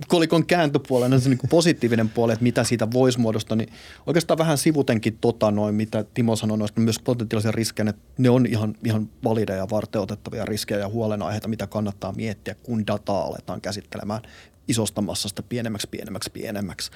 kolikon 0.08 0.46
kääntöpuolena 0.46 1.18
se 1.18 1.28
niin 1.28 1.38
positiivinen 1.50 2.08
puoli, 2.08 2.32
että 2.32 2.42
mitä 2.42 2.64
siitä 2.64 2.92
voisi 2.92 3.20
muodostaa, 3.20 3.56
niin 3.56 3.72
oikeastaan 4.06 4.38
vähän 4.38 4.58
sivutenkin 4.58 5.18
tota 5.20 5.50
noin, 5.50 5.74
mitä 5.74 6.04
Timo 6.14 6.36
sanoi 6.36 6.58
noista 6.58 6.80
myös 6.80 6.98
potentiaalisia 6.98 7.52
riskejä, 7.52 7.90
että 7.90 8.02
ne 8.18 8.30
on 8.30 8.46
ihan, 8.46 8.74
ihan 8.84 9.08
valideja 9.24 9.58
ja 9.58 9.70
varteotettavia 9.70 10.44
riskejä 10.44 10.80
ja 10.80 10.88
huolenaiheita, 10.88 11.48
mitä 11.48 11.66
kannattaa 11.66 12.12
miettiä, 12.12 12.54
kun 12.62 12.86
dataa 12.86 13.22
aletaan 13.22 13.60
käsittelemään 13.60 14.22
isosta 14.68 15.02
massasta 15.02 15.42
pienemmäksi, 15.42 15.88
pienemmäksi, 15.90 16.30
pienemmäksi. 16.30 16.90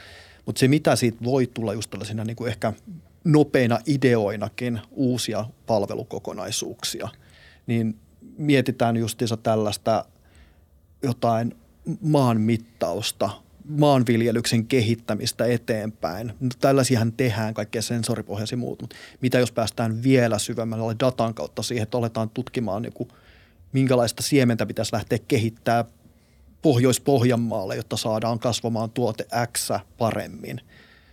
Mutta 0.46 0.58
se, 0.60 0.68
mitä 0.68 0.96
siitä 0.96 1.18
voi 1.24 1.46
tulla 1.46 1.72
just 1.72 1.90
tällaisina 1.90 2.24
niin 2.24 2.36
kuin 2.36 2.48
ehkä 2.48 2.72
nopeina 3.24 3.78
ideoinakin 3.86 4.80
uusia 4.90 5.44
palvelukokonaisuuksia, 5.66 7.08
niin 7.66 7.98
mietitään 8.38 8.96
justiinsa 8.96 9.36
tällaista 9.36 10.04
jotain 11.02 11.54
maanmittausta, 12.00 13.30
maanviljelyksen 13.64 14.66
kehittämistä 14.66 15.46
eteenpäin. 15.46 16.32
Tällaisiahan 16.60 17.12
tehdään, 17.12 17.54
kaikkea 17.54 17.82
sensoripohjaisia 17.82 18.58
muut, 18.58 18.80
mutta 18.80 18.96
mitä 19.20 19.38
jos 19.38 19.52
päästään 19.52 20.02
vielä 20.02 20.38
syvemmälle 20.38 20.96
datan 21.00 21.34
kautta 21.34 21.62
siihen, 21.62 21.82
että 21.82 21.98
aletaan 21.98 22.30
tutkimaan, 22.30 22.82
niin 22.82 22.92
kuin, 22.92 23.08
minkälaista 23.72 24.22
siementä 24.22 24.66
pitäisi 24.66 24.92
lähteä 24.92 25.18
kehittämään 25.28 25.84
Pohjois-Pohjanmaalle, 26.64 27.76
jotta 27.76 27.96
saadaan 27.96 28.38
kasvamaan 28.38 28.90
tuote 28.90 29.26
X 29.52 29.70
paremmin. 29.98 30.60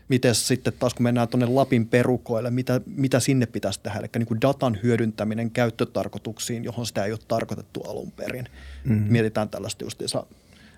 Miten 0.08 0.36
sitten 0.36 0.74
taas, 0.80 0.94
kun 0.94 1.04
mennään 1.04 1.28
tuonne 1.28 1.46
Lapin 1.46 1.88
perukoille, 1.88 2.52
mitä, 2.52 2.82
mitä 2.86 3.20
sinne 3.20 3.46
pitäisi 3.46 3.80
tehdä? 3.84 4.00
Eli 4.00 4.08
niin 4.16 4.26
kuin 4.28 4.42
datan 4.42 4.80
hyödyntäminen 4.84 5.52
käyttötarkoituksiin, 5.52 6.64
johon 6.64 6.86
sitä 6.86 7.06
ei 7.06 7.12
ole 7.12 7.20
tarkoitettu 7.28 7.82
alun 7.82 8.12
perin. 8.12 8.48
Mm-hmm. 8.86 9.12
Mietitään 9.12 9.50
tällaista 9.50 9.84
justiinsa 9.84 10.26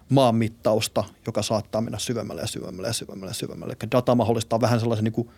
maanmittausta, 0.09 1.03
joka 1.25 1.41
saattaa 1.41 1.81
mennä 1.81 1.99
syvemmälle 1.99 2.41
ja 2.41 2.47
syvemmälle 2.47 2.87
ja 2.87 2.93
syvemmälle 2.93 3.29
ja 3.29 3.33
syvemmälle. 3.33 3.75
Eli 3.81 3.91
data 3.91 4.15
mahdollistaa 4.15 4.61
vähän 4.61 4.79
sellaisen 4.79 5.03
niin 5.03 5.13
kuin 5.13 5.29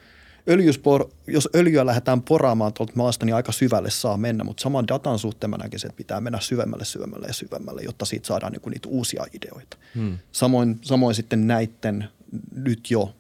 öljyspor, 0.49 1.09
jos 1.27 1.49
öljyä 1.55 1.85
lähdetään 1.85 2.21
poraamaan 2.21 2.73
tuolta 2.73 2.93
maasta, 2.95 3.25
niin 3.25 3.35
aika 3.35 3.51
syvälle 3.51 3.89
saa 3.89 4.17
mennä, 4.17 4.43
mutta 4.43 4.61
saman 4.61 4.87
datan 4.87 5.19
suhteen 5.19 5.49
mä 5.49 5.57
näkisin, 5.57 5.89
että 5.89 5.97
pitää 5.97 6.21
mennä 6.21 6.39
syvemmälle, 6.39 6.85
syvemmälle 6.85 7.27
ja 7.27 7.33
syvemmälle, 7.33 7.81
jotta 7.81 8.05
siitä 8.05 8.27
saadaan 8.27 8.51
niin 8.51 8.61
kuin 8.61 8.71
niitä 8.71 8.89
uusia 8.89 9.25
ideoita. 9.33 9.77
Hmm. 9.95 10.17
Samoin, 10.31 10.79
samoin 10.81 11.15
sitten 11.15 11.47
näiden 11.47 12.09
nyt 12.51 12.91
jo 12.91 13.15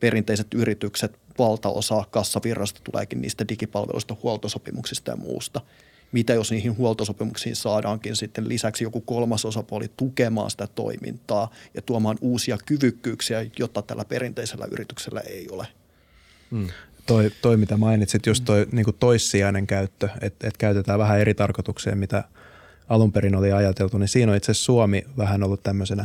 perinteiset 0.00 0.54
yritykset, 0.54 1.18
valtaosa 1.38 2.04
kassavirrasta 2.10 2.80
tuleekin 2.84 3.20
niistä 3.20 3.48
digipalveluista, 3.48 4.16
huoltosopimuksista 4.22 5.10
ja 5.10 5.16
muusta– 5.16 5.60
mitä 6.12 6.34
jos 6.34 6.50
niihin 6.50 6.76
huoltosopimuksiin 6.76 7.56
saadaankin 7.56 8.16
sitten 8.16 8.48
lisäksi 8.48 8.84
joku 8.84 9.00
kolmas 9.00 9.44
osapuoli 9.44 9.90
tukemaan 9.96 10.50
sitä 10.50 10.66
toimintaa 10.66 11.50
ja 11.74 11.82
tuomaan 11.82 12.18
uusia 12.20 12.58
kyvykkyyksiä, 12.66 13.46
jotta 13.58 13.82
tällä 13.82 14.04
perinteisellä 14.04 14.68
yrityksellä 14.70 15.20
ei 15.20 15.48
ole. 15.50 15.66
Toi, 17.06 17.30
toi, 17.42 17.56
mitä 17.56 17.76
mainitsit, 17.76 18.26
just 18.26 18.44
toi 18.44 18.66
niin 18.72 18.86
toissijainen 19.00 19.66
käyttö, 19.66 20.08
että 20.20 20.48
et 20.48 20.56
käytetään 20.56 20.98
vähän 20.98 21.20
eri 21.20 21.34
tarkoitukseen, 21.34 21.98
mitä 21.98 22.24
alun 22.88 23.12
perin 23.12 23.36
oli 23.36 23.52
ajateltu, 23.52 23.98
niin 23.98 24.08
siinä 24.08 24.32
on 24.32 24.36
itse 24.36 24.54
Suomi 24.54 25.04
vähän 25.16 25.42
ollut 25.42 25.62
tämmöisenä 25.62 26.04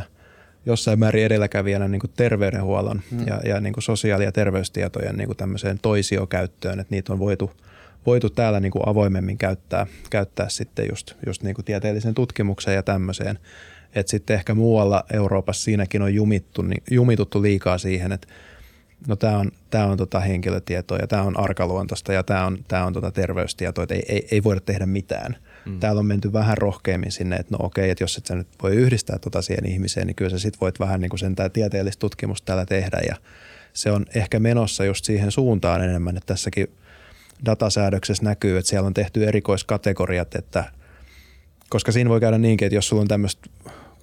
jossain 0.66 0.98
määrin 0.98 1.24
edelläkävijänä 1.24 1.88
niin 1.88 2.00
terveydenhuollon 2.16 3.02
hmm. 3.10 3.26
ja, 3.26 3.40
ja 3.44 3.60
niin 3.60 3.74
sosiaali- 3.78 4.24
ja 4.24 4.32
terveystietojen 4.32 5.16
niin 5.16 5.36
tämmöiseen 5.36 5.78
toisiokäyttöön, 5.82 6.80
että 6.80 6.94
niitä 6.94 7.12
on 7.12 7.18
voitu– 7.18 7.50
voitu 8.06 8.30
täällä 8.30 8.60
niin 8.60 8.72
kuin 8.72 8.88
avoimemmin 8.88 9.38
käyttää, 9.38 9.86
käyttää 10.10 10.48
sitten 10.48 10.86
just, 10.90 11.12
just 11.26 11.42
niin 11.42 11.54
kuin 11.54 11.64
tieteellisen 11.64 12.14
tutkimukseen 12.14 12.74
ja 12.74 12.82
tämmöiseen. 12.82 13.38
Että 13.94 14.10
sitten 14.10 14.34
ehkä 14.34 14.54
muualla 14.54 15.04
Euroopassa 15.12 15.64
siinäkin 15.64 16.02
on 16.02 16.14
jumittu, 16.14 16.62
niin, 16.62 16.82
jumituttu 16.90 17.42
liikaa 17.42 17.78
siihen, 17.78 18.12
että 18.12 18.28
no 19.08 19.16
tämä 19.16 19.38
on, 19.38 19.50
tää 19.70 19.86
on 19.86 19.98
tota 19.98 20.20
henkilötietoa 20.20 20.98
ja 20.98 21.06
tämä 21.06 21.22
on 21.22 21.40
arkaluontoista 21.40 22.12
ja 22.12 22.22
tämä 22.22 22.46
on, 22.46 22.58
tää 22.68 22.84
on 22.84 22.92
tota 22.92 23.10
terveystietoa, 23.10 23.82
että 23.82 23.94
ei, 23.94 24.04
ei, 24.08 24.28
ei 24.30 24.44
voida 24.44 24.60
tehdä 24.60 24.86
mitään. 24.86 25.36
Mm. 25.64 25.80
Täällä 25.80 25.98
on 25.98 26.06
menty 26.06 26.32
vähän 26.32 26.58
rohkeammin 26.58 27.12
sinne, 27.12 27.36
että 27.36 27.56
no 27.58 27.66
okei, 27.66 27.90
että 27.90 28.04
jos 28.04 28.16
et 28.16 28.26
sä 28.26 28.34
nyt 28.34 28.48
voi 28.62 28.76
yhdistää 28.76 29.18
tota 29.18 29.42
siihen 29.42 29.66
ihmiseen, 29.66 30.06
niin 30.06 30.14
kyllä 30.14 30.30
sä 30.30 30.38
sit 30.38 30.60
voit 30.60 30.80
vähän 30.80 31.00
niin 31.00 31.10
kuin 31.10 31.20
sen 31.20 31.36
tää 31.36 31.48
tieteellistä 31.48 32.00
tutkimusta 32.00 32.46
täällä 32.46 32.66
tehdä 32.66 33.00
ja 33.08 33.16
se 33.72 33.90
on 33.90 34.06
ehkä 34.14 34.40
menossa 34.40 34.84
just 34.84 35.04
siihen 35.04 35.30
suuntaan 35.30 35.84
enemmän, 35.84 36.16
että 36.16 36.34
tässäkin– 36.34 36.68
datasäädöksessä 37.44 38.24
näkyy, 38.24 38.58
että 38.58 38.68
siellä 38.68 38.86
on 38.86 38.94
tehty 38.94 39.28
erikoiskategoriat, 39.28 40.34
että 40.34 40.64
koska 41.68 41.92
siinä 41.92 42.10
voi 42.10 42.20
käydä 42.20 42.38
niinkin, 42.38 42.66
että 42.66 42.76
jos 42.76 42.88
sulla 42.88 43.02
on 43.02 43.08
tämmöistä 43.08 43.48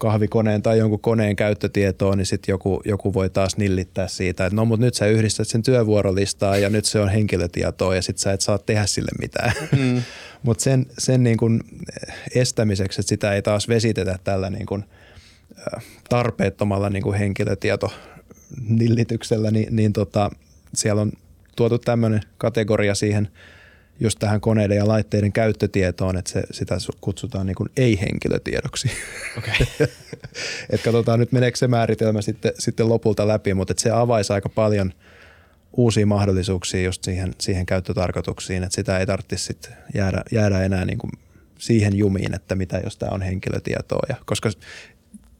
kahvikoneen 0.03 0.61
tai 0.61 0.77
jonkun 0.77 0.99
koneen 0.99 1.35
käyttötietoa, 1.35 2.15
niin 2.15 2.25
sitten 2.25 2.53
joku, 2.53 2.81
joku 2.85 3.13
voi 3.13 3.29
taas 3.29 3.57
nillittää 3.57 4.07
siitä, 4.07 4.45
että 4.45 4.55
no 4.55 4.65
mutta 4.65 4.85
nyt 4.85 4.93
sä 4.93 5.05
yhdistät 5.05 5.47
sen 5.47 5.63
työvuorolistaan 5.63 6.61
ja 6.61 6.69
nyt 6.69 6.85
se 6.85 6.99
on 6.99 7.09
henkilötietoa 7.09 7.95
ja 7.95 8.01
sitten 8.01 8.21
sä 8.21 8.33
et 8.33 8.41
saa 8.41 8.57
tehdä 8.57 8.85
sille 8.85 9.11
mitään. 9.21 9.51
Mm. 9.71 10.01
mutta 10.45 10.63
sen, 10.63 10.85
sen 10.97 11.23
niin 11.23 11.37
kun 11.37 11.63
estämiseksi, 12.35 13.01
että 13.01 13.09
sitä 13.09 13.33
ei 13.33 13.41
taas 13.41 13.67
vesitetä 13.67 14.19
tällä 14.23 14.49
niin 14.49 14.65
kun 14.65 14.83
tarpeettomalla 16.09 16.89
niin 16.89 17.03
kun 17.03 17.15
henkilötieto 17.15 17.93
nillityksellä, 18.69 19.51
niin, 19.51 19.75
niin 19.75 19.93
tota, 19.93 20.29
siellä 20.73 21.01
on 21.01 21.11
tuotu 21.55 21.79
tämmöinen 21.79 22.21
kategoria 22.37 22.95
siihen 22.95 23.27
just 23.99 24.19
tähän 24.19 24.41
koneiden 24.41 24.77
ja 24.77 24.87
laitteiden 24.87 25.31
käyttötietoon, 25.31 26.17
että 26.17 26.31
se, 26.31 26.43
sitä 26.51 26.77
kutsutaan 27.01 27.45
niin 27.45 27.55
ei-henkilötiedoksi. 27.77 28.91
Okay. 29.37 29.67
että 30.69 30.83
katsotaan 30.83 31.19
nyt 31.19 31.31
meneekö 31.31 31.57
se 31.57 31.67
määritelmä 31.67 32.21
sitten, 32.21 32.51
sitten 32.59 32.89
lopulta 32.89 33.27
läpi, 33.27 33.53
mutta 33.53 33.73
se 33.77 33.91
avaisi 33.91 34.33
aika 34.33 34.49
paljon 34.49 34.93
uusia 35.77 36.05
mahdollisuuksia 36.05 36.83
just 36.83 37.03
siihen, 37.03 37.33
siihen 37.39 37.65
käyttötarkoituksiin, 37.65 38.63
että 38.63 38.75
sitä 38.75 38.99
ei 38.99 39.05
tarvitsisi 39.05 39.45
sitten 39.45 39.73
jäädä, 39.93 40.23
jäädä 40.31 40.63
enää 40.63 40.85
niin 40.85 40.97
kuin 40.97 41.11
siihen 41.59 41.95
jumiin, 41.95 42.35
että 42.35 42.55
mitä 42.55 42.77
jos 42.83 42.97
tämä 42.97 43.11
on 43.11 43.21
henkilötietoa. 43.21 44.05
Ja, 44.09 44.15
koska 44.25 44.49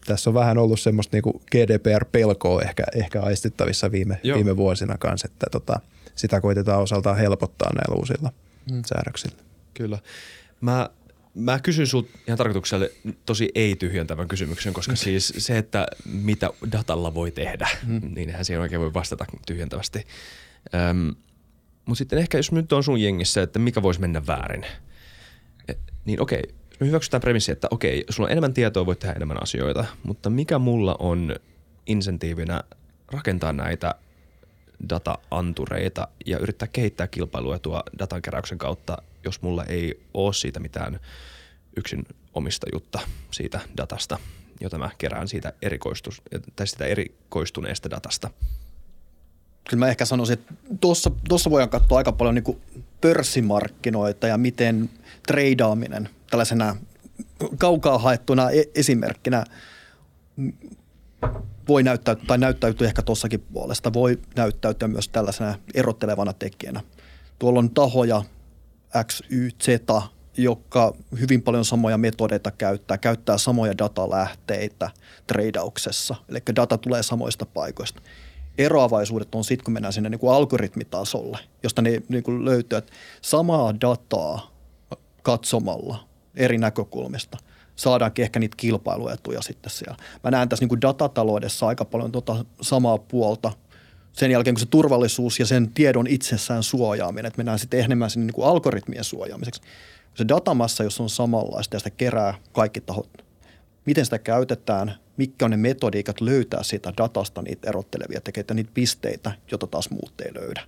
tässä 0.08 0.30
on 0.30 0.34
vähän 0.34 0.58
ollut 0.58 0.80
semmoista 0.80 1.18
niin 1.18 1.42
GDPR-pelkoa 1.52 2.62
ehkä, 2.62 2.84
ehkä 2.96 3.22
aistittavissa 3.22 3.92
viime, 3.92 4.20
viime 4.24 4.58
vuosina 4.58 4.98
kanssa, 4.98 5.28
että 5.32 5.48
tota,– 5.52 5.80
sitä 6.15 6.41
koitetaan 6.41 6.82
osaltaan 6.82 7.17
helpottaa 7.17 7.73
näillä 7.76 7.95
uusilla 7.95 8.32
mm. 8.71 8.82
säädöksillä. 8.86 9.38
Kyllä. 9.73 9.99
Mä, 10.62 10.89
mä 11.36 11.59
kysyn 11.59 11.88
sinulta 11.88 12.18
ihan 12.28 12.38
tarkoituksella 12.38 12.86
tosi 13.26 13.49
ei-tyhjentävän 13.55 14.28
kysymyksen, 14.28 14.74
koska 14.74 14.93
mm. 14.93 14.97
siis 14.97 15.34
se, 15.38 15.57
että 15.57 15.88
mitä 16.05 16.49
datalla 16.72 17.14
voi 17.14 17.32
tehdä, 17.32 17.68
mm. 17.88 18.01
niin 18.16 18.30
eihän 18.30 18.45
siihen 18.45 18.61
oikein 18.61 18.82
voi 18.82 18.93
vastata 18.93 19.26
tyhjentävästi. 19.45 20.07
Öm, 20.76 21.16
mutta 21.86 21.97
sitten 21.97 22.20
ehkä 22.20 22.38
jos 22.38 22.51
nyt 22.51 22.74
on 22.74 22.84
sun 22.84 23.01
jengissä, 23.01 23.41
että 23.41 23.59
mikä 23.59 23.82
voisi 23.82 24.01
mennä 24.01 24.28
väärin, 24.28 24.66
et, 25.68 25.80
niin 26.05 26.22
okei, 26.22 26.43
me 26.80 26.88
hyväksytään 26.88 27.22
premissi, 27.22 27.51
että 27.51 27.68
okei, 27.72 28.03
sulla 28.09 28.28
on 28.28 28.32
enemmän 28.32 28.53
tietoa, 28.53 28.86
voit 28.86 28.99
tehdä 28.99 29.14
enemmän 29.14 29.43
asioita, 29.43 29.86
mutta 30.03 30.30
mikä 30.30 30.59
mulla 30.59 30.95
on 30.99 31.36
insentiivinä 31.86 32.64
rakentaa 33.11 33.53
näitä 33.53 33.95
data-antureita 34.89 36.07
ja 36.25 36.38
yrittää 36.38 36.67
kehittää 36.67 37.07
kilpailuetua 37.07 37.84
datankeräyksen 37.99 38.57
kautta, 38.57 38.97
jos 39.25 39.41
mulla 39.41 39.65
ei 39.65 39.99
ole 40.13 40.34
siitä 40.34 40.59
mitään 40.59 40.99
yksin 41.77 42.05
omistajuutta 42.34 42.99
siitä 43.31 43.59
datasta, 43.77 44.17
jota 44.59 44.77
mä 44.77 44.89
kerään 44.97 45.27
siitä, 45.27 45.53
erikoistus, 45.61 46.21
tai 46.55 46.67
sitä 46.67 46.86
erikoistuneesta 46.86 47.89
datasta. 47.89 48.29
Kyllä 49.69 49.86
mä 49.86 49.89
ehkä 49.89 50.05
sanoisin, 50.05 50.34
että 50.34 50.53
tuossa, 50.81 51.11
tuossa 51.29 51.49
voidaan 51.49 51.69
katsoa 51.69 51.97
aika 51.97 52.11
paljon 52.11 52.36
niin 52.36 52.61
pörssimarkkinoita 53.01 54.27
ja 54.27 54.38
miten 54.38 54.89
treidaaminen 55.27 56.09
tällaisena 56.29 56.75
kaukaa 57.57 57.97
haettuna 57.97 58.51
e- 58.51 58.63
esimerkkinä 58.75 59.43
voi 61.68 61.84
näyttäytyä, 61.84 62.26
tai 62.28 62.38
näyttäytyy 62.38 62.88
ehkä 62.88 63.01
tuossakin 63.01 63.39
puolesta, 63.53 63.93
voi 63.93 64.20
näyttäytyä 64.36 64.88
myös 64.88 65.09
tällaisena 65.09 65.55
erottelevana 65.74 66.34
tekijänä. 66.34 66.82
Tuolla 67.39 67.59
on 67.59 67.70
tahoja 67.70 68.24
X, 69.07 69.22
Y, 69.30 69.49
Z, 69.64 69.68
jotka 70.38 70.93
hyvin 71.20 71.41
paljon 71.41 71.66
samoja 71.66 71.97
metodeita 71.97 72.51
käyttää, 72.51 72.97
käyttää 72.97 73.38
samoja 73.38 73.78
datalähteitä 73.78 74.89
treidauksessa, 75.28 76.16
eli 76.30 76.39
data 76.55 76.78
tulee 76.78 77.03
samoista 77.03 77.45
paikoista. 77.45 78.01
Eroavaisuudet 78.57 79.36
on 79.36 79.43
sitten, 79.43 79.64
kun 79.66 79.74
mennään 79.74 79.93
sinne 79.93 80.09
niin 80.09 80.20
kuin 80.20 80.34
algoritmitasolle, 80.34 81.39
josta 81.64 81.82
ne 81.82 82.01
niin 82.09 82.24
kuin 82.24 82.45
löytyy, 82.45 82.78
että 82.78 82.93
samaa 83.22 83.82
dataa 83.82 84.51
katsomalla 85.24 86.07
eri 86.36 86.57
näkökulmista 86.57 87.38
saadaankin 87.76 88.24
ehkä 88.24 88.39
niitä 88.39 88.57
kilpailuetuja 88.57 89.41
sitten 89.41 89.71
siellä. 89.71 89.97
Mä 90.24 90.32
näen 90.32 90.49
tässä 90.49 90.63
niin 90.63 90.69
kuin 90.69 90.82
datataloudessa 90.82 91.67
aika 91.67 91.86
paljon 91.86 92.11
tota 92.11 92.45
samaa 92.61 92.97
puolta 92.97 93.51
sen 94.13 94.32
jälkeen, 94.32 94.53
kun 94.53 94.59
se 94.59 94.65
turvallisuus 94.65 95.39
ja 95.39 95.45
sen 95.45 95.74
tiedon 95.74 96.07
itsessään 96.07 96.63
suojaaminen, 96.63 97.26
että 97.26 97.38
mennään 97.38 97.59
sitten 97.59 97.80
enemmän 97.80 98.09
sinne 98.09 98.26
niin 98.26 98.34
kuin 98.34 98.47
algoritmien 98.47 99.03
suojaamiseksi. 99.03 99.61
Se 100.13 100.28
datamassa, 100.28 100.84
jos 100.84 100.99
on 100.99 101.09
samanlaista 101.09 101.76
ja 101.76 101.80
sitä 101.80 101.89
kerää 101.89 102.34
kaikki 102.51 102.82
tahot, 102.82 103.09
miten 103.86 104.05
sitä 104.05 104.19
käytetään, 104.19 104.95
mitkä 105.17 105.45
on 105.45 105.51
ne 105.51 105.57
metodiikat 105.57 106.21
löytää 106.21 106.63
siitä 106.63 106.93
datasta 106.97 107.41
niitä 107.41 107.69
erottelevia 107.69 108.21
tekijöitä, 108.21 108.53
niitä 108.53 108.71
pisteitä, 108.74 109.32
joita 109.51 109.67
taas 109.67 109.89
muut 109.89 110.21
ei 110.21 110.34
löydä. 110.34 110.61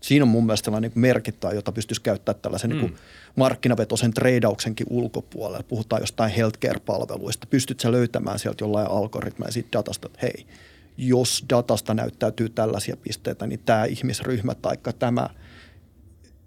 Siinä 0.00 0.24
on 0.24 0.28
mun 0.28 0.46
mielestä 0.46 0.64
sellainen 0.64 0.90
niin 0.90 1.00
merkittävä, 1.00 1.52
jota 1.52 1.72
pystyisi 1.72 2.02
käyttämään 2.02 2.42
tällaisen 2.42 2.70
niin 2.70 2.82
mm. 2.82 2.86
niin 2.86 2.98
markkinavetoisen 3.36 4.14
treidauksenkin 4.14 4.86
ulkopuolella. 4.90 5.62
Puhutaan 5.62 6.02
jostain 6.02 6.32
healthcare-palveluista. 6.32 7.46
Pystyt 7.46 7.80
sä 7.80 7.92
löytämään 7.92 8.38
sieltä 8.38 8.64
jollain 8.64 8.90
algoritmeja 8.90 9.52
siitä 9.52 9.68
datasta, 9.72 10.06
että 10.06 10.18
hei, 10.22 10.46
jos 10.96 11.44
datasta 11.48 11.94
näyttäytyy 11.94 12.48
tällaisia 12.48 12.96
pisteitä, 12.96 13.46
niin 13.46 13.60
tämä 13.64 13.84
ihmisryhmä 13.84 14.54
tai 14.54 14.76
tämä 14.98 15.28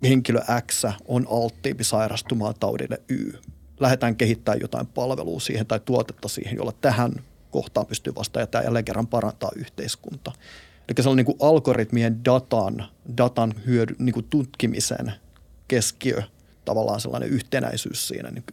henkilö 0.03 0.41
X 0.71 0.83
on 1.05 1.27
alttiimpi 1.29 1.83
sairastumaan 1.83 2.55
taudille 2.59 3.01
Y. 3.09 3.31
Lähdetään 3.79 4.15
kehittämään 4.15 4.61
jotain 4.61 4.87
palvelua 4.87 5.39
siihen 5.39 5.65
tai 5.65 5.79
tuotetta 5.79 6.27
siihen, 6.27 6.55
jolla 6.55 6.73
tähän 6.81 7.13
kohtaan 7.51 7.87
pystyy 7.87 8.15
vastaamaan 8.15 8.43
ja 8.43 8.47
tämä 8.47 8.63
jälleen 8.63 8.85
kerran 8.85 9.07
parantaa 9.07 9.51
yhteiskuntaa. 9.55 10.33
Eli 10.91 11.03
se 11.03 11.09
on 11.09 11.17
niin 11.17 11.25
kuin 11.25 11.37
algoritmien 11.39 12.25
datan, 12.25 12.85
datan 13.17 13.53
hyödy, 13.65 13.95
niin 13.99 14.13
kuin 14.13 14.27
tutkimisen 14.29 15.11
keskiö, 15.67 16.23
tavallaan 16.65 17.01
sellainen 17.01 17.29
yhtenäisyys 17.29 18.07
siinä. 18.07 18.31
Niin 18.31 18.43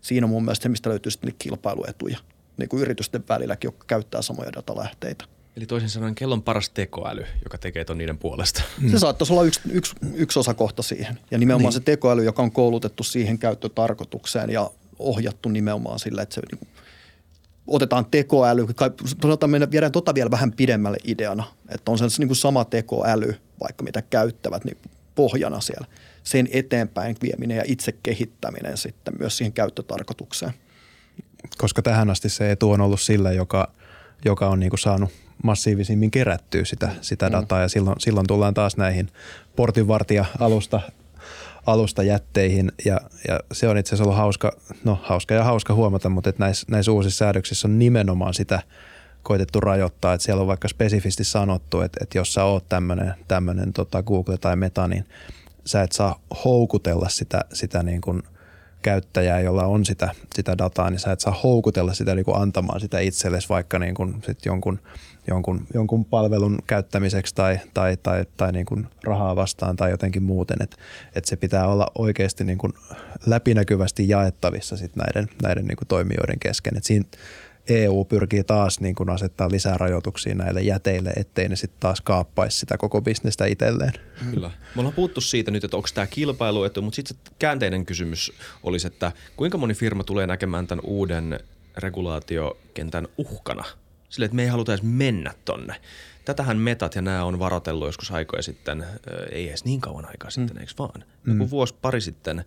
siinä 0.00 0.26
on 0.26 0.30
mun 0.30 0.44
mielestä 0.44 0.62
se, 0.62 0.68
mistä 0.68 0.90
löytyy 0.90 1.12
sitten 1.12 1.34
kilpailuetuja 1.38 2.18
niin 2.56 2.68
kuin 2.68 2.80
yritysten 2.80 3.24
välilläkin, 3.28 3.68
jotka 3.68 3.84
käyttää 3.86 4.22
samoja 4.22 4.52
datalähteitä. 4.52 5.24
Eli 5.56 5.66
toisin 5.66 5.88
sanoen 5.88 6.14
kellon 6.14 6.42
paras 6.42 6.70
tekoäly, 6.70 7.24
joka 7.44 7.58
tekee 7.58 7.84
ton 7.84 7.98
niiden 7.98 8.18
puolesta. 8.18 8.62
Mm. 8.80 8.90
Se 8.90 8.98
saattaisi 8.98 9.32
olla 9.32 9.44
yksi, 9.44 9.60
yksi, 9.70 9.96
yksi 10.14 10.38
osakohta 10.38 10.82
siihen. 10.82 11.18
Ja 11.30 11.38
nimenomaan 11.38 11.72
niin. 11.72 11.80
se 11.80 11.80
tekoäly, 11.80 12.24
joka 12.24 12.42
on 12.42 12.52
koulutettu 12.52 13.02
siihen 13.02 13.38
käyttötarkoitukseen 13.38 14.50
ja 14.50 14.70
ohjattu 14.98 15.48
nimenomaan 15.48 15.98
sillä, 15.98 16.22
että 16.22 16.34
se 16.34 16.40
niin 16.52 16.68
otetaan 17.68 18.06
tekoäly, 18.10 18.66
sanotaan 19.22 19.50
mennä, 19.50 19.70
viedään 19.70 19.92
tota 19.92 20.14
vielä 20.14 20.30
vähän 20.30 20.52
pidemmälle 20.52 20.98
ideana, 21.04 21.44
että 21.68 21.90
on 21.90 21.98
se 21.98 22.04
niin 22.18 22.28
kuin 22.28 22.36
sama 22.36 22.64
tekoäly, 22.64 23.34
vaikka 23.60 23.84
mitä 23.84 24.02
käyttävät, 24.02 24.64
niin 24.64 24.78
pohjana 25.14 25.60
siellä. 25.60 25.86
Sen 26.24 26.48
eteenpäin 26.52 27.16
vieminen 27.22 27.56
ja 27.56 27.62
itse 27.66 27.92
kehittäminen 28.02 28.76
sitten 28.76 29.14
myös 29.18 29.36
siihen 29.36 29.52
käyttötarkoitukseen. 29.52 30.52
Koska 31.58 31.82
tähän 31.82 32.10
asti 32.10 32.28
se 32.28 32.50
etu 32.50 32.70
on 32.70 32.80
ollut 32.80 33.00
sillä, 33.00 33.32
joka, 33.32 33.72
joka 34.24 34.48
on 34.48 34.60
niin 34.60 34.70
kuin 34.70 34.80
saanut 34.80 35.10
massiivisimmin 35.42 36.10
kerättyä 36.10 36.64
sitä, 36.64 36.90
sitä 37.00 37.28
mm. 37.28 37.32
dataa 37.32 37.60
ja 37.60 37.68
silloin, 37.68 38.00
silloin 38.00 38.26
tullaan 38.26 38.54
taas 38.54 38.76
näihin 38.76 39.08
portinvartija-alusta 39.56 40.80
alustajätteihin 41.72 42.72
ja, 42.84 43.00
ja 43.28 43.40
se 43.52 43.68
on 43.68 43.78
itse 43.78 43.88
asiassa 43.88 44.04
ollut 44.04 44.16
hauska, 44.16 44.52
no 44.84 44.98
hauska 45.02 45.34
ja 45.34 45.44
hauska 45.44 45.74
huomata, 45.74 46.08
mutta 46.08 46.30
että 46.30 46.44
näissä, 46.44 46.66
näissä 46.70 46.92
uusissa 46.92 47.18
säädöksissä 47.18 47.68
on 47.68 47.78
nimenomaan 47.78 48.34
sitä 48.34 48.62
koitettu 49.22 49.60
rajoittaa, 49.60 50.14
että 50.14 50.24
siellä 50.24 50.40
on 50.40 50.46
vaikka 50.46 50.68
spesifisti 50.68 51.24
sanottu, 51.24 51.80
että, 51.80 51.98
että 52.02 52.18
jos 52.18 52.34
sä 52.34 52.44
oot 52.44 52.68
tämmöinen, 52.68 53.14
tämmöinen 53.28 53.72
tota 53.72 54.02
Google 54.02 54.38
tai 54.38 54.56
Meta, 54.56 54.88
niin 54.88 55.04
sä 55.64 55.82
et 55.82 55.92
saa 55.92 56.20
houkutella 56.44 57.08
sitä, 57.08 57.40
sitä 57.52 57.82
niin 57.82 58.00
kuin 58.00 58.22
käyttäjää, 58.82 59.40
jolla 59.40 59.64
on 59.64 59.84
sitä, 59.84 60.14
sitä 60.34 60.58
dataa, 60.58 60.90
niin 60.90 60.98
sä 60.98 61.12
et 61.12 61.20
saa 61.20 61.40
houkutella 61.42 61.94
sitä 61.94 62.14
niin 62.14 62.24
kuin 62.24 62.42
antamaan 62.42 62.80
sitä 62.80 62.98
itsellesi 62.98 63.48
vaikka 63.48 63.78
niin 63.78 63.94
kuin 63.94 64.22
sit 64.26 64.38
jonkun– 64.46 64.78
jonkun, 65.28 65.66
jonkun 65.74 66.04
palvelun 66.04 66.58
käyttämiseksi 66.66 67.34
tai, 67.34 67.60
tai, 67.74 67.96
tai, 67.96 68.24
tai 68.36 68.52
niin 68.52 68.66
kuin 68.66 68.86
rahaa 69.04 69.36
vastaan 69.36 69.76
tai 69.76 69.90
jotenkin 69.90 70.22
muuten. 70.22 70.56
Että 70.62 70.76
et 71.14 71.24
se 71.24 71.36
pitää 71.36 71.68
olla 71.68 71.86
oikeasti 71.98 72.44
niin 72.44 72.58
kuin 72.58 72.72
läpinäkyvästi 73.26 74.08
jaettavissa 74.08 74.76
sit 74.76 74.96
näiden, 74.96 75.28
näiden 75.42 75.66
niin 75.66 75.76
kuin 75.76 75.88
toimijoiden 75.88 76.38
kesken. 76.38 76.76
Et 76.76 76.84
siinä 76.84 77.04
EU 77.68 78.04
pyrkii 78.04 78.44
taas 78.44 78.80
niin 78.80 78.94
kuin 78.94 79.10
asettaa 79.10 79.50
lisää 79.50 79.78
rajoituksia 79.78 80.34
näille 80.34 80.62
jäteille, 80.62 81.10
ettei 81.10 81.48
ne 81.48 81.56
sitten 81.56 81.80
taas 81.80 82.00
kaappaisi 82.00 82.58
sitä 82.58 82.78
koko 82.78 83.02
bisnestä 83.02 83.46
itselleen. 83.46 83.92
Kyllä. 84.30 84.50
Me 84.74 84.80
ollaan 84.80 84.94
puhuttu 84.94 85.20
siitä 85.20 85.50
nyt, 85.50 85.64
että 85.64 85.76
onko 85.76 85.88
tämä 85.94 86.06
kilpailuetu, 86.06 86.82
mutta 86.82 86.96
sitten 86.96 87.16
käänteinen 87.38 87.86
kysymys 87.86 88.32
olisi, 88.62 88.86
että 88.86 89.12
kuinka 89.36 89.58
moni 89.58 89.74
firma 89.74 90.04
tulee 90.04 90.26
näkemään 90.26 90.66
tämän 90.66 90.84
uuden 90.84 91.40
regulaatiokentän 91.76 93.08
uhkana– 93.18 93.64
Sille, 94.08 94.24
että 94.24 94.36
me 94.36 94.42
ei 94.42 94.48
haluta 94.48 94.72
edes 94.72 94.82
mennä 94.82 95.34
tonne. 95.44 95.80
Tätähän 96.24 96.58
metat 96.58 96.94
ja 96.94 97.02
nämä 97.02 97.24
on 97.24 97.38
varotellut 97.38 97.88
joskus 97.88 98.10
aikoja 98.10 98.42
sitten, 98.42 98.84
ei 99.32 99.48
edes 99.48 99.64
niin 99.64 99.80
kauan 99.80 100.08
aikaa 100.08 100.30
sitten, 100.30 100.56
mm. 100.56 100.60
eikö 100.60 100.72
vaan? 100.78 101.04
Mm. 101.24 101.32
Joku 101.32 101.50
vuosi 101.50 101.74
pari 101.82 102.00
sitten, 102.00 102.44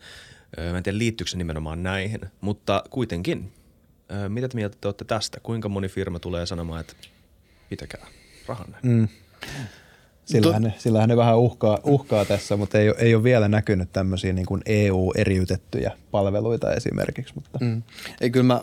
mä 0.72 0.78
en 0.78 0.84
tiedä 0.84 0.97
liittyykö 0.97 1.32
se 1.32 1.38
nimenomaan 1.38 1.84
näihin, 1.84 2.22
mutta 2.41 2.84
kuitenkin. 2.89 3.53
Mitä 4.28 4.49
te 4.49 4.55
mieltä 4.55 4.78
te 4.82 4.88
olette 4.88 5.05
tästä? 5.05 5.39
Kuinka 5.43 5.70
moni 5.70 5.88
firma 5.88 6.20
tulee 6.20 6.45
sanomaan, 6.45 6.80
että 6.80 6.93
pitäkää 7.70 8.07
rahanne? 8.47 8.78
Mm. 8.84 9.07
Sillähän, 10.26 10.62
ne, 10.62 10.74
sillähän 10.78 11.09
ne 11.09 11.18
vähän 11.18 11.38
uhkaa, 11.38 11.80
uhkaa 11.84 12.26
tässä, 12.26 12.57
mutta 12.57 12.80
ei, 12.80 12.93
ei 12.97 13.16
ole 13.16 13.24
vielä 13.24 13.47
näkynyt 13.47 13.93
tämmöisiä 13.93 14.34
niin 14.34 14.45
kuin 14.45 14.62
EU-eriytettyjä 14.66 15.91
palveluita 16.12 16.74
esimerkiksi. 16.74 17.34
Mutta. 17.36 17.59
Mm. 17.62 17.84
Ei 18.22 18.30
kyllä 18.30 18.45
mä 18.45 18.62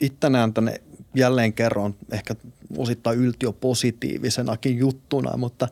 itse 0.00 0.28
näen 0.30 0.54
tänne 0.54 0.80
jälleen 1.14 1.52
kerran 1.52 1.94
ehkä 2.12 2.34
osittain 2.76 3.18
yltiöpositiivisenakin 3.18 4.78
juttuna, 4.78 5.36
mutta 5.36 5.68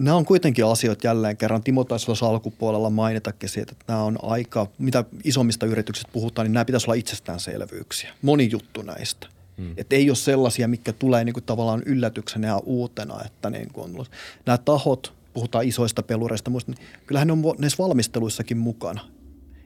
nämä 0.00 0.16
on 0.16 0.24
kuitenkin 0.24 0.64
asioita 0.64 1.06
jälleen 1.06 1.36
kerran. 1.36 1.62
Timo 1.62 1.84
taisi 1.84 2.10
alkupuolella 2.22 2.90
mainitakin 2.90 3.48
siitä, 3.48 3.72
että 3.72 3.84
nämä 3.88 4.02
on 4.02 4.18
aika, 4.22 4.66
mitä 4.78 5.04
isommista 5.24 5.66
yrityksistä 5.66 6.10
puhutaan, 6.12 6.44
niin 6.44 6.52
nämä 6.52 6.64
pitäisi 6.64 6.86
olla 6.86 6.94
itsestäänselvyyksiä. 6.94 8.12
Moni 8.22 8.48
juttu 8.52 8.82
näistä. 8.82 9.26
Hmm. 9.58 9.74
Että 9.76 9.96
ei 9.96 10.10
ole 10.10 10.16
sellaisia, 10.16 10.68
mikä 10.68 10.92
tulee 10.92 11.24
niin 11.24 11.32
kuin 11.32 11.44
tavallaan 11.44 11.82
yllätyksenä 11.86 12.46
ja 12.46 12.58
uutena, 12.58 13.24
että 13.26 13.50
niin 13.50 13.72
kuin 13.72 13.98
on, 13.98 14.06
nämä 14.46 14.58
tahot, 14.58 15.12
puhutaan 15.32 15.64
isoista 15.64 16.02
pelureista, 16.02 16.50
muista, 16.50 16.72
niin 16.72 16.86
kyllähän 17.06 17.28
ne 17.28 17.32
on 17.32 17.42
näissä 17.58 17.82
valmisteluissakin 17.82 18.58
mukana 18.58 19.00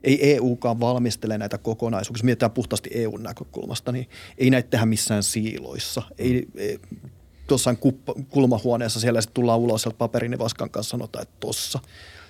ei 0.05 0.33
EUkaan 0.33 0.81
valmistele 0.81 1.39
näitä 1.39 1.59
kokonaisuuksia, 1.59 2.25
mietitään 2.25 2.51
puhtaasti 2.51 2.91
EUn 2.95 3.23
näkökulmasta, 3.23 3.93
niin 3.93 4.09
ei 4.39 4.51
näitä 4.51 4.71
tehdä 4.71 4.87
missään 4.87 5.23
siiloissa. 5.23 6.03
Ei, 6.19 6.47
ei 6.57 6.79
tuossa 7.47 7.75
kulmahuoneessa 8.29 9.01
siellä 9.01 9.21
sitten 9.21 9.35
tullaan 9.35 9.59
ulos 9.59 9.83
sieltä 9.83 9.99
paperinivaskan 9.99 10.71
kanssa 10.71 10.91
sanotaan, 10.91 11.23
että 11.23 11.35
tossa. 11.41 11.81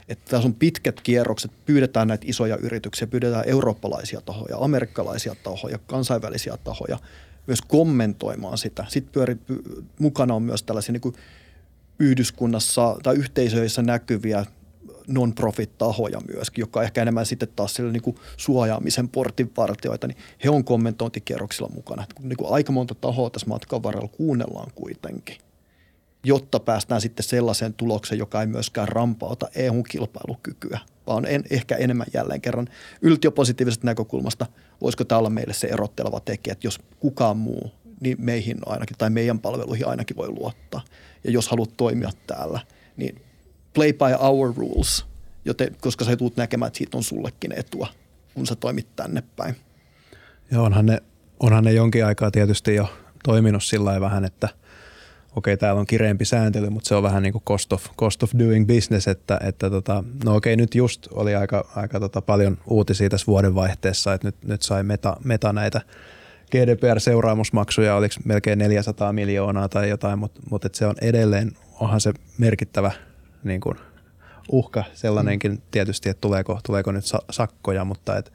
Että 0.09 0.31
tässä 0.31 0.49
on 0.49 0.55
pitkät 0.55 1.01
kierrokset, 1.01 1.51
pyydetään 1.67 2.09
näitä 2.09 2.25
isoja 2.29 2.57
yrityksiä, 2.57 3.07
pyydetään 3.07 3.45
eurooppalaisia 3.49 4.21
tahoja, 4.21 4.57
amerikkalaisia 4.61 5.35
tahoja, 5.43 5.79
kansainvälisiä 5.79 6.57
tahoja 6.65 6.99
myös 7.47 7.63
kommentoimaan 7.63 8.59
sitä. 8.59 8.85
Sitten 8.89 9.13
pyöri, 9.13 9.37
mukana 9.99 10.35
on 10.35 10.43
myös 10.43 10.63
tällaisia 10.63 10.93
niin 10.93 11.01
kuin 11.01 11.15
yhdyskunnassa 11.99 12.97
tai 13.03 13.17
yhteisöissä 13.17 13.83
näkyviä 13.83 14.47
non-profit-tahoja 15.09 16.21
myöskin, 16.35 16.63
jotka 16.63 16.83
ehkä 16.83 17.03
enemmän 17.03 17.27
sitten 17.27 17.49
taas 17.57 17.75
sillä 17.75 17.93
niin 17.93 18.03
kuin 18.03 18.17
suojaamisen 18.37 19.09
portinvartioita, 19.09 20.07
niin 20.07 20.19
he 20.45 20.51
on 20.51 20.65
kommentointikierroksilla 20.65 21.71
mukana. 21.75 22.05
Niin 22.21 22.37
kuin 22.37 22.53
aika 22.53 22.73
monta 22.73 22.95
tahoa 22.95 23.31
tässä 23.31 23.47
matkan 23.47 23.83
varrella 23.83 24.09
kuunnellaan 24.09 24.71
kuitenkin, 24.75 25.37
jotta 26.25 26.61
päästään 26.61 27.01
sitten 27.01 27.25
sellaiseen 27.25 27.75
tulokseen, 27.75 28.19
joka 28.19 28.41
ei 28.41 28.47
myöskään 28.47 28.89
rampauta 28.89 29.49
EU-kilpailukykyä, 29.55 30.79
vaan 31.07 31.27
en, 31.27 31.45
ehkä 31.51 31.77
enemmän 31.77 32.07
jälleen 32.15 32.41
kerran 32.41 32.69
yltiöpositiivisesta 33.03 33.87
näkökulmasta, 33.87 34.47
voisiko 34.81 35.05
tämä 35.05 35.19
olla 35.19 35.31
meille 35.31 35.53
se 35.53 35.67
erotteleva 35.67 36.21
tekijä, 36.21 36.53
että 36.53 36.67
jos 36.67 36.81
kukaan 37.01 37.37
muu, 37.37 37.73
niin 38.01 38.17
meihin 38.21 38.59
ainakin 38.67 38.99
tai 38.99 39.11
meidän 39.11 39.39
palveluihin 39.39 39.87
ainakin 39.87 40.17
voi 40.17 40.29
luottaa. 40.29 40.81
Ja 41.25 41.31
jos 41.31 41.49
haluat 41.49 41.71
toimia 41.77 42.11
täällä, 42.27 42.61
niin 42.97 43.24
play 43.75 43.93
by 43.93 44.15
our 44.19 44.55
rules, 44.57 45.07
joten, 45.45 45.77
koska 45.81 46.05
sä 46.05 46.17
tulet 46.17 46.37
näkemään, 46.37 46.67
että 46.67 46.79
siitä 46.79 46.97
on 46.97 47.03
sullekin 47.03 47.53
etua. 47.57 47.89
kun 48.35 48.47
sä 48.47 48.57
toimit 48.57 48.87
tänne 48.97 49.23
päin. 49.37 49.57
Ja 50.51 50.61
onhan 50.63 50.87
ne, 50.87 51.03
onhan 51.41 51.65
ne 51.65 51.73
jonkin 51.73 52.07
aikaa 52.07 52.31
tietysti 52.31 52.75
jo 52.75 52.89
toiminut 53.25 53.65
sillä 53.65 54.01
vähän, 54.01 54.25
että 54.25 54.49
okei, 55.37 55.57
täällä 55.57 55.81
on 55.81 55.87
kireempi 55.87 56.25
sääntely, 56.25 56.71
mutta 56.71 56.89
se 56.89 56.95
on 56.95 57.03
vähän 57.03 57.23
niin 57.23 57.33
kuin 57.33 57.45
cost 57.45 57.73
of, 57.73 57.87
cost 57.99 58.23
of 58.23 58.31
doing 58.39 58.67
business, 58.67 59.09
että, 59.09 59.39
että 59.43 59.71
tota, 59.71 60.05
no 60.25 60.37
okei, 60.37 60.57
nyt 60.57 60.75
just 60.75 61.07
oli 61.11 61.35
aika, 61.35 61.73
aika 61.77 62.01
tota 62.01 62.23
paljon 62.23 62.59
uutisia 62.67 63.09
tässä 63.09 63.27
vuodenvaihteessa, 63.27 64.15
että 64.15 64.29
nyt, 64.29 64.37
nyt 64.45 64.63
sai 64.63 64.83
meta, 64.83 65.17
meta 65.25 65.53
näitä 65.53 65.81
GDPR-seuraamusmaksuja, 66.51 67.97
oliko 67.97 68.15
melkein 68.25 68.59
400 68.59 69.13
miljoonaa 69.13 69.69
tai 69.69 69.89
jotain, 69.89 70.19
mutta, 70.19 70.41
mutta 70.51 70.69
se 70.73 70.87
on 70.87 70.95
edelleen, 71.01 71.53
onhan 71.81 72.01
se 72.01 72.13
merkittävä 72.39 72.93
niin 73.45 73.61
kuin 73.61 73.79
uhka 74.53 74.85
sellainenkin 74.95 75.53
mm. 75.53 75.59
tietysti, 75.71 76.09
että 76.09 76.21
tuleeko, 76.21 76.61
tuleeko 76.67 76.93
nyt 76.93 77.05
sakkoja, 77.31 77.85
mutta 77.85 78.17
että 78.17 78.31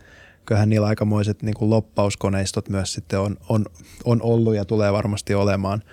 kyllähän 0.45 0.69
niillä 0.69 0.87
aikamoiset 0.87 1.43
niin 1.43 1.55
kuin 1.55 1.69
loppauskoneistot 1.69 2.69
myös 2.69 2.93
sitten 2.93 3.19
on, 3.19 3.37
on, 3.49 3.65
on 4.05 4.21
ollut 4.21 4.55
ja 4.55 4.65
tulee 4.65 4.93
varmasti 4.93 5.35
olemaan, 5.35 5.83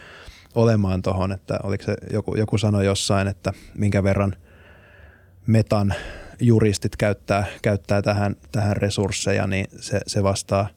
olemaan 0.54 1.02
tuohon, 1.02 1.32
että 1.32 1.58
oliko 1.62 1.84
se 1.84 1.96
joku, 2.12 2.36
joku 2.36 2.58
sanoi 2.58 2.84
jossain, 2.84 3.28
että 3.28 3.52
minkä 3.74 4.02
verran 4.02 4.36
metan 5.46 5.94
juristit 6.40 6.96
käyttää, 6.96 7.44
käyttää 7.62 8.02
tähän, 8.02 8.36
tähän 8.52 8.76
resursseja, 8.76 9.46
niin 9.46 9.66
se, 9.80 10.00
se 10.06 10.22
vastaa– 10.22 10.68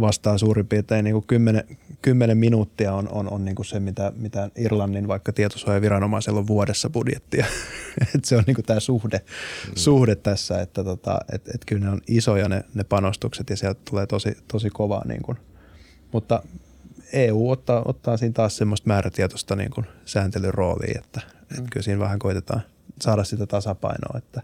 vastaa 0.00 0.38
suurin 0.38 0.66
piirtein 0.66 1.04
niin 1.04 1.12
kuin 1.12 1.26
10, 1.26 1.78
10 2.02 2.38
minuuttia 2.38 2.92
on, 2.92 3.08
on, 3.12 3.30
on 3.30 3.44
niin 3.44 3.54
kuin 3.54 3.66
se, 3.66 3.80
mitä, 3.80 4.12
mitä 4.16 4.50
Irlannin 4.56 5.08
vaikka 5.08 5.32
tietosuojaviranomaisella 5.32 6.40
on 6.40 6.46
vuodessa 6.46 6.90
budjettia. 6.90 7.46
et 8.14 8.24
se 8.24 8.36
on 8.36 8.44
niin 8.46 8.54
kuin 8.54 8.64
tämä 8.64 8.80
suhde, 8.80 9.18
mm. 9.18 9.72
suhde 9.74 10.16
tässä, 10.16 10.60
että 10.60 10.84
tota, 10.84 11.18
et, 11.32 11.48
et 11.48 11.64
kyllä 11.66 11.84
ne 11.84 11.92
on 11.92 12.00
isoja 12.08 12.48
ne, 12.48 12.64
ne 12.74 12.84
panostukset 12.84 13.50
ja 13.50 13.56
sieltä 13.56 13.80
tulee 13.90 14.06
tosi, 14.06 14.36
tosi 14.48 14.70
kovaa. 14.70 15.02
Niin 15.08 15.22
kuin. 15.22 15.38
Mutta 16.12 16.42
EU 17.12 17.50
ottaa, 17.50 17.82
ottaa 17.84 18.16
siinä 18.16 18.32
taas 18.32 18.56
semmoista 18.56 18.88
määrätietoista 18.88 19.56
niin 19.56 19.70
kuin 19.70 19.86
sääntelyn 20.04 20.54
roolia, 20.54 21.00
että, 21.04 21.20
mm. 21.20 21.58
että 21.58 21.70
kyllä 21.70 21.84
siinä 21.84 22.00
vähän 22.00 22.18
koitetaan 22.18 22.62
saada 23.00 23.24
sitä 23.24 23.46
tasapainoa, 23.46 24.18
että, 24.18 24.42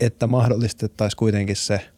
että 0.00 0.26
mahdollistettaisiin 0.26 1.18
kuitenkin 1.18 1.56
se– 1.56 1.80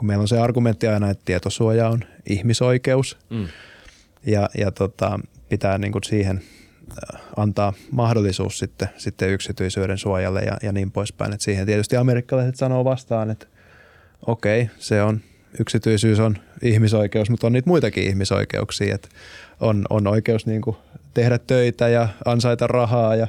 kun 0.00 0.06
meillä 0.06 0.22
on 0.22 0.28
se 0.28 0.38
argumentti 0.38 0.88
aina, 0.88 1.10
että 1.10 1.22
tietosuoja 1.24 1.88
on 1.88 2.00
ihmisoikeus 2.26 3.18
mm. 3.30 3.48
ja, 4.26 4.48
ja 4.58 4.70
tota, 4.70 5.20
pitää 5.48 5.78
niin 5.78 5.92
kuin 5.92 6.04
siihen 6.04 6.40
äh, 6.90 7.20
antaa 7.36 7.72
mahdollisuus 7.90 8.58
sitten, 8.58 8.88
sitten 8.96 9.30
yksityisyyden 9.30 9.98
suojalle 9.98 10.40
ja, 10.40 10.56
ja 10.62 10.72
niin 10.72 10.90
poispäin. 10.90 11.32
Et 11.32 11.40
siihen 11.40 11.66
tietysti 11.66 11.96
amerikkalaiset 11.96 12.56
sanoo 12.56 12.84
vastaan, 12.84 13.30
että 13.30 13.46
okei, 14.26 14.62
okay, 14.62 14.74
se 14.78 15.02
on 15.02 15.20
yksityisyys 15.60 16.20
on 16.20 16.36
ihmisoikeus, 16.62 17.30
mutta 17.30 17.46
on 17.46 17.52
niitä 17.52 17.70
muitakin 17.70 18.04
ihmisoikeuksia, 18.04 18.94
että 18.94 19.08
on, 19.60 19.86
on 19.90 20.06
oikeus 20.06 20.46
niin 20.46 20.62
kuin 20.62 20.76
tehdä 21.14 21.38
töitä 21.38 21.88
ja 21.88 22.08
ansaita 22.24 22.66
rahaa 22.66 23.16
ja 23.16 23.26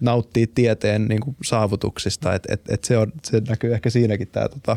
nauttia 0.00 0.46
tieteen 0.54 1.04
niin 1.04 1.20
kuin 1.20 1.36
saavutuksista, 1.44 2.34
että 2.34 2.54
et, 2.54 2.60
et 2.68 2.84
se, 2.84 2.98
on, 2.98 3.12
se 3.24 3.42
näkyy 3.48 3.74
ehkä 3.74 3.90
siinäkin 3.90 4.28
tämä 4.28 4.48
tota, 4.48 4.76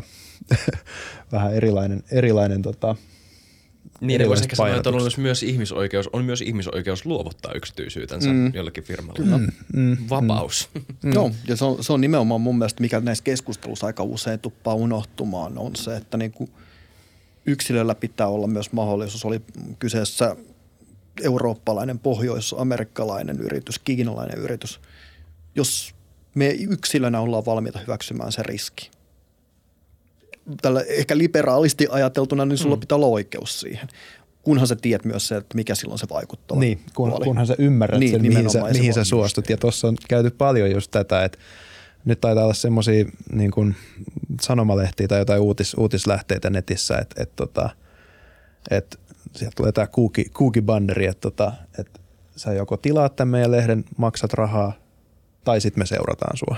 vähän 1.32 1.54
erilainen, 1.54 2.02
erilainen 2.10 2.62
tota, 2.62 2.96
niin, 4.00 4.28
voisi 4.28 4.42
ehkä 4.42 4.56
sanoa, 4.56 4.76
että 4.76 4.90
on 4.90 5.02
myös, 5.02 5.18
myös 5.18 5.42
ihmisoikeus, 5.42 6.08
on 6.12 6.24
myös 6.24 6.40
ihmisoikeus 6.40 7.06
luovuttaa 7.06 7.52
yksityisyytensä 7.52 8.28
mm. 8.32 8.54
jollekin 8.54 8.84
firmalle. 8.84 9.36
Mm. 9.36 9.48
Mm. 9.72 9.96
Vapaus. 10.10 10.68
Mm. 11.02 11.12
Joo, 11.12 11.30
ja 11.48 11.56
se 11.56 11.64
on, 11.64 11.84
se 11.84 11.92
on 11.92 12.00
nimenomaan 12.00 12.40
mun 12.40 12.58
mielestä, 12.58 12.80
mikä 12.80 13.00
näissä 13.00 13.24
keskustelussa 13.24 13.86
aika 13.86 14.02
usein 14.02 14.40
tuppaa 14.40 14.74
unohtumaan, 14.74 15.58
on 15.58 15.76
se, 15.76 15.96
että 15.96 16.16
niin 16.16 16.32
kuin 16.32 16.50
yksilöllä 17.46 17.94
pitää 17.94 18.28
olla 18.28 18.46
myös 18.46 18.72
mahdollisuus, 18.72 19.24
oli 19.24 19.40
kyseessä 19.78 20.36
eurooppalainen, 21.22 21.98
pohjois-amerikkalainen 21.98 23.40
yritys, 23.40 23.78
kiinalainen 23.78 24.38
yritys, 24.38 24.80
jos 25.54 25.94
me 26.34 26.48
yksilönä 26.48 27.20
ollaan 27.20 27.46
valmiita 27.46 27.78
hyväksymään 27.78 28.32
se 28.32 28.42
riski– 28.42 28.90
tällä 30.62 30.82
ehkä 30.88 31.18
liberaalisti 31.18 31.86
ajateltuna, 31.90 32.44
niin 32.44 32.58
sulla 32.58 32.76
mm. 32.76 32.80
pitää 32.80 32.96
olla 32.96 33.06
oikeus 33.06 33.60
siihen. 33.60 33.88
Kunhan 34.42 34.66
sä 34.66 34.76
tiedät 34.76 35.04
myös 35.04 35.28
se, 35.28 35.36
että 35.36 35.54
mikä 35.54 35.74
silloin 35.74 35.98
se 35.98 36.06
vaikuttaa. 36.10 36.58
Niin, 36.58 36.80
kun, 36.94 37.12
kunhan 37.24 37.46
sä 37.46 37.54
ymmärrät 37.58 38.00
niin, 38.00 38.12
sen, 38.12 38.22
mihin, 38.22 38.50
sä, 38.50 38.62
mihin 38.72 38.94
sä 38.94 39.04
suostut. 39.04 39.50
Ja 39.50 39.56
tuossa 39.56 39.88
on 39.88 39.96
käyty 40.08 40.30
paljon 40.30 40.70
just 40.70 40.90
tätä, 40.90 41.24
että 41.24 41.38
nyt 42.04 42.20
taitaa 42.20 42.44
olla 42.44 42.54
semmoisia 42.54 43.04
niin 43.32 43.50
kuin 43.50 43.76
sanomalehtiä 44.40 45.08
tai 45.08 45.18
jotain 45.18 45.40
uutis, 45.40 45.74
uutislähteitä 45.74 46.50
netissä, 46.50 46.98
että, 46.98 47.22
että, 47.22 47.36
tota, 47.36 47.70
että 48.70 48.98
sieltä 49.36 49.54
tulee 49.56 49.72
tämä 49.72 49.86
kuuki, 49.86 50.24
kuukibanderi, 50.24 51.06
että, 51.06 51.20
tota, 51.20 51.52
että 51.78 52.00
sä 52.36 52.52
joko 52.52 52.76
tilaat 52.76 53.16
tämän 53.16 53.30
meidän 53.30 53.50
lehden, 53.50 53.84
maksat 53.96 54.32
rahaa 54.32 54.81
tai 55.44 55.60
sitten 55.60 55.80
me 55.80 55.86
seurataan 55.86 56.36
sua. 56.36 56.56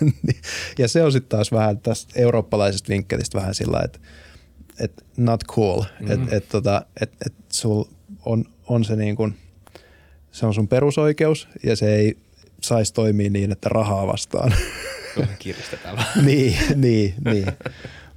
Mm. 0.00 0.12
ja 0.78 0.88
se 0.88 1.02
on 1.02 1.12
sitten 1.12 1.28
taas 1.28 1.52
vähän 1.52 1.78
tästä 1.78 2.12
eurooppalaisesta 2.16 2.88
vinkkelistä 2.88 3.38
vähän 3.38 3.54
sillä 3.54 3.80
että 3.84 3.98
et 4.80 5.04
not 5.16 5.44
cool. 5.44 5.82
Mm. 6.00 6.10
Että 6.10 6.36
et, 6.36 6.48
tota, 6.48 6.86
et, 7.00 7.12
et 7.26 7.34
sul 7.52 7.84
on, 8.24 8.44
on 8.66 8.84
se 8.84 8.96
niin 8.96 9.16
kuin, 9.16 9.36
se 10.32 10.46
on 10.46 10.54
sun 10.54 10.68
perusoikeus 10.68 11.48
ja 11.62 11.76
se 11.76 11.94
ei 11.94 12.18
saisi 12.62 12.94
toimia 12.94 13.30
niin, 13.30 13.52
että 13.52 13.68
rahaa 13.68 14.06
vastaan. 14.06 14.54
Kiristetään 15.38 15.96
niin, 16.26 16.56
niin, 16.74 17.14
niin. 17.24 17.46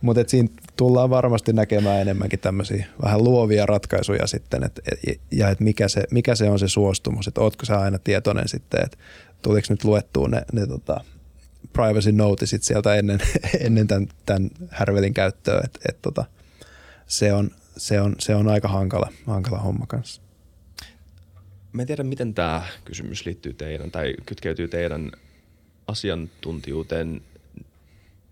Mutta 0.02 0.24
siinä 0.28 0.50
tullaan 0.76 1.10
varmasti 1.10 1.54
näkemään 1.54 2.02
enemmänkin 2.02 2.40
tämmöisiä 2.40 2.86
vähän 3.02 3.24
luovia 3.24 3.66
ratkaisuja 3.66 4.28
sitten, 4.28 4.64
et, 4.64 4.80
et, 5.08 5.20
ja 5.32 5.50
että 5.50 5.64
mikä 5.64 5.88
se, 5.88 6.04
mikä 6.12 6.36
se 6.36 6.50
on 6.50 6.60
se 6.60 6.68
suostumus, 6.68 7.28
että 7.28 7.42
ootko 7.42 7.66
sä 7.66 7.80
aina 7.80 8.00
tietoinen 8.00 8.48
sitten, 8.48 8.86
että 8.86 8.98
tuliko 9.42 9.68
nyt 9.70 9.84
luettua 9.84 10.28
ne, 10.28 10.42
ne 10.52 10.68
tota, 10.68 11.04
privacy 11.74 12.12
noticeit 12.12 12.64
sieltä 12.64 12.96
ennen, 12.96 13.20
ennen 13.66 13.88
tämän, 13.88 14.08
tämän 14.26 14.50
härvelin 14.70 15.14
käyttöä, 15.14 15.62
että 15.66 15.80
et, 15.90 16.02
tota, 16.02 16.26
se, 17.08 17.34
on, 17.34 17.52
se, 17.78 18.02
on, 18.02 18.16
se 18.20 18.36
on 18.36 18.48
aika 18.48 18.68
hankala, 18.68 19.10
hankala 19.28 19.60
homma 19.60 19.86
kanssa. 19.88 20.22
Mä 21.74 21.82
en 21.82 21.88
tiedä, 21.88 22.04
miten 22.04 22.34
tämä 22.34 22.64
kysymys 22.86 23.26
liittyy 23.26 23.54
teidän 23.54 23.92
tai 23.92 24.14
kytkeytyy 24.26 24.68
teidän 24.68 25.12
asiantuntijuuteen 25.88 27.22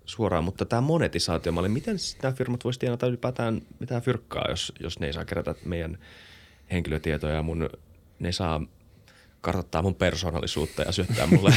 suoraan, 0.05 0.43
mutta 0.43 0.65
tämä 0.65 0.81
monetisaatiomalli, 0.81 1.69
miten 1.69 1.97
nämä 2.23 2.33
firmat 2.33 2.63
voisivat 2.63 2.79
tienata 2.79 3.07
ylipäätään 3.07 3.61
mitään 3.79 4.01
fyrkkaa, 4.01 4.45
jos, 4.49 4.73
jos 4.79 4.99
ne 4.99 5.07
ei 5.07 5.13
saa 5.13 5.25
kerätä 5.25 5.55
meidän 5.65 5.97
henkilötietoja 6.71 7.35
ja 7.35 7.43
mun, 7.43 7.69
ne 8.19 8.31
saa 8.31 8.61
kartoittaa 9.41 9.81
mun 9.81 9.95
persoonallisuutta 9.95 10.81
ja 10.81 10.91
syöttää 10.91 11.27
mulle. 11.27 11.53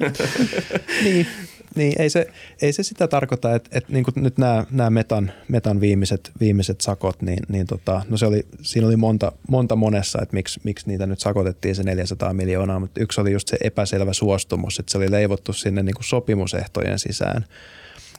niin, 1.04 1.26
niin 1.74 1.92
ei, 1.98 2.10
se, 2.10 2.26
ei 2.62 2.72
se 2.72 2.82
sitä 2.82 3.08
tarkoita, 3.08 3.54
että, 3.54 3.70
että 3.72 3.92
niin 3.92 4.04
nyt 4.16 4.38
nämä, 4.38 4.64
nämä 4.70 4.90
metan, 4.90 5.32
metan 5.48 5.80
viimeiset, 5.80 6.30
viimeiset 6.40 6.80
sakot, 6.80 7.22
niin, 7.22 7.38
niin 7.48 7.66
tota, 7.66 8.02
no 8.08 8.16
se 8.16 8.26
oli, 8.26 8.46
siinä 8.62 8.86
oli 8.86 8.96
monta, 8.96 9.32
monta 9.48 9.76
monessa, 9.76 10.18
että 10.22 10.36
miksi, 10.36 10.60
miksi 10.64 10.88
niitä 10.88 11.06
nyt 11.06 11.20
sakotettiin 11.20 11.74
se 11.74 11.82
400 11.82 12.32
miljoonaa, 12.32 12.80
mutta 12.80 13.00
yksi 13.00 13.20
oli 13.20 13.32
just 13.32 13.48
se 13.48 13.56
epäselvä 13.64 14.12
suostumus, 14.12 14.78
että 14.78 14.92
se 14.92 14.98
oli 14.98 15.10
leivottu 15.10 15.52
sinne 15.52 15.82
niin 15.82 15.94
kuin 15.94 16.04
sopimusehtojen 16.04 16.98
sisään– 16.98 17.46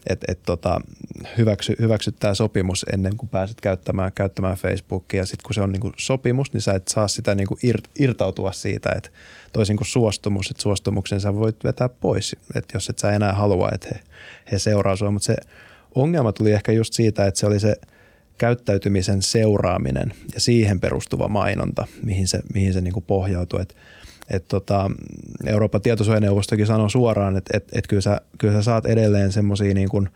että 0.07 0.25
et 0.31 0.39
tota, 0.45 0.81
hyväksy, 1.37 1.75
hyväksy 1.79 2.11
tämä 2.11 2.33
sopimus 2.33 2.85
ennen 2.93 3.17
kuin 3.17 3.29
pääset 3.29 3.61
käyttämään, 3.61 4.11
käyttämään 4.15 4.57
Facebookia. 4.57 5.25
Sitten 5.25 5.43
kun 5.43 5.53
se 5.53 5.61
on 5.61 5.71
niinku 5.71 5.91
sopimus, 5.97 6.53
niin 6.53 6.61
sä 6.61 6.73
et 6.73 6.87
saa 6.87 7.07
sitä 7.07 7.35
niinku 7.35 7.57
ir, 7.63 7.81
irtautua 7.99 8.51
siitä, 8.51 8.89
että 8.97 9.09
toisin 9.53 9.77
kuin 9.77 9.87
suostumus, 9.87 10.51
että 10.51 10.63
suostumuksen 10.63 11.21
sä 11.21 11.35
voit 11.35 11.63
vetää 11.63 11.89
pois, 11.89 12.35
että 12.55 12.75
jos 12.77 12.89
et 12.89 12.99
sä 12.99 13.11
enää 13.11 13.33
halua, 13.33 13.69
että 13.73 13.87
he, 13.91 14.01
he 14.51 14.59
seuraa 14.59 14.95
sua. 14.95 15.11
Mutta 15.11 15.25
se 15.25 15.35
ongelma 15.95 16.31
tuli 16.31 16.51
ehkä 16.51 16.71
just 16.71 16.93
siitä, 16.93 17.25
että 17.25 17.39
se 17.39 17.45
oli 17.45 17.59
se 17.59 17.75
käyttäytymisen 18.37 19.21
seuraaminen 19.21 20.13
ja 20.33 20.39
siihen 20.39 20.79
perustuva 20.79 21.27
mainonta, 21.27 21.87
mihin 22.03 22.27
se, 22.27 22.39
mihin 22.53 22.73
se 22.73 22.81
niinku 22.81 23.01
pohjautuu. 23.01 23.59
Että 23.59 23.75
et 24.29 24.47
tota, 24.47 24.91
Euroopan 25.45 25.81
tietosuojaneuvostokin 25.81 26.67
sanoo 26.67 26.89
suoraan, 26.89 27.37
että 27.37 27.57
et, 27.57 27.67
et 27.71 27.87
kyllä, 27.87 28.01
sä, 28.01 28.21
kyllä 28.37 28.53
sä 28.53 28.61
saat 28.61 28.85
edelleen 28.85 29.31
semmoisia 29.31 29.73
niin 29.73 29.89
kuin, 29.89 30.09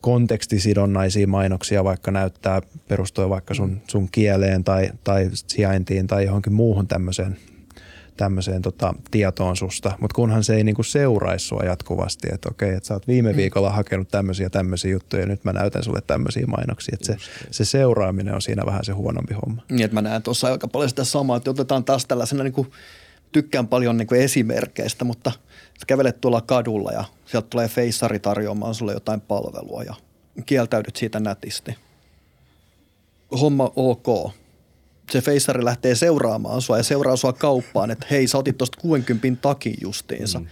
kontekstisidonnaisia 0.00 1.26
mainoksia, 1.26 1.84
vaikka 1.84 2.10
näyttää 2.10 2.62
perustuen 2.88 3.30
vaikka 3.30 3.54
sun, 3.54 3.80
sun 3.88 4.08
kieleen 4.12 4.64
tai, 4.64 4.90
tai 5.04 5.30
sijaintiin 5.32 6.06
tai 6.06 6.24
johonkin 6.24 6.52
muuhun 6.52 6.86
tämmöiseen 6.86 7.36
tämmöiseen 8.16 8.62
tota, 8.62 8.94
tietoon 9.10 9.56
susta, 9.56 9.92
mutta 10.00 10.14
kunhan 10.14 10.44
se 10.44 10.54
ei 10.54 10.64
niinku 10.64 10.82
seuraisi 10.82 11.46
sua 11.46 11.62
jatkuvasti, 11.64 12.28
että 12.32 12.48
okei, 12.48 12.74
että 12.74 12.86
sä 12.86 12.94
oot 12.94 13.08
viime 13.08 13.32
mm. 13.32 13.36
viikolla 13.36 13.70
hakenut 13.70 14.08
tämmöisiä 14.08 14.50
tämmöisiä 14.50 14.90
juttuja 14.90 15.22
ja 15.22 15.26
nyt 15.26 15.44
mä 15.44 15.52
näytän 15.52 15.84
sulle 15.84 16.00
tämmöisiä 16.06 16.46
mainoksia, 16.46 16.94
että 17.00 17.06
se, 17.06 17.30
se 17.50 17.64
seuraaminen 17.64 18.34
on 18.34 18.42
siinä 18.42 18.66
vähän 18.66 18.84
se 18.84 18.92
huonompi 18.92 19.34
homma. 19.34 19.62
Niin, 19.70 19.84
että 19.84 19.94
mä 19.94 20.02
näen 20.02 20.22
tuossa 20.22 20.48
aika 20.48 20.68
paljon 20.68 20.88
sitä 20.88 21.04
samaa, 21.04 21.36
että 21.36 21.50
otetaan 21.50 21.84
taas 21.84 22.06
tällaisena 22.06 22.44
niinku 22.44 22.66
tykkään 23.32 23.68
paljon 23.68 23.96
niin 23.96 24.06
kuin 24.06 24.20
esimerkkeistä, 24.20 25.04
mutta 25.04 25.30
sä 25.80 25.86
kävelet 25.86 26.20
tuolla 26.20 26.40
kadulla 26.40 26.92
ja 26.92 27.04
sieltä 27.26 27.48
tulee 27.50 27.68
feissari 27.68 28.18
tarjoamaan 28.18 28.74
sulle 28.74 28.92
jotain 28.92 29.20
palvelua 29.20 29.82
ja 29.82 29.94
kieltäydyt 30.46 30.96
siitä 30.96 31.20
nätisti. 31.20 31.74
Homma 33.40 33.72
ok. 33.76 34.34
Se 35.10 35.20
feissari 35.20 35.64
lähtee 35.64 35.94
seuraamaan 35.94 36.62
sua 36.62 36.76
ja 36.76 36.82
seuraa 36.82 37.16
sua 37.16 37.32
kauppaan, 37.32 37.90
että 37.90 38.06
hei 38.10 38.26
sä 38.26 38.38
otit 38.38 38.58
tosta 38.58 38.80
60 38.80 39.42
takin 39.42 39.74
justiinsa. 39.82 40.38
Mm. 40.38 40.46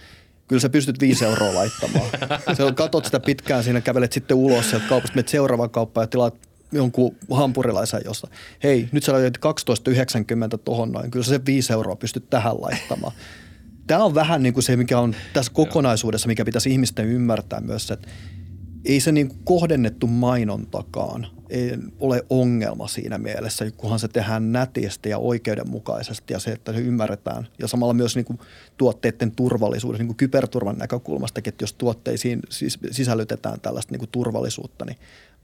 Kyllä 0.47 0.59
sä 0.59 0.69
pystyt 0.69 0.99
5 0.99 1.25
euroa 1.25 1.53
laittamaan. 1.53 2.09
Se 2.57 2.63
on, 2.63 2.75
katot 2.75 3.05
sitä 3.05 3.19
pitkään 3.19 3.63
siinä, 3.63 3.81
kävelet 3.81 4.11
sitten 4.11 4.37
ulos 4.37 4.69
sieltä 4.69 4.85
kaupasta, 4.89 5.15
menet 5.15 5.27
seuraavaan 5.27 5.69
kauppaan 5.69 6.03
ja 6.03 6.07
tilaat 6.07 6.35
jonkun 6.71 7.15
hampurilaisen 7.31 8.01
jossa. 8.05 8.27
Hei, 8.63 8.89
nyt 8.91 9.03
sä 9.03 9.13
löyt 9.13 9.37
12,90 9.37 10.57
tohon 10.63 10.91
noin. 10.91 11.11
Kyllä 11.11 11.25
sä 11.25 11.29
se 11.29 11.45
5 11.45 11.73
euroa 11.73 11.95
pystyt 11.95 12.29
tähän 12.29 12.61
laittamaan. 12.61 13.13
Tämä 13.87 14.03
on 14.03 14.15
vähän 14.15 14.43
niin 14.43 14.53
kuin 14.53 14.63
se, 14.63 14.75
mikä 14.75 14.99
on 14.99 15.15
tässä 15.33 15.51
kokonaisuudessa, 15.55 16.27
mikä 16.27 16.45
pitäisi 16.45 16.71
ihmisten 16.71 17.05
ymmärtää 17.05 17.61
myös, 17.61 17.91
että 17.91 18.07
ei 18.85 18.99
se 18.99 19.11
niin 19.11 19.31
kohdennettu 19.43 20.07
mainontakaan 20.07 21.27
ei 21.49 21.77
ole 21.99 22.25
ongelma 22.29 22.87
siinä 22.87 23.17
mielessä, 23.17 23.71
kunhan 23.71 23.99
se 23.99 24.07
tehdään 24.07 24.51
nätisti 24.51 25.09
ja 25.09 25.17
oikeudenmukaisesti 25.17 26.33
ja 26.33 26.39
se, 26.39 26.51
että 26.51 26.73
se 26.73 26.79
ymmärretään. 26.79 27.47
Ja 27.59 27.67
samalla 27.67 27.93
myös 27.93 28.15
niin 28.15 28.25
kuin 28.25 28.39
tuotteiden 28.77 29.31
turvallisuuden, 29.31 29.99
niin 29.99 30.07
kuin 30.07 30.17
kyberturvan 30.17 30.77
näkökulmastakin, 30.77 31.53
että 31.53 31.63
jos 31.63 31.73
tuotteisiin 31.73 32.39
sisällytetään 32.91 33.61
tällaista 33.61 33.91
niin 33.91 33.99
kuin 33.99 34.09
turvallisuutta, 34.09 34.85
niin 34.85 34.97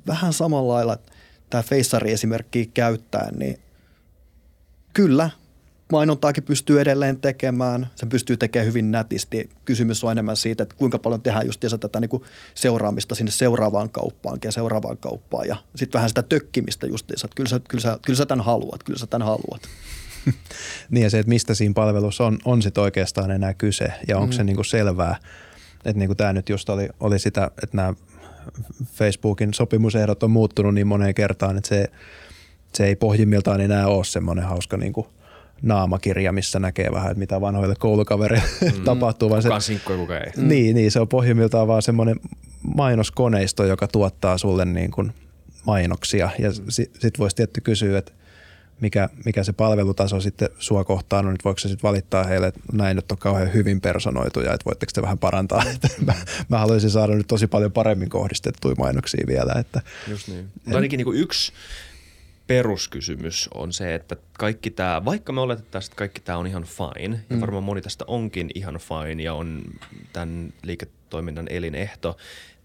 vähän 0.08 0.34
samalla 0.34 0.74
lailla 0.74 0.98
tämä 1.50 1.64
Feissari-esimerkkiä 1.64 2.66
käyttäen, 2.74 3.36
niin 3.40 3.60
kyllä 4.94 5.30
mainontaakin 5.92 6.44
pystyy 6.44 6.82
edelleen 6.82 7.20
tekemään. 7.20 7.88
Se 7.96 8.06
pystyy 8.06 8.38
tekemään 8.38 8.68
hyvin 8.68 8.92
nätisti. 8.92 9.50
Kysymys 9.66 10.04
on 10.04 10.12
enemmän 10.12 10.38
siitä, 10.38 10.64
että 10.64 10.76
kuinka 10.76 11.00
paljon 11.00 11.22
tehdään 11.22 11.46
just 11.46 11.66
tätä 11.80 12.00
niin 12.00 12.10
kuin 12.10 12.24
seuraamista 12.56 13.16
sinne 13.16 13.32
seuraavaan 13.32 13.90
kauppaan 13.90 14.38
ja 14.44 14.52
seuraavaan 14.52 14.98
kauppaan. 14.98 15.48
Ja 15.48 15.56
sitten 15.76 16.00
vähän 16.00 16.10
sitä 16.10 16.24
tökkimistä 16.24 16.88
justiinsa, 16.88 17.26
että 17.26 17.36
kyllä 17.36 17.50
sä, 17.50 17.60
kyllä, 17.70 17.82
sä, 17.82 18.00
kyllä 18.06 18.18
sä 18.18 18.26
tämän 18.26 18.46
haluat, 18.46 18.84
kyllä 18.84 19.00
sä 19.00 19.08
tämän 19.08 19.28
haluat. 19.28 19.62
niin 20.90 21.04
ja 21.04 21.10
se, 21.10 21.20
että 21.20 21.30
mistä 21.30 21.54
siinä 21.54 21.74
palvelussa 21.74 22.26
on, 22.26 22.40
on 22.46 22.62
sitten 22.62 22.84
oikeastaan 22.84 23.32
enää 23.32 23.54
kyse 23.54 23.94
ja 24.08 24.18
onko 24.18 24.28
mm. 24.28 24.34
se 24.34 24.44
niin 24.44 24.56
kuin 24.56 24.66
selvää. 24.66 25.16
Että 25.86 26.00
niin 26.00 26.08
kuin 26.08 26.18
tämä 26.18 26.34
nyt 26.34 26.50
just 26.50 26.70
oli, 26.70 26.90
oli 27.00 27.20
sitä, 27.20 27.52
että 27.64 27.78
nämä 27.78 27.94
Facebookin 28.94 29.54
sopimusehdot 29.54 30.24
on 30.24 30.32
muuttunut 30.32 30.74
niin 30.74 30.88
moneen 30.88 31.16
kertaan, 31.16 31.58
että 31.58 31.68
se, 31.68 31.88
se 32.74 32.86
ei 32.86 32.96
pohjimmiltaan 32.96 33.62
enää 33.62 33.88
ole 33.88 34.04
semmoinen 34.04 34.46
hauska 34.46 34.78
niin 34.78 34.94
kuin 34.94 35.08
naamakirja, 35.62 36.32
missä 36.32 36.60
näkee 36.60 36.91
vähän, 36.91 37.12
että 37.12 37.20
mitä 37.20 37.41
vanhoille 37.41 37.76
koulukavereille 37.80 38.49
mm. 38.62 38.84
tapahtuu. 38.86 39.30
Vaan 39.30 39.43
kuka 39.43 39.60
se, 39.60 39.66
sinkkoi, 39.66 39.97
kuka 39.97 40.18
ei. 40.18 40.32
Niin, 40.38 40.76
niin, 40.76 40.91
se 40.91 40.99
on 40.99 41.07
pohjimmiltaan 41.07 41.68
vaan 41.68 41.82
semmoinen 41.82 42.20
mainoskoneisto, 42.76 43.66
joka 43.66 43.88
tuottaa 43.88 44.38
sulle 44.38 44.66
niin 44.66 44.91
kuin 44.91 45.14
mainoksia. 45.66 46.30
Ja 46.39 46.49
mm. 46.49 46.55
sitten 46.70 47.01
sit 47.01 47.20
voisi 47.20 47.36
tietty 47.36 47.62
kysyä, 47.62 47.97
että 47.97 48.12
mikä, 48.82 49.10
mikä 49.26 49.43
se 49.43 49.53
palvelutaso 49.53 50.22
sitten 50.22 50.49
sua 50.60 50.84
kohtaan 50.84 51.26
on, 51.26 51.34
että 51.34 51.43
voiko 51.43 51.60
se 51.60 51.70
sitten 51.70 51.88
valittaa 51.88 52.24
heille, 52.24 52.47
että 52.47 52.60
näin 52.72 52.95
nyt 52.95 53.12
on 53.12 53.18
kauhean 53.18 53.53
hyvin 53.53 53.82
personoituja, 53.82 54.53
että 54.53 54.66
voitteko 54.66 54.91
te 54.93 55.01
vähän 55.01 55.18
parantaa. 55.18 55.64
mä, 56.05 56.14
mä 56.49 56.57
haluaisin 56.57 56.89
saada 56.89 57.14
nyt 57.14 57.28
tosi 57.28 57.47
paljon 57.47 57.72
paremmin 57.72 58.10
kohdistettuja 58.10 58.76
mainoksia 58.78 59.24
vielä. 59.28 59.53
Että, 59.60 59.82
Just 60.07 60.28
niin. 60.28 60.49
Mutta 60.55 60.78
ainakin 60.78 60.97
niin 60.97 61.16
yksi 61.16 61.51
peruskysymys 62.50 63.50
on 63.54 63.74
se, 63.74 63.95
että 63.95 64.16
kaikki 64.38 64.70
tämä, 64.70 65.06
vaikka 65.06 65.34
me 65.34 65.41
oletettaisiin, 65.41 65.91
että 65.91 65.97
kaikki 65.97 66.22
tämä 66.22 66.38
on 66.38 66.47
ihan 66.47 66.64
fine, 66.64 67.26
ja 67.30 67.36
mm. 67.36 67.41
varmaan 67.41 67.64
moni 67.64 67.82
tästä 67.82 68.06
onkin 68.08 68.50
ihan 68.56 68.80
fine 68.80 69.24
ja 69.24 69.34
on 69.34 69.64
tämän 70.14 70.54
liiketoiminnan 70.64 71.47
elinehto, 71.50 72.18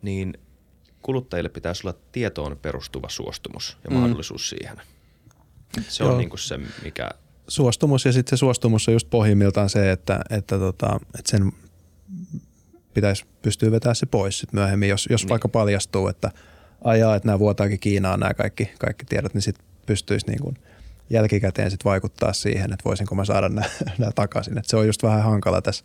niin 0.03 0.39
kuluttajille 1.03 1.49
pitäisi 1.49 1.87
olla 1.87 1.99
tietoon 2.12 2.59
perustuva 2.62 3.09
suostumus 3.09 3.78
ja 3.85 3.91
mm. 3.91 3.97
mahdollisuus 3.97 4.49
siihen. 4.49 4.76
Se 5.89 6.05
on 6.05 6.18
niin 6.18 6.30
kuin 6.30 6.41
se, 6.41 6.61
mikä... 6.85 7.11
Suostumus 7.49 8.05
ja 8.05 8.12
sitten 8.12 8.39
se 8.39 8.41
suostumus 8.41 8.89
on 8.89 8.95
just 8.95 9.11
pohjimmiltaan 9.11 9.70
se, 9.70 9.91
että, 9.91 10.20
että, 10.30 10.59
tota, 10.59 11.01
että 11.18 11.30
sen 11.30 11.53
pitäisi 12.95 13.24
pystyä 13.43 13.70
vetämään 13.70 13.97
se 13.97 14.07
pois 14.07 14.39
sit 14.39 14.53
myöhemmin, 14.53 14.89
jos, 14.89 15.09
jos 15.11 15.22
niin. 15.22 15.28
vaikka 15.28 15.49
paljastuu, 15.49 16.09
että 16.09 16.30
ajaa, 16.85 17.16
että 17.16 17.28
nämä 17.28 17.39
vuotaakin 17.39 17.80
Kiinaan 17.80 18.20
nämä 18.20 18.35
kaikki, 18.35 18.70
kaikki 18.78 19.05
tiedot, 19.05 19.35
niin 19.35 19.43
sitten 19.43 19.74
pystyisi 19.87 20.26
niin 20.26 20.41
kuin 20.41 20.59
jälkikäteen 21.11 21.70
sit 21.70 21.85
vaikuttaa 21.85 22.32
siihen, 22.32 22.72
että 22.72 22.85
voisinko 22.85 23.14
mä 23.14 23.24
saada 23.24 23.49
nämä, 23.49 23.66
takaisin. 24.14 24.59
Et 24.59 24.64
se 24.64 24.76
on 24.76 24.87
just 24.87 25.03
vähän 25.03 25.22
hankala 25.22 25.62
tässä 25.62 25.85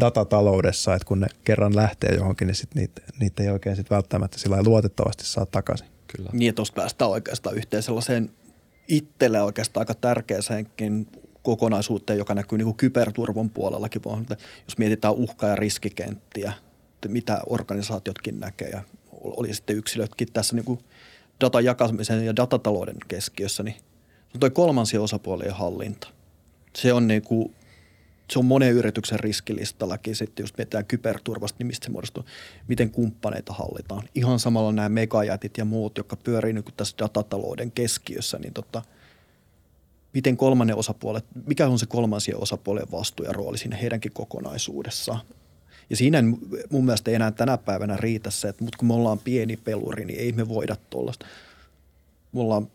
datataloudessa, 0.00 0.94
että 0.94 1.06
kun 1.06 1.20
ne 1.20 1.26
kerran 1.44 1.76
lähtee 1.76 2.14
johonkin, 2.14 2.46
niin 2.46 2.54
sit 2.54 2.74
niitä, 2.74 3.02
niitä 3.20 3.42
ei 3.42 3.50
oikein 3.50 3.76
sit 3.76 3.90
välttämättä 3.90 4.38
sillä 4.38 4.62
luotettavasti 4.62 5.26
saa 5.26 5.46
takaisin. 5.46 5.88
Kyllä. 6.06 6.30
Niin, 6.32 6.48
että 6.48 6.56
tuossa 6.56 6.74
päästään 6.74 7.10
oikeastaan 7.10 7.56
yhteen 7.56 7.82
sellaiseen 7.82 8.30
itselle 8.88 9.42
oikeastaan 9.42 9.82
aika 9.82 9.94
tärkeäseenkin 9.94 11.08
kokonaisuuteen, 11.42 12.18
joka 12.18 12.34
näkyy 12.34 12.58
niin 12.58 12.66
kuin 12.66 12.76
kyberturvan 12.76 13.50
puolellakin. 13.50 14.02
Jos 14.68 14.78
mietitään 14.78 15.14
uhka- 15.14 15.46
ja 15.46 15.56
riskikenttiä, 15.56 16.52
mitä 17.08 17.40
organisaatiotkin 17.46 18.40
näkee 18.40 18.68
ja 18.68 18.82
oli 19.20 19.54
sitten 19.54 19.76
yksilötkin 19.76 20.32
tässä 20.32 20.56
niin 20.56 20.64
kuin 20.64 20.80
datan 21.40 21.64
jakamisen 21.64 22.26
ja 22.26 22.36
datatalouden 22.36 22.96
keskiössä, 23.08 23.62
niin 23.62 23.74
se 23.74 24.34
on 24.34 24.40
toi 24.40 24.50
kolmansien 24.50 25.02
osapuolien 25.02 25.54
hallinta. 25.54 26.08
Se 26.76 26.92
on 26.92 27.08
niin 27.08 27.22
kuin, 27.22 27.54
se 28.30 28.38
on 28.38 28.44
monen 28.44 28.72
yrityksen 28.72 29.20
riskilistallakin 29.20 30.16
sitten, 30.16 30.44
jos 30.44 30.56
mietitään 30.56 30.84
kyberturvasta, 30.84 31.56
niin 31.58 31.66
mistä 31.66 31.84
se 31.84 31.90
muodostuu, 31.90 32.24
miten 32.68 32.90
kumppaneita 32.90 33.52
hallitaan. 33.52 34.08
Ihan 34.14 34.38
samalla 34.38 34.72
nämä 34.72 34.88
megajätit 34.88 35.58
ja 35.58 35.64
muut, 35.64 35.96
jotka 35.96 36.16
pyörii 36.16 36.52
niin 36.52 36.64
tässä 36.76 36.96
datatalouden 36.98 37.72
keskiössä, 37.72 38.38
niin 38.38 38.52
tota, 38.52 38.82
miten 40.14 40.36
kolmannen 40.36 40.76
osapuolet, 40.76 41.24
mikä 41.46 41.68
on 41.68 41.78
se 41.78 41.86
kolmansien 41.86 42.42
osapuolen 42.42 42.86
vastuu 42.92 43.26
ja 43.26 43.32
rooli 43.32 43.58
siinä 43.58 43.76
heidänkin 43.76 44.12
kokonaisuudessaan. 44.12 45.20
Ja 45.90 45.96
siinä 45.96 46.22
mun 46.70 46.84
mielestä 46.84 47.10
ei 47.10 47.14
enää 47.14 47.30
tänä 47.30 47.58
päivänä 47.58 47.96
riitä 47.96 48.30
se, 48.30 48.48
että 48.48 48.64
mutta 48.64 48.78
kun 48.78 48.88
me 48.88 48.94
ollaan 48.94 49.18
pieni 49.18 49.56
peluri, 49.56 50.04
niin 50.04 50.18
ei 50.18 50.32
me 50.32 50.48
voida 50.48 50.76
tuollaista. 50.90 51.26
Me 52.32 52.40
ollaan 52.40 52.68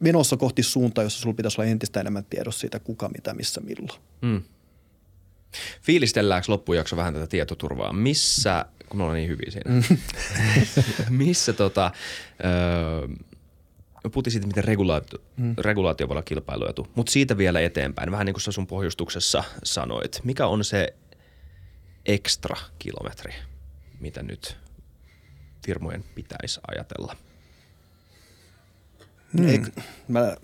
menossa 0.00 0.36
kohti 0.36 0.62
suuntaa, 0.62 1.04
jossa 1.04 1.20
sulla 1.20 1.34
pitäisi 1.34 1.60
olla 1.60 1.70
entistä 1.70 2.00
enemmän 2.00 2.24
tiedossa 2.24 2.60
siitä, 2.60 2.78
kuka, 2.78 3.08
mitä, 3.08 3.34
missä, 3.34 3.60
milloin. 3.60 4.00
Mm. 4.22 4.42
Fiilistelläänkö 5.82 6.52
loppujakso 6.52 6.96
vähän 6.96 7.14
tätä 7.14 7.26
tietoturvaa? 7.26 7.92
Missä, 7.92 8.64
kun 8.88 8.96
me 8.96 9.02
ollaan 9.02 9.16
niin 9.16 9.28
hyviä 9.28 9.50
siinä, 9.50 9.70
mm. 9.70 9.96
missä 11.26 11.52
tota, 11.52 11.90
öö, 12.44 13.08
puhuttiin 14.12 14.32
siitä, 14.32 14.46
miten 14.46 14.64
regulaatio, 14.64 15.18
mm. 15.36 15.54
regulaatio 15.58 16.08
voi 16.08 16.14
olla 16.14 16.22
kilpailuetu, 16.22 16.86
mutta 16.94 17.12
siitä 17.12 17.36
vielä 17.36 17.60
eteenpäin, 17.60 18.10
vähän 18.10 18.26
niin 18.26 18.34
kuin 18.34 18.42
sä 18.42 18.52
sun 18.52 18.66
pohjustuksessa 18.66 19.44
sanoit. 19.64 20.20
Mikä 20.24 20.46
on 20.46 20.64
se 20.64 20.94
ekstra 22.06 22.56
kilometri, 22.78 23.34
mitä 24.00 24.22
nyt 24.22 24.56
firmojen 25.66 26.04
pitäisi 26.14 26.60
ajatella? 26.70 27.16
Hmm. 29.38 29.48
Ei, 29.48 29.60
mä, 30.08 30.36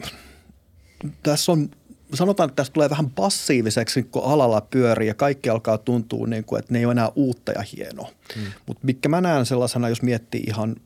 tässä 1.22 1.52
on, 1.52 1.70
sanotaan, 2.14 2.48
että 2.48 2.56
tässä 2.56 2.72
tulee 2.72 2.90
vähän 2.90 3.10
passiiviseksi, 3.10 4.02
kun 4.02 4.24
alalla 4.24 4.60
pyörii 4.60 5.08
ja 5.08 5.14
kaikki 5.14 5.48
alkaa 5.48 5.78
tuntua, 5.78 6.26
niin 6.26 6.44
kuin, 6.44 6.58
että 6.58 6.72
ne 6.72 6.78
ei 6.78 6.84
ole 6.84 6.92
enää 6.92 7.12
uutta 7.14 7.52
ja 7.52 7.64
hienoa. 7.76 8.10
Hmm. 8.34 8.44
Mutta 8.66 8.86
mikä 8.86 9.08
mä 9.08 9.20
näen 9.20 9.46
sellaisena, 9.46 9.88
jos 9.88 10.02
miettii 10.02 10.40
ihan 10.40 10.76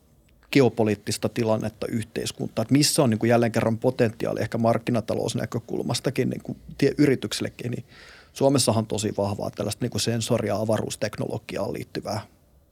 geopoliittista 0.53 1.29
tilannetta 1.29 1.87
yhteiskuntaa, 1.87 2.62
että 2.62 2.73
missä 2.73 3.03
on 3.03 3.11
niin 3.11 3.18
kuin 3.18 3.31
jälleen 3.31 3.53
kerran 3.53 3.79
potentiaali 3.79 4.41
ehkä 4.41 4.59
markkinatalousnäkökulmastakin 4.59 6.31
niin 6.31 6.43
kuin 6.43 6.59
yrityksillekin, 6.99 7.71
niin 7.71 7.85
Suomessahan 8.33 8.83
on 8.83 8.87
tosi 8.87 9.14
vahvaa 9.18 9.51
tällaista 9.51 9.85
niin 9.85 9.91
kuin 9.91 10.01
sensori- 10.01 10.47
ja 10.47 10.57
avaruusteknologiaan 10.57 11.72
liittyvää 11.72 12.20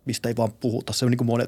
mistä 0.09 0.29
ei 0.29 0.37
vaan 0.37 0.53
puhuta. 0.53 0.93
Se 0.93 1.05
on 1.05 1.11
niin 1.11 1.19
kuin 1.19 1.39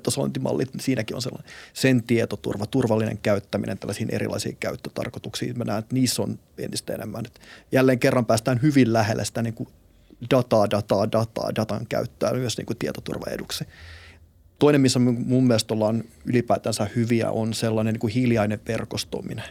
niin 0.51 0.69
siinäkin 0.81 1.17
on 1.17 1.23
sellainen 1.23 1.53
sen 1.73 2.03
tietoturva, 2.03 2.67
turvallinen 2.67 3.19
käyttäminen 3.19 3.79
tällaisiin 3.79 4.15
erilaisiin 4.15 4.57
käyttötarkoituksiin. 4.61 5.59
Mä 5.59 5.65
näen, 5.65 5.79
että 5.79 5.95
niissä 5.95 6.23
on 6.23 6.39
entistä 6.59 6.95
enemmän. 6.95 7.27
Että 7.27 7.41
jälleen 7.73 7.99
kerran 7.99 8.27
päästään 8.27 8.63
hyvin 8.63 8.93
lähelle 8.93 9.25
sitä 9.25 9.43
niin 9.43 9.55
kuin 9.55 9.69
dataa, 10.31 10.71
dataa, 10.71 11.13
dataa, 11.13 11.55
datan 11.57 11.87
käyttöä 11.87 12.33
myös 12.33 12.57
niin 12.57 12.67
kuin 12.67 12.79
tietoturvaeduksi. 12.79 13.65
Toinen, 14.59 14.81
missä 14.81 14.99
mun 14.99 15.47
mielestä 15.47 15.75
ollaan 15.75 16.05
ylipäätänsä 16.25 16.87
hyviä, 16.97 17.31
on 17.31 17.55
sellainen 17.55 17.95
niin 17.95 18.01
kuin 18.01 18.13
hiljainen 18.13 18.61
verkostuminen. 18.69 19.45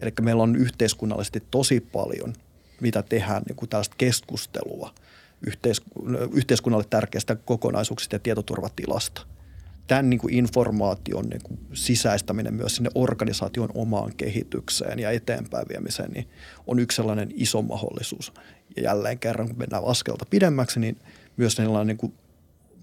Eli 0.00 0.12
meillä 0.20 0.42
on 0.42 0.56
yhteiskunnallisesti 0.56 1.42
tosi 1.50 1.80
paljon– 1.80 2.34
mitä 2.80 3.02
tehdään 3.02 3.42
niin 3.48 3.56
kuin 3.56 3.68
tällaista 3.68 3.94
keskustelua 3.98 4.94
yhteiskunnalle 6.32 6.86
tärkeistä 6.90 7.36
kokonaisuuksista 7.36 8.14
ja 8.14 8.18
tietoturvatilasta. 8.18 9.26
Tämän 9.86 10.10
niin 10.10 10.20
kuin 10.20 10.34
informaation 10.34 11.24
niin 11.24 11.42
kuin 11.42 11.58
sisäistäminen 11.72 12.54
myös 12.54 12.76
sinne 12.76 12.90
organisaation 12.94 13.68
omaan 13.74 14.12
kehitykseen 14.16 14.98
ja 14.98 15.10
eteenpäin 15.10 15.68
viemiseen 15.68 16.10
niin 16.10 16.28
on 16.66 16.78
yksi 16.78 16.96
sellainen 16.96 17.28
iso 17.34 17.62
mahdollisuus. 17.62 18.32
Ja 18.76 18.82
jälleen 18.82 19.18
kerran, 19.18 19.48
kun 19.48 19.58
mennään 19.58 19.84
askelta 19.84 20.24
pidemmäksi, 20.30 20.80
niin 20.80 20.96
myös 21.36 21.52
sellainen 21.52 21.86
niin 21.86 21.96
kuin, 21.96 22.14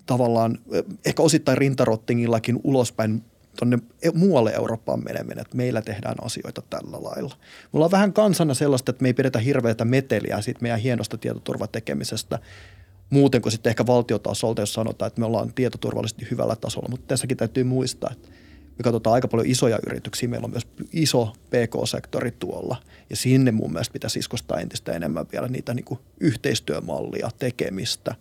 tavallaan 0.05 0.59
ehkä 1.05 1.23
osittain 1.23 1.57
rintarottingillakin 1.57 2.59
ulospäin 2.63 3.23
tuonne 3.59 3.79
e-, 4.01 4.11
muualle 4.13 4.51
Eurooppaan 4.51 5.03
meneminen, 5.03 5.39
että 5.39 5.57
meillä 5.57 5.81
tehdään 5.81 6.15
asioita 6.21 6.61
tällä 6.69 7.03
lailla. 7.03 7.37
Mulla 7.71 7.85
on 7.85 7.91
vähän 7.91 8.13
kansana 8.13 8.53
sellaista, 8.53 8.89
että 8.89 9.01
me 9.01 9.09
ei 9.09 9.13
pidetä 9.13 9.39
hirveätä 9.39 9.85
meteliä 9.85 10.41
siitä 10.41 10.61
meidän 10.61 10.79
hienosta 10.79 11.17
tietoturvatekemisestä, 11.17 12.39
muuten 13.09 13.41
kuin 13.41 13.51
sitten 13.51 13.69
ehkä 13.69 13.85
valtiotasolta, 13.85 14.61
jos 14.61 14.73
sanotaan, 14.73 15.07
että 15.07 15.19
me 15.19 15.25
ollaan 15.25 15.53
tietoturvallisesti 15.53 16.27
hyvällä 16.31 16.55
tasolla. 16.55 16.89
Mutta 16.89 17.07
tässäkin 17.07 17.37
täytyy 17.37 17.63
muistaa, 17.63 18.09
että 18.11 18.29
me 18.77 18.83
katsotaan 18.83 19.13
aika 19.13 19.27
paljon 19.27 19.47
isoja 19.47 19.79
yrityksiä. 19.87 20.29
Meillä 20.29 20.45
on 20.45 20.51
myös 20.51 20.67
iso 20.93 21.33
PK-sektori 21.49 22.31
tuolla 22.31 22.75
ja 23.09 23.15
sinne 23.15 23.51
mun 23.51 23.71
mielestä 23.71 23.93
pitäisi 23.93 24.19
iskostaa 24.19 24.59
entistä 24.59 24.91
enemmän 24.91 25.25
vielä 25.31 25.47
niitä 25.47 25.73
niin 25.73 25.99
yhteistyömallia, 26.19 27.29
tekemistä, 27.39 28.15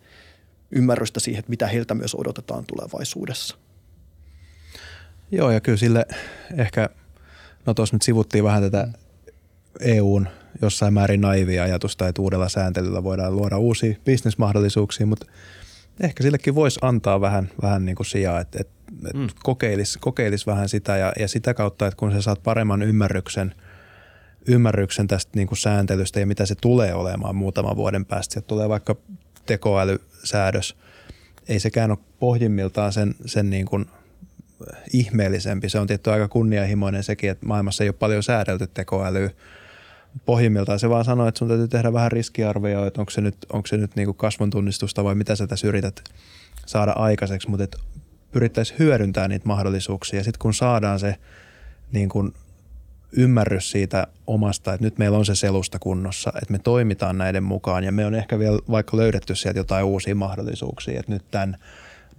ymmärrystä 0.71 1.21
siihen, 1.21 1.39
että 1.39 1.51
mitä 1.51 1.67
heiltä 1.67 1.95
myös 1.95 2.15
odotetaan 2.15 2.65
tulevaisuudessa. 2.67 3.57
Joo 5.31 5.51
ja 5.51 5.61
kyllä 5.61 5.79
sille 5.79 6.07
ehkä, 6.57 6.89
no 7.67 7.75
tuossa 7.75 7.97
nyt 7.97 8.03
sivuttiin 8.03 8.45
vähän 8.45 8.63
tätä 8.63 8.89
EUn 9.81 10.29
jossain 10.63 10.95
määrin 10.95 11.21
naivia 11.21 11.63
ajatusta, 11.63 12.09
että 12.09 12.23
uudella 12.23 12.49
sääntelyllä 12.49 13.05
voidaan 13.05 13.37
luoda 13.37 13.59
uusia 13.59 13.95
bisnesmahdollisuuksia, 14.05 15.07
mutta 15.07 15.27
ehkä 16.01 16.23
sillekin 16.23 16.55
voisi 16.55 16.79
antaa 16.83 17.21
vähän, 17.21 17.51
vähän 17.63 17.85
niin 17.85 17.97
kuin 17.97 18.07
sijaa, 18.07 18.41
että, 18.41 18.59
että, 18.61 18.73
mm. 19.15 19.29
kokeilisi, 19.43 19.99
kokeilis 19.99 20.47
vähän 20.47 20.69
sitä 20.69 20.97
ja, 20.97 21.13
ja 21.19 21.29
sitä 21.29 21.55
kautta, 21.55 21.87
että 21.87 21.97
kun 21.97 22.13
sä 22.13 22.23
saat 22.23 22.43
paremman 22.43 22.83
ymmärryksen, 22.83 23.55
ymmärryksen 24.49 25.07
tästä 25.07 25.31
niin 25.35 25.49
kuin 25.49 25.59
sääntelystä 25.59 26.21
ja 26.21 26.27
mitä 26.27 26.47
se 26.47 26.55
tulee 26.55 26.95
olemaan 26.95 27.37
muutaman 27.37 27.77
vuoden 27.77 28.05
päästä. 28.05 28.33
Sieltä 28.33 28.47
tulee 28.47 28.69
vaikka 28.69 28.97
tekoälysäädös. 29.47 30.77
Ei 31.49 31.61
sekään 31.61 31.91
ole 31.91 31.99
pohjimmiltaan 32.19 32.93
sen, 32.93 33.15
sen 33.27 33.51
niin 33.51 33.67
kuin 33.67 33.87
ihmeellisempi. 34.93 35.69
Se 35.69 35.79
on 35.79 35.87
tietty 35.87 36.11
aika 36.11 36.29
kunnianhimoinen 36.29 37.03
sekin, 37.03 37.31
että 37.31 37.47
maailmassa 37.47 37.85
ei 37.85 37.89
ole 37.89 37.97
paljon 37.99 38.23
säädelty 38.23 38.67
tekoälyä. 38.67 39.31
Pohjimmiltaan 40.25 40.79
se 40.79 40.89
vaan 40.89 41.05
sanoo, 41.05 41.29
että 41.29 41.39
sun 41.39 41.49
täytyy 41.49 41.69
tehdä 41.69 41.93
vähän 41.93 42.13
riskiarvioa, 42.13 42.87
että 42.87 43.01
onko 43.01 43.11
se 43.11 43.21
nyt, 43.21 43.37
onko 43.53 43.67
se 43.67 43.77
nyt 43.77 43.97
niin 43.97 44.15
kasvun 44.15 44.51
tunnistusta 44.51 45.05
vai 45.05 45.15
mitä 45.15 45.37
sä 45.37 45.47
tässä 45.47 45.69
yrität 45.69 46.03
saada 46.67 46.93
aikaiseksi, 46.93 47.51
mutta 47.51 47.65
että 47.65 47.79
pyrittäisiin 48.33 48.79
hyödyntämään 48.79 49.31
niitä 49.31 49.49
mahdollisuuksia. 49.49 50.21
Ja 50.21 50.25
sitten 50.25 50.39
kun 50.39 50.55
saadaan 50.55 51.01
se 51.01 51.17
niin 51.93 52.09
kuin 52.09 52.35
ymmärrys 53.13 53.71
siitä 53.71 54.07
omasta, 54.27 54.75
että 54.75 54.87
nyt 54.87 54.99
meillä 54.99 55.19
on 55.19 55.27
se 55.27 55.35
selusta 55.35 55.79
kunnossa, 55.79 56.33
että 56.43 56.53
me 56.53 56.59
toimitaan 56.59 57.19
näiden 57.19 57.43
mukaan. 57.43 57.85
Ja 57.85 57.93
me 57.93 58.07
on 58.07 58.15
ehkä 58.15 58.39
vielä 58.39 58.59
vaikka 58.71 58.97
löydetty 58.97 59.35
sieltä 59.35 59.59
jotain 59.59 59.85
uusia 59.85 60.15
mahdollisuuksia, 60.15 61.01
että 61.01 61.13
nyt 61.13 61.25
tämän 61.31 61.57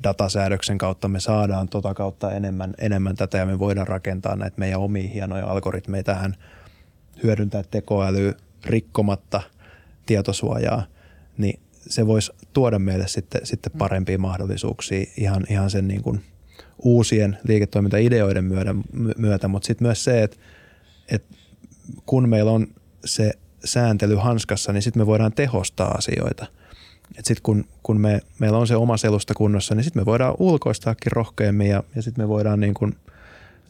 datasäädöksen 0.03 0.77
kautta 0.77 1.07
me 1.07 1.19
saadaan 1.19 1.67
tota 1.69 1.93
kautta 1.93 2.31
enemmän, 2.31 2.73
enemmän 2.77 3.15
tätä 3.15 3.37
ja 3.37 3.45
me 3.45 3.59
voidaan 3.59 3.87
rakentaa 3.87 4.35
näitä 4.35 4.59
meidän 4.59 4.79
omia 4.79 5.09
hienoja 5.09 5.47
algoritmeja 5.47 6.03
tähän– 6.03 6.35
hyödyntää 7.23 7.63
tekoälyä 7.71 8.33
rikkomatta 8.65 9.41
tietosuojaa, 10.05 10.83
niin 11.37 11.59
se 11.87 12.07
voisi 12.07 12.31
tuoda 12.53 12.79
meille 12.79 13.07
sitten, 13.07 13.41
sitten 13.43 13.71
parempia 13.77 14.19
mahdollisuuksia 14.19 15.05
ihan, 15.17 15.45
ihan 15.49 15.69
sen 15.69 15.87
niin 15.87 16.01
kuin 16.01 16.21
uusien 16.83 17.37
liiketoimintaideoiden 17.43 18.45
myötä, 18.45 18.75
myötä 19.17 19.47
mutta 19.47 19.67
sitten 19.67 19.87
myös 19.87 20.03
se, 20.03 20.23
että, 20.23 20.37
että 21.11 21.35
kun 22.05 22.29
meillä 22.29 22.51
on 22.51 22.67
se 23.05 23.31
sääntely 23.65 24.15
hanskassa, 24.15 24.73
niin 24.73 24.81
sitten 24.81 25.01
me 25.01 25.05
voidaan 25.05 25.33
tehostaa 25.33 25.91
asioita. 25.91 26.45
Sitten 27.15 27.43
kun, 27.43 27.65
kun 27.83 28.01
me, 28.01 28.21
meillä 28.39 28.57
on 28.57 28.67
se 28.67 28.75
oma 28.75 28.97
selusta 28.97 29.33
kunnossa, 29.33 29.75
niin 29.75 29.83
sitten 29.83 30.01
me 30.01 30.05
voidaan 30.05 30.35
ulkoistaakin 30.39 31.11
rohkeammin 31.11 31.67
ja, 31.67 31.83
ja 31.95 32.01
sitten 32.01 32.23
me 32.23 32.27
voidaan 32.27 32.59
niin 32.59 32.73
kuin– 32.73 32.95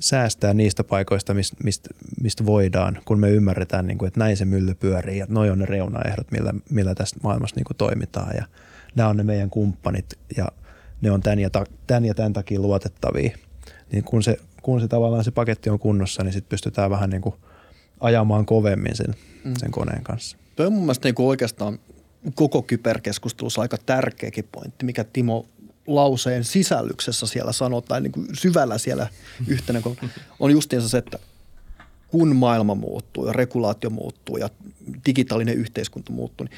säästää 0.02 0.54
niistä 0.54 0.84
paikoista, 0.84 1.34
mistä, 1.34 1.58
mistä, 1.64 1.90
mistä 2.22 2.46
voidaan, 2.46 3.00
kun 3.06 3.20
me 3.20 3.30
ymmärretään, 3.30 3.88
niin 3.88 3.98
kuin, 3.98 4.08
että 4.08 4.20
näin 4.20 4.38
se 4.38 4.46
mylly 4.46 4.76
pyörii 4.76 5.18
ja 5.18 5.26
noi 5.30 5.50
on 5.50 5.60
ne 5.60 5.66
reunaehdot, 5.66 6.32
millä, 6.32 6.54
millä 6.70 6.96
tästä 6.96 7.20
maailmassa 7.24 7.56
niin 7.56 7.64
kuin 7.64 7.78
toimitaan 7.78 8.32
ja 8.38 8.46
nämä 8.96 9.10
on 9.10 9.18
ne 9.18 9.24
meidän 9.24 9.50
kumppanit 9.50 10.06
ja 10.38 10.48
ne 11.02 11.12
on 11.12 11.22
tämän 11.22 11.40
ja, 11.40 11.50
ta, 11.50 11.66
tämän, 11.88 12.06
ja 12.06 12.14
tämän 12.14 12.34
takia 12.34 12.60
luotettavia. 12.60 13.38
Niin 13.92 14.04
kun 14.04 14.24
se, 14.24 14.38
kun 14.62 14.82
se 14.82 14.88
tavallaan 14.88 15.24
se 15.24 15.32
paketti 15.32 15.70
on 15.70 15.80
kunnossa, 15.80 16.24
niin 16.24 16.34
sitten 16.34 16.50
pystytään 16.50 16.90
vähän 16.90 17.10
niin 17.10 17.22
kuin 17.22 17.36
ajamaan 18.00 18.46
kovemmin 18.46 18.96
sen, 18.96 19.16
mm. 19.44 19.54
sen 19.58 19.72
koneen 19.72 20.04
kanssa. 20.04 20.38
Tuo 20.56 20.66
on 20.66 20.74
mun 20.74 20.82
mielestä 20.82 21.08
niin 21.08 21.16
kuin 21.16 21.28
oikeastaan 21.28 21.80
koko 22.36 22.62
kyberkeskustelussa 22.62 23.62
aika 23.62 23.78
tärkeäkin 23.86 24.48
pointti, 24.52 24.86
mikä 24.86 25.04
Timo 25.04 25.46
lauseen 25.88 26.44
sisällyksessä 26.44 27.28
siellä 27.28 27.52
sanotaan, 27.52 28.04
niin 28.04 28.12
kuin 28.12 28.28
syvällä 28.34 28.78
siellä 28.78 29.08
yhtenä, 29.48 29.82
kun 29.82 29.98
on 30.40 30.52
justiinsa 30.52 30.90
se, 30.90 30.98
että 30.98 31.20
kun 32.08 32.36
maailma 32.36 32.76
muuttuu 32.76 33.28
ja 33.28 33.34
regulaatio 33.34 33.90
muuttuu 33.90 34.38
ja 34.38 34.50
digitaalinen 35.06 35.58
yhteiskunta 35.58 36.12
muuttuu, 36.12 36.48
niin 36.48 36.58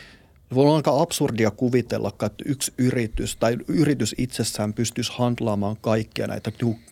voi 0.53 0.65
olla 0.65 0.75
aika 0.75 1.01
absurdia 1.01 1.51
kuvitella, 1.51 2.09
että 2.09 2.43
yksi 2.45 2.73
yritys 2.77 3.35
tai 3.35 3.57
yritys 3.67 4.15
itsessään 4.17 4.73
pystyisi 4.73 5.11
handlaamaan 5.15 5.77
kaikkia 5.81 6.27
näitä, 6.27 6.51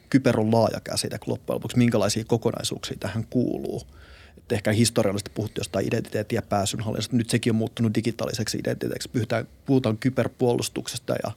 kyber 0.10 0.40
on 0.40 0.52
laaja 0.52 0.80
käsite 0.84 1.18
loppujen 1.26 1.56
lopuksi, 1.56 1.78
minkälaisia 1.78 2.24
kokonaisuuksia 2.26 2.98
tähän 3.00 3.26
kuuluu. 3.30 3.82
Ehkä 4.50 4.72
historiallisesti 4.72 5.32
puhuttiin 5.34 5.60
jostain 5.62 5.88
identiteetti- 5.88 6.36
ja 6.36 6.42
pääsynhallinnasta. 6.42 7.16
Nyt 7.16 7.30
sekin 7.30 7.52
on 7.52 7.56
muuttunut 7.56 7.96
digitaaliseksi 7.96 8.58
identiteetiksi. 8.58 9.10
Puhutaan, 9.10 9.48
puhutaan 9.66 9.98
kyberpuolustuksesta 9.98 11.16
ja 11.24 11.32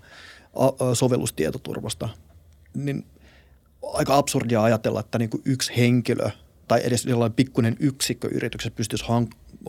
sovellustietoturvasta, 0.95 2.09
niin 2.75 3.07
aika 3.93 4.17
absurdia 4.17 4.63
ajatella, 4.63 5.01
että 5.01 5.19
niin 5.19 5.31
kuin 5.31 5.43
yksi 5.45 5.73
henkilö 5.77 6.31
tai 6.69 6.81
edes 6.85 7.03
sellainen 7.03 7.37
pikkuinen 7.37 7.77
yksikkö 7.81 8.29
yrityksessä 8.29 8.77
pystyisi 8.77 9.05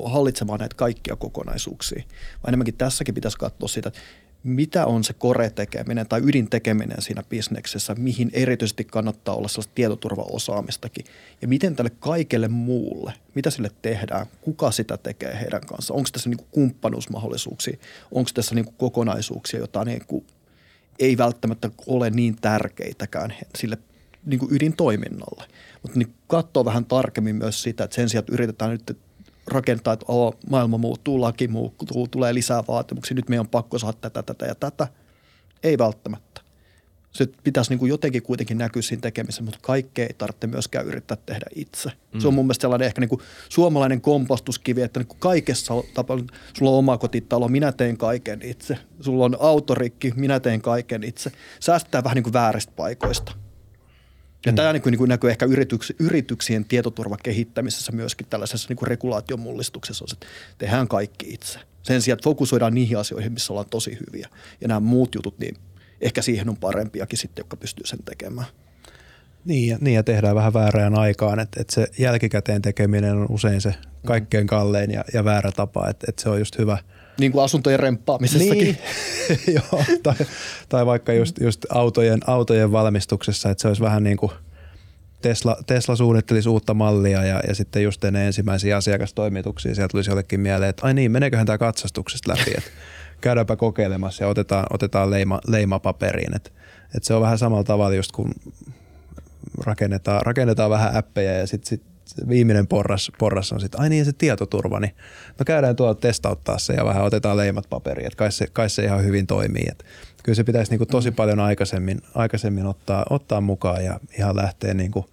hallitsemaan 0.05 0.59
näitä 0.59 0.75
kaikkia 0.75 1.15
kokonaisuuksia. 1.15 2.03
Vaan 2.43 2.49
enemmänkin 2.49 2.77
tässäkin 2.77 3.15
pitäisi 3.15 3.37
katsoa 3.37 3.67
sitä, 3.67 3.87
että 3.89 3.99
mitä 4.45 4.85
on 4.85 5.03
se 5.03 5.13
kore-tekeminen 5.13 6.07
tai 6.07 6.21
ydintekeminen 6.23 7.01
siinä 7.01 7.23
bisneksessä, 7.29 7.95
mihin 7.95 8.29
erityisesti 8.33 8.83
kannattaa 8.83 9.35
olla 9.35 9.47
sellaista 9.47 9.71
tietoturvaosaamistakin. 9.75 11.05
Ja 11.41 11.47
miten 11.47 11.75
tälle 11.75 11.91
kaikelle 11.99 12.47
muulle, 12.47 13.13
mitä 13.35 13.49
sille 13.49 13.71
tehdään, 13.81 14.25
kuka 14.41 14.71
sitä 14.71 14.97
tekee 14.97 15.39
heidän 15.41 15.61
kanssaan, 15.65 15.97
onko 15.97 16.09
tässä 16.13 16.29
niin 16.29 16.47
kumppanuusmahdollisuuksia, 16.51 17.77
onko 18.11 18.29
tässä 18.33 18.55
niin 18.55 18.73
kokonaisuuksia, 18.77 19.59
joita 19.59 19.85
niin 19.85 20.01
ei 20.99 21.17
välttämättä 21.17 21.69
ole 21.87 22.09
niin 22.09 22.35
tärkeitäkään 22.41 23.33
sille 23.55 23.77
niin 24.25 24.39
kuin 24.39 24.55
ydintoiminnalle. 24.55 25.43
Mutta 25.81 25.99
niin 25.99 26.13
katsoo 26.27 26.65
vähän 26.65 26.85
tarkemmin 26.85 27.35
myös 27.35 27.63
sitä, 27.63 27.83
että 27.83 27.95
sen 27.95 28.09
sijaan, 28.09 28.21
että 28.21 28.33
yritetään 28.33 28.71
nyt 28.71 28.97
rakentaa, 29.47 29.93
että 29.93 30.05
oh, 30.07 30.35
maailma 30.49 30.77
muuttuu, 30.77 31.21
laki 31.21 31.47
muuttuu, 31.47 32.07
tulee 32.07 32.33
lisää 32.33 32.63
vaatimuksia, 32.67 33.15
nyt 33.15 33.29
meidän 33.29 33.45
on 33.45 33.49
pakko 33.49 33.79
saada 33.79 33.97
tätä, 34.01 34.23
tätä 34.23 34.45
ja 34.45 34.55
tätä. 34.55 34.87
Ei 35.63 35.77
välttämättä 35.77 36.35
se 37.15 37.27
pitäisi 37.43 37.71
niin 37.71 37.79
kuin 37.79 37.89
jotenkin 37.89 38.23
kuitenkin 38.23 38.57
näkyä 38.57 38.81
siinä 38.81 39.01
tekemisessä, 39.01 39.43
mutta 39.43 39.59
kaikkea 39.61 40.05
ei 40.05 40.13
tarvitse 40.17 40.47
myöskään 40.47 40.85
yrittää 40.85 41.17
tehdä 41.25 41.45
itse. 41.55 41.91
Mm. 42.13 42.19
Se 42.19 42.27
on 42.27 42.33
mun 42.33 42.45
mielestä 42.45 42.61
sellainen 42.61 42.85
ehkä 42.85 43.01
niin 43.01 43.09
kuin 43.09 43.21
suomalainen 43.49 44.01
kompastuskivi, 44.01 44.81
että 44.81 44.99
niin 44.99 45.07
kuin 45.07 45.19
kaikessa 45.19 45.73
tapauksessa, 45.93 46.33
sulla 46.57 46.71
on 46.71 46.77
oma 46.77 46.97
kotitalo, 46.97 47.47
minä 47.47 47.71
teen 47.71 47.97
kaiken 47.97 48.41
itse. 48.43 48.77
Sulla 49.01 49.25
on 49.25 49.37
autorikki, 49.39 50.13
minä 50.15 50.39
teen 50.39 50.61
kaiken 50.61 51.03
itse. 51.03 51.31
Säästetään 51.59 52.03
vähän 52.03 52.15
niin 52.15 52.23
kuin 52.23 52.33
vääristä 52.33 52.73
paikoista. 52.75 53.31
Ja 54.45 54.51
mm. 54.51 54.55
tämä 54.55 54.73
niin 54.73 54.81
kuin, 54.81 54.91
niin 54.91 54.97
kuin 54.97 55.09
näkyy 55.09 55.29
ehkä 55.29 55.45
yrityks, 55.45 55.93
yrityksien 55.99 56.65
tietoturvakehittämisessä 56.65 57.91
myöskin 57.91 58.27
tällaisessa 58.29 58.69
niin 58.69 58.77
kuin 58.77 58.87
regulaatiomullistuksessa, 58.87 60.05
että 60.13 60.25
tehdään 60.57 60.87
kaikki 60.87 61.33
itse. 61.33 61.59
Sen 61.83 62.01
sijaan, 62.01 62.17
että 62.17 62.23
fokusoidaan 62.23 62.73
niihin 62.73 62.97
asioihin, 62.97 63.33
missä 63.33 63.53
ollaan 63.53 63.69
tosi 63.69 63.97
hyviä. 64.07 64.29
Ja 64.61 64.67
nämä 64.67 64.79
muut 64.79 65.15
jutut, 65.15 65.39
niin 65.39 65.57
ehkä 66.01 66.21
siihen 66.21 66.49
on 66.49 66.57
parempiakin 66.57 67.19
sitten, 67.19 67.43
jotka 67.43 67.57
pystyy 67.57 67.85
sen 67.87 67.99
tekemään. 68.05 68.47
Niin 69.45 69.67
ja, 69.67 69.77
niin 69.81 69.95
ja 69.95 70.03
tehdään 70.03 70.35
vähän 70.35 70.53
väärään 70.53 70.95
aikaan, 70.95 71.39
että, 71.39 71.61
että 71.61 71.73
se 71.73 71.87
jälkikäteen 71.97 72.61
tekeminen 72.61 73.15
on 73.15 73.27
usein 73.29 73.61
se 73.61 73.75
kaikkein 74.05 74.47
kallein 74.47 74.91
ja, 74.91 75.05
ja 75.13 75.25
väärä 75.25 75.51
tapa, 75.51 75.89
että, 75.89 76.05
että 76.09 76.21
se 76.21 76.29
on 76.29 76.39
just 76.39 76.57
hyvä. 76.57 76.77
Niin 77.19 77.31
kuin 77.31 77.43
asuntojen 77.43 77.79
remppaamisessakin. 77.79 78.57
Niin. 78.57 78.77
Joo, 79.55 79.83
tai, 80.03 80.15
tai 80.69 80.85
vaikka 80.85 81.13
just, 81.13 81.41
just 81.41 81.65
autojen, 81.69 82.19
autojen 82.27 82.71
valmistuksessa, 82.71 83.49
että 83.49 83.61
se 83.61 83.67
olisi 83.67 83.81
vähän 83.81 84.03
niin 84.03 84.17
kuin 84.17 84.31
Tesla, 85.21 85.57
Tesla 85.67 85.95
suunnittelisi 85.95 86.49
uutta 86.49 86.73
mallia 86.73 87.25
ja, 87.25 87.41
ja 87.47 87.55
sitten 87.55 87.83
just 87.83 88.03
ennen 88.03 88.25
ensimmäisiä 88.25 88.77
asiakastoimituksia 88.77 89.75
sieltä 89.75 89.91
tulisi 89.91 90.09
jollekin 90.09 90.39
mieleen, 90.39 90.69
että 90.69 90.85
ai 90.85 90.93
niin, 90.93 91.11
meneeköhän 91.11 91.45
tämä 91.45 91.57
katsastuksesta 91.57 92.31
läpi, 92.31 92.51
että 92.57 92.69
käydäänpä 93.21 93.55
kokeilemassa 93.55 94.23
ja 94.23 94.27
otetaan, 94.27 94.65
otetaan 94.69 95.11
leima, 95.11 95.39
leimapaperiin. 95.47 96.35
Et, 96.35 96.53
et 96.95 97.03
se 97.03 97.13
on 97.13 97.21
vähän 97.21 97.37
samalla 97.37 97.63
tavalla 97.63 97.95
just 97.95 98.11
kun 98.11 98.31
rakennetaan, 99.65 100.21
rakennetaan 100.25 100.69
vähän 100.69 100.95
appeja 100.95 101.37
ja 101.37 101.47
sitten 101.47 101.69
sit 101.69 101.94
viimeinen 102.29 102.67
porras, 102.67 103.11
porras 103.19 103.51
on 103.51 103.59
sitten, 103.59 103.81
ai 103.81 103.89
niin 103.89 104.05
se 104.05 104.13
tietoturva, 104.13 104.79
niin 104.79 104.95
no 105.39 105.45
käydään 105.45 105.75
tuolla 105.75 105.95
testauttaa 105.95 106.57
se 106.57 106.73
ja 106.73 106.85
vähän 106.85 107.03
otetaan 107.03 107.37
leimat 107.37 107.65
paperiin, 107.69 108.07
että 108.07 108.17
kai 108.17 108.31
se, 108.31 108.47
kai 108.53 108.69
se 108.69 108.83
ihan 108.83 109.03
hyvin 109.03 109.27
toimii. 109.27 109.65
Et 109.71 109.85
kyllä 110.23 110.35
se 110.35 110.43
pitäisi 110.43 110.71
niin 110.71 110.77
kuin 110.77 110.87
tosi 110.87 111.09
mm. 111.09 111.15
paljon 111.15 111.39
aikaisemmin, 111.39 112.01
aikaisemmin 112.15 112.65
ottaa, 112.65 113.05
ottaa 113.09 113.41
mukaan 113.41 113.85
ja 113.85 113.99
ihan 114.19 114.35
lähteä 114.35 114.73
niin 114.73 114.91
kuin 114.91 115.05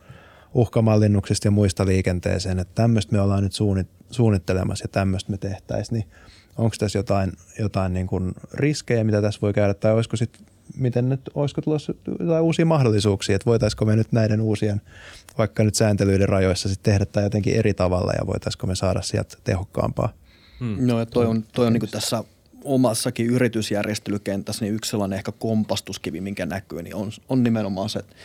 uhkamallinnuksista 0.55 1.47
ja 1.47 1.51
muista 1.51 1.87
liikenteeseen, 1.87 2.59
että 2.59 2.75
tämmöistä 2.75 3.13
me 3.13 3.21
ollaan 3.21 3.43
nyt 3.43 3.53
suunnittelemassa 4.11 4.85
ja 4.85 4.89
tämmöistä 4.89 5.31
me 5.31 5.39
tehtäisiin, 5.39 5.95
niin 5.97 6.09
onko 6.59 6.77
tässä 6.79 6.99
jotain, 6.99 7.33
jotain 7.59 7.93
niin 7.93 8.07
kuin 8.07 8.33
riskejä, 8.55 9.05
mitä 9.05 9.23
tässä 9.23 9.41
voi 9.43 9.53
käydä, 9.53 9.75
tai 9.75 9.93
olisiko 9.93 10.17
sitten, 10.17 10.47
miten 10.77 11.09
nyt, 11.09 11.21
olisiko 11.35 11.61
tulossa 11.61 11.95
jotain 12.21 12.43
uusia 12.43 12.67
mahdollisuuksia, 12.67 13.37
että 13.37 13.47
voitaisiko 13.47 13.85
me 13.85 13.97
nyt 13.97 14.13
näiden 14.13 14.41
uusien, 14.41 14.81
vaikka 15.39 15.65
nyt 15.65 15.75
sääntelyiden 15.75 16.29
rajoissa 16.29 16.69
sitten 16.69 16.93
tehdä 16.93 17.07
tämä 17.07 17.27
jotenkin 17.27 17.55
eri 17.55 17.75
tavalla, 17.75 18.13
ja 18.19 18.27
voitaisiko 18.27 18.67
me 18.67 18.75
saada 18.75 19.03
sieltä 19.03 19.37
tehokkaampaa? 19.45 20.13
Hmm. 20.61 20.77
No 20.87 20.99
ja 20.99 21.07
toi 21.07 21.27
on, 21.27 21.45
toi 21.53 21.67
on 21.67 21.73
niin 21.73 21.91
tässä 21.91 22.25
omassakin 22.65 23.27
yritysjärjestelykentässä 23.27 24.65
niin 24.65 24.75
yksi 24.75 24.91
sellainen 24.91 25.17
ehkä 25.17 25.33
kompastuskivi, 25.33 26.21
minkä 26.21 26.47
näkyy, 26.47 26.83
niin 26.83 26.95
on, 26.95 27.11
on 27.29 27.43
nimenomaan 27.43 27.89
se, 27.89 27.99
että 27.99 28.17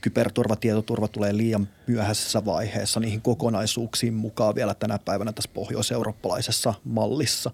kyberturva, 0.00 0.56
tietoturva 0.56 1.08
tulee 1.08 1.36
liian 1.36 1.68
myöhäisessä 1.86 2.44
vaiheessa 2.44 3.00
niihin 3.00 3.22
kokonaisuuksiin 3.22 4.14
mukaan 4.14 4.54
vielä 4.54 4.74
tänä 4.74 4.98
päivänä 4.98 5.32
tässä 5.32 5.50
pohjoiseurooppalaisessa 5.54 6.74
mallissa. 6.84 7.50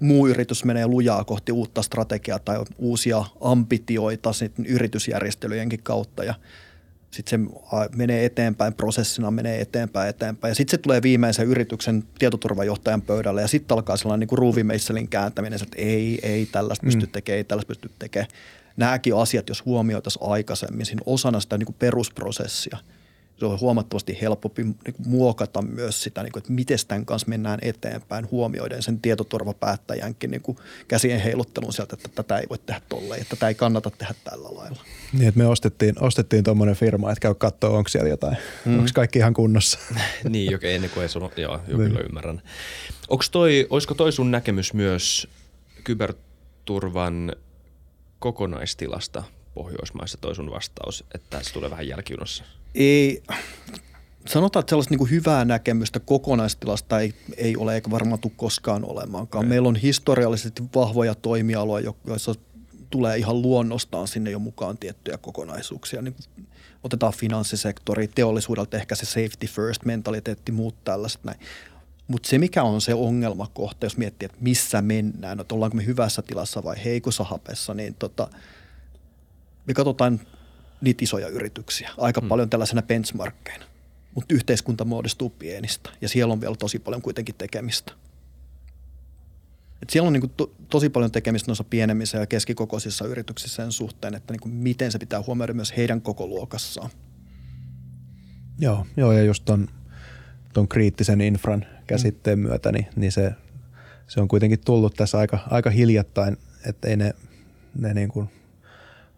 Muu 0.00 0.28
yritys 0.28 0.64
menee 0.64 0.86
lujaa 0.86 1.24
kohti 1.24 1.52
uutta 1.52 1.82
strategiaa 1.82 2.38
tai 2.38 2.64
uusia 2.78 3.24
ambitioita 3.40 4.32
sitten 4.32 4.66
yritysjärjestelyjenkin 4.66 5.82
kautta 5.82 6.24
ja 6.24 6.34
sitten 7.10 7.50
se 7.50 7.56
menee 7.96 8.24
eteenpäin, 8.24 8.74
prosessina 8.74 9.30
menee 9.30 9.60
eteenpäin, 9.60 10.08
eteenpäin. 10.08 10.50
Ja 10.50 10.54
sitten 10.54 10.70
se 10.70 10.82
tulee 10.82 11.02
viimeisen 11.02 11.46
yrityksen 11.46 12.04
tietoturvajohtajan 12.18 13.02
pöydälle 13.02 13.40
ja 13.40 13.48
sitten 13.48 13.74
alkaa 13.74 13.96
sellainen 13.96 14.20
niin 14.20 14.28
kuin 14.28 14.38
ruuvimeisselin 14.38 15.08
kääntäminen, 15.08 15.62
että 15.62 15.76
ei, 15.82 16.18
ei 16.22 16.46
tällaista 16.46 16.84
pysty 16.84 17.06
mm. 17.06 17.12
tekemään, 17.12 17.36
ei 17.36 17.44
tällaista 17.44 17.68
pysty 17.68 17.90
tekemään 17.98 18.30
nämäkin 18.78 19.16
asiat, 19.16 19.48
jos 19.48 19.64
huomioitaisiin 19.64 20.30
aikaisemmin 20.30 20.86
siinä 20.86 21.02
osana 21.06 21.40
sitä 21.40 21.58
niin 21.58 21.66
kuin 21.66 21.76
perusprosessia, 21.78 22.78
se 23.38 23.46
on 23.46 23.60
huomattavasti 23.60 24.18
helpompi 24.20 24.64
niin 24.64 24.94
muokata 25.06 25.62
myös 25.62 26.02
sitä, 26.02 26.22
niin 26.22 26.32
kuin, 26.32 26.40
että 26.40 26.52
miten 26.52 26.78
tämän 26.88 27.06
kanssa 27.06 27.28
mennään 27.28 27.58
eteenpäin, 27.62 28.30
huomioiden 28.30 28.82
sen 28.82 29.00
tietoturvapäättäjänkin 29.00 30.30
niin 30.30 30.40
kuin 30.40 30.58
käsien 30.88 31.20
heiluttelun 31.20 31.72
sieltä, 31.72 31.96
että 31.96 32.08
tätä 32.14 32.38
ei 32.38 32.46
voi 32.48 32.58
tehdä 32.58 32.80
tolleen, 32.88 33.22
että 33.22 33.36
tätä 33.36 33.48
ei 33.48 33.54
kannata 33.54 33.90
tehdä 33.90 34.14
tällä 34.24 34.48
lailla. 34.52 34.82
Niin, 35.12 35.28
että 35.28 35.38
me 35.38 35.46
ostettiin, 35.46 36.02
ostettiin 36.02 36.44
tuommoinen 36.44 36.76
firma, 36.76 37.12
että 37.12 37.20
käy 37.20 37.34
katsoa, 37.34 37.70
onko 37.70 37.88
siellä 37.88 38.08
jotain, 38.08 38.36
mm. 38.64 38.78
onko 38.78 38.90
kaikki 38.94 39.18
ihan 39.18 39.34
kunnossa. 39.34 39.78
niin, 40.28 40.52
joka 40.52 40.66
ennen 40.66 40.90
kuin 40.90 41.02
ei 41.02 41.08
sun, 41.08 41.30
joo, 41.36 41.60
jo 41.68 41.76
niin. 41.76 41.88
kyllä 41.88 42.00
ymmärrän. 42.00 42.42
Onks 43.08 43.30
toi, 43.30 43.66
olisiko 43.70 43.94
toi 43.94 44.12
sun 44.12 44.30
näkemys 44.30 44.74
myös 44.74 45.28
kyberturvan 45.84 47.32
kokonaistilasta 48.18 49.22
Pohjoismaissa 49.54 50.18
toi 50.20 50.34
sun 50.34 50.50
vastaus, 50.50 51.04
että 51.14 51.42
se 51.42 51.52
tulee 51.52 51.70
vähän 51.70 51.88
jälkijunassa? 51.88 52.44
Ei, 52.74 53.22
sanotaan, 54.26 54.60
että 54.60 54.70
sellaista 54.70 54.94
niin 54.96 55.10
hyvää 55.10 55.44
näkemystä 55.44 56.00
kokonaistilasta 56.00 57.00
ei, 57.00 57.14
ei 57.36 57.56
ole 57.56 57.74
eikä 57.74 57.90
varmaan 57.90 58.20
tule 58.20 58.32
koskaan 58.36 58.84
olemaankaan. 58.84 59.40
Okay. 59.40 59.48
Meillä 59.48 59.68
on 59.68 59.76
historiallisesti 59.76 60.62
vahvoja 60.74 61.14
toimialoja, 61.14 61.92
joissa 62.06 62.34
tulee 62.90 63.16
ihan 63.16 63.42
luonnostaan 63.42 64.08
sinne 64.08 64.30
jo 64.30 64.38
mukaan 64.38 64.78
tiettyjä 64.78 65.18
kokonaisuuksia. 65.18 66.02
Niin 66.02 66.16
otetaan 66.84 67.12
finanssisektori, 67.12 68.08
teollisuudelta 68.08 68.76
ehkä 68.76 68.94
se 68.94 69.06
safety 69.06 69.46
first 69.46 69.84
mentaliteetti, 69.84 70.52
muut 70.52 70.84
tällaiset 70.84 71.24
näin. 71.24 71.38
Mutta 72.08 72.28
se, 72.28 72.38
mikä 72.38 72.62
on 72.62 72.80
se 72.80 72.94
ongelmakohta, 72.94 73.86
jos 73.86 73.96
miettii, 73.96 74.26
että 74.26 74.38
missä 74.40 74.82
mennään, 74.82 75.40
että 75.40 75.54
ollaanko 75.54 75.76
me 75.76 75.86
hyvässä 75.86 76.22
tilassa 76.22 76.64
vai 76.64 76.76
heikossa 76.84 77.24
hapessa, 77.24 77.74
niin 77.74 77.94
tota, 77.94 78.28
me 79.66 79.74
katsotaan 79.74 80.20
niitä 80.80 81.04
isoja 81.04 81.28
yrityksiä 81.28 81.90
aika 81.98 82.20
hmm. 82.20 82.28
paljon 82.28 82.50
tällaisena 82.50 82.82
benchmarkkeina. 82.82 83.64
Mutta 84.14 84.34
yhteiskunta 84.34 84.84
muodostuu 84.84 85.30
pienistä 85.30 85.90
ja 86.00 86.08
siellä 86.08 86.32
on 86.32 86.40
vielä 86.40 86.56
tosi 86.56 86.78
paljon 86.78 87.02
kuitenkin 87.02 87.34
tekemistä. 87.34 87.92
Et 89.82 89.90
siellä 89.90 90.06
on 90.06 90.12
niinku 90.12 90.28
to, 90.28 90.52
tosi 90.70 90.88
paljon 90.88 91.10
tekemistä 91.10 91.48
noissa 91.48 91.64
pienemmissä 91.64 92.18
ja 92.18 92.26
keskikokoisissa 92.26 93.06
yrityksissä 93.06 93.62
sen 93.62 93.72
suhteen, 93.72 94.14
että 94.14 94.32
niinku 94.32 94.48
miten 94.48 94.92
se 94.92 94.98
pitää 94.98 95.22
huomioida 95.26 95.54
myös 95.54 95.76
heidän 95.76 96.00
koko 96.00 96.26
luokassaan. 96.26 96.90
Joo, 98.58 98.86
joo 98.96 99.12
ja 99.12 99.22
just 99.22 99.44
ton, 99.44 99.68
ton 100.52 100.68
kriittisen 100.68 101.20
infran 101.20 101.66
käsitteen 101.86 102.38
myötä, 102.38 102.72
niin, 102.72 102.86
niin 102.96 103.12
se, 103.12 103.32
se 104.06 104.20
on 104.20 104.28
kuitenkin 104.28 104.60
tullut 104.64 104.94
tässä 104.94 105.18
aika, 105.18 105.38
aika 105.50 105.70
hiljattain, 105.70 106.36
että 106.66 106.88
ei 106.88 106.96
ne, 106.96 107.14
ne 107.78 107.94
niin 107.94 108.08
kuin 108.08 108.30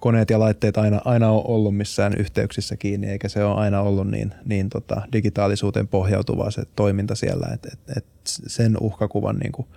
koneet 0.01 0.31
ja 0.31 0.39
laitteet 0.39 0.79
aina, 0.79 1.01
aina 1.05 1.31
ole 1.31 1.43
ollut 1.47 1.77
missään 1.77 2.15
yhteyksissä 2.19 2.77
kiinni, 2.77 3.07
eikä 3.07 3.29
se 3.29 3.45
ole 3.45 3.61
aina 3.61 3.81
ollut 3.81 4.11
niin, 4.11 4.35
niin 4.45 4.69
tota, 4.69 5.03
digitaalisuuteen 5.13 5.89
pohjautuvaa 5.89 6.51
se 6.51 6.63
toiminta 6.77 7.15
siellä, 7.15 7.49
että 7.55 7.69
et, 7.73 7.97
et 7.97 8.07
sen 8.25 8.77
uhkakuvan 8.81 9.37
niin 9.37 9.53
kuin 9.53 9.69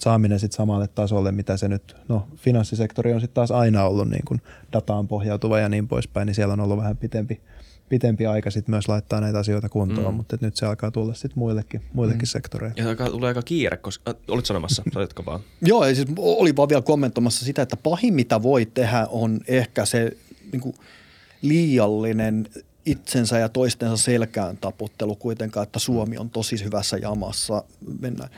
saaminen 0.00 0.40
sit 0.40 0.52
samalle 0.52 0.88
tasolle, 0.88 1.32
mitä 1.32 1.56
se 1.56 1.68
nyt, 1.68 1.96
no 2.08 2.28
finanssisektori 2.36 3.12
on 3.12 3.20
sitten 3.20 3.34
taas 3.34 3.50
aina 3.50 3.84
ollut 3.84 4.08
niin 4.08 4.24
kuin 4.24 4.42
dataan 4.72 5.08
pohjautuva 5.08 5.58
ja 5.58 5.68
niin 5.68 5.88
poispäin, 5.88 6.26
niin 6.26 6.34
siellä 6.34 6.52
on 6.52 6.60
ollut 6.60 6.78
vähän 6.78 6.96
pitempi, 6.96 7.40
pitempi 7.88 8.26
aika 8.26 8.50
sitten 8.50 8.72
myös 8.72 8.88
laittaa 8.88 9.20
näitä 9.20 9.38
asioita 9.38 9.68
kuntoon, 9.68 10.14
mm. 10.14 10.16
mutta 10.16 10.38
nyt 10.40 10.56
se 10.56 10.66
alkaa 10.66 10.90
tulla 10.90 11.14
sitten 11.14 11.38
muillekin, 11.38 11.82
muillekin 11.92 12.22
mm. 12.22 12.26
sektoreille. 12.26 12.82
Ja 12.82 12.88
alkaa, 12.88 13.10
tulee 13.10 13.28
aika 13.28 13.42
kiire, 13.42 13.76
koska 13.76 14.10
äh, 14.10 14.16
olit 14.28 14.46
sanomassa, 14.46 14.82
sanoitko 14.92 15.24
vaan? 15.26 15.40
Joo, 15.62 15.86
ja 15.86 15.94
siis 15.94 16.08
oli 16.16 16.56
vaan 16.56 16.68
vielä 16.68 16.82
kommentoimassa 16.82 17.44
sitä, 17.44 17.62
että 17.62 17.76
pahin 17.76 18.14
mitä 18.14 18.42
voi 18.42 18.66
tehdä 18.66 19.06
on 19.10 19.40
ehkä 19.48 19.84
se 19.84 20.16
niin 20.52 20.60
kuin 20.60 20.74
liiallinen 21.42 22.48
itsensä 22.86 23.38
ja 23.38 23.48
toistensa 23.48 23.96
selkään 23.96 24.56
taputtelu 24.56 25.16
kuitenkaan, 25.16 25.66
että 25.66 25.78
Suomi 25.78 26.18
on 26.18 26.30
tosi 26.30 26.64
hyvässä 26.64 26.96
jamassa. 26.96 27.64
Mennään. 28.00 28.30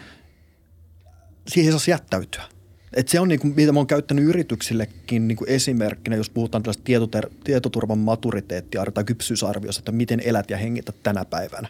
Siihen 1.49 1.73
ei 1.73 1.79
saa 1.79 1.93
jättäytyä 1.93 2.45
et 2.93 3.09
se 3.09 3.21
on 3.21 3.29
niin 3.29 3.41
kuin, 3.41 3.55
mitä 3.57 3.73
mä 3.73 3.79
oon 3.79 3.87
käyttänyt 3.87 4.25
yrityksillekin 4.25 5.29
niin 5.29 5.37
kuin 5.37 5.51
esimerkkinä, 5.51 6.17
jos 6.17 6.31
puhutaan 6.31 6.63
tällaista 6.63 6.83
tietoter- 6.85 7.31
tietoturvan 7.45 7.99
maturiteettiarviosta 7.99 8.95
tai 8.95 9.05
kypsyysarviosta, 9.05 9.81
että 9.81 9.93
miten 9.93 10.21
elät 10.25 10.51
ja 10.51 10.57
hengität 10.57 10.97
tänä 11.03 11.25
päivänä, 11.25 11.69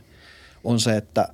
on 0.64 0.80
se, 0.80 0.96
että 0.96 1.28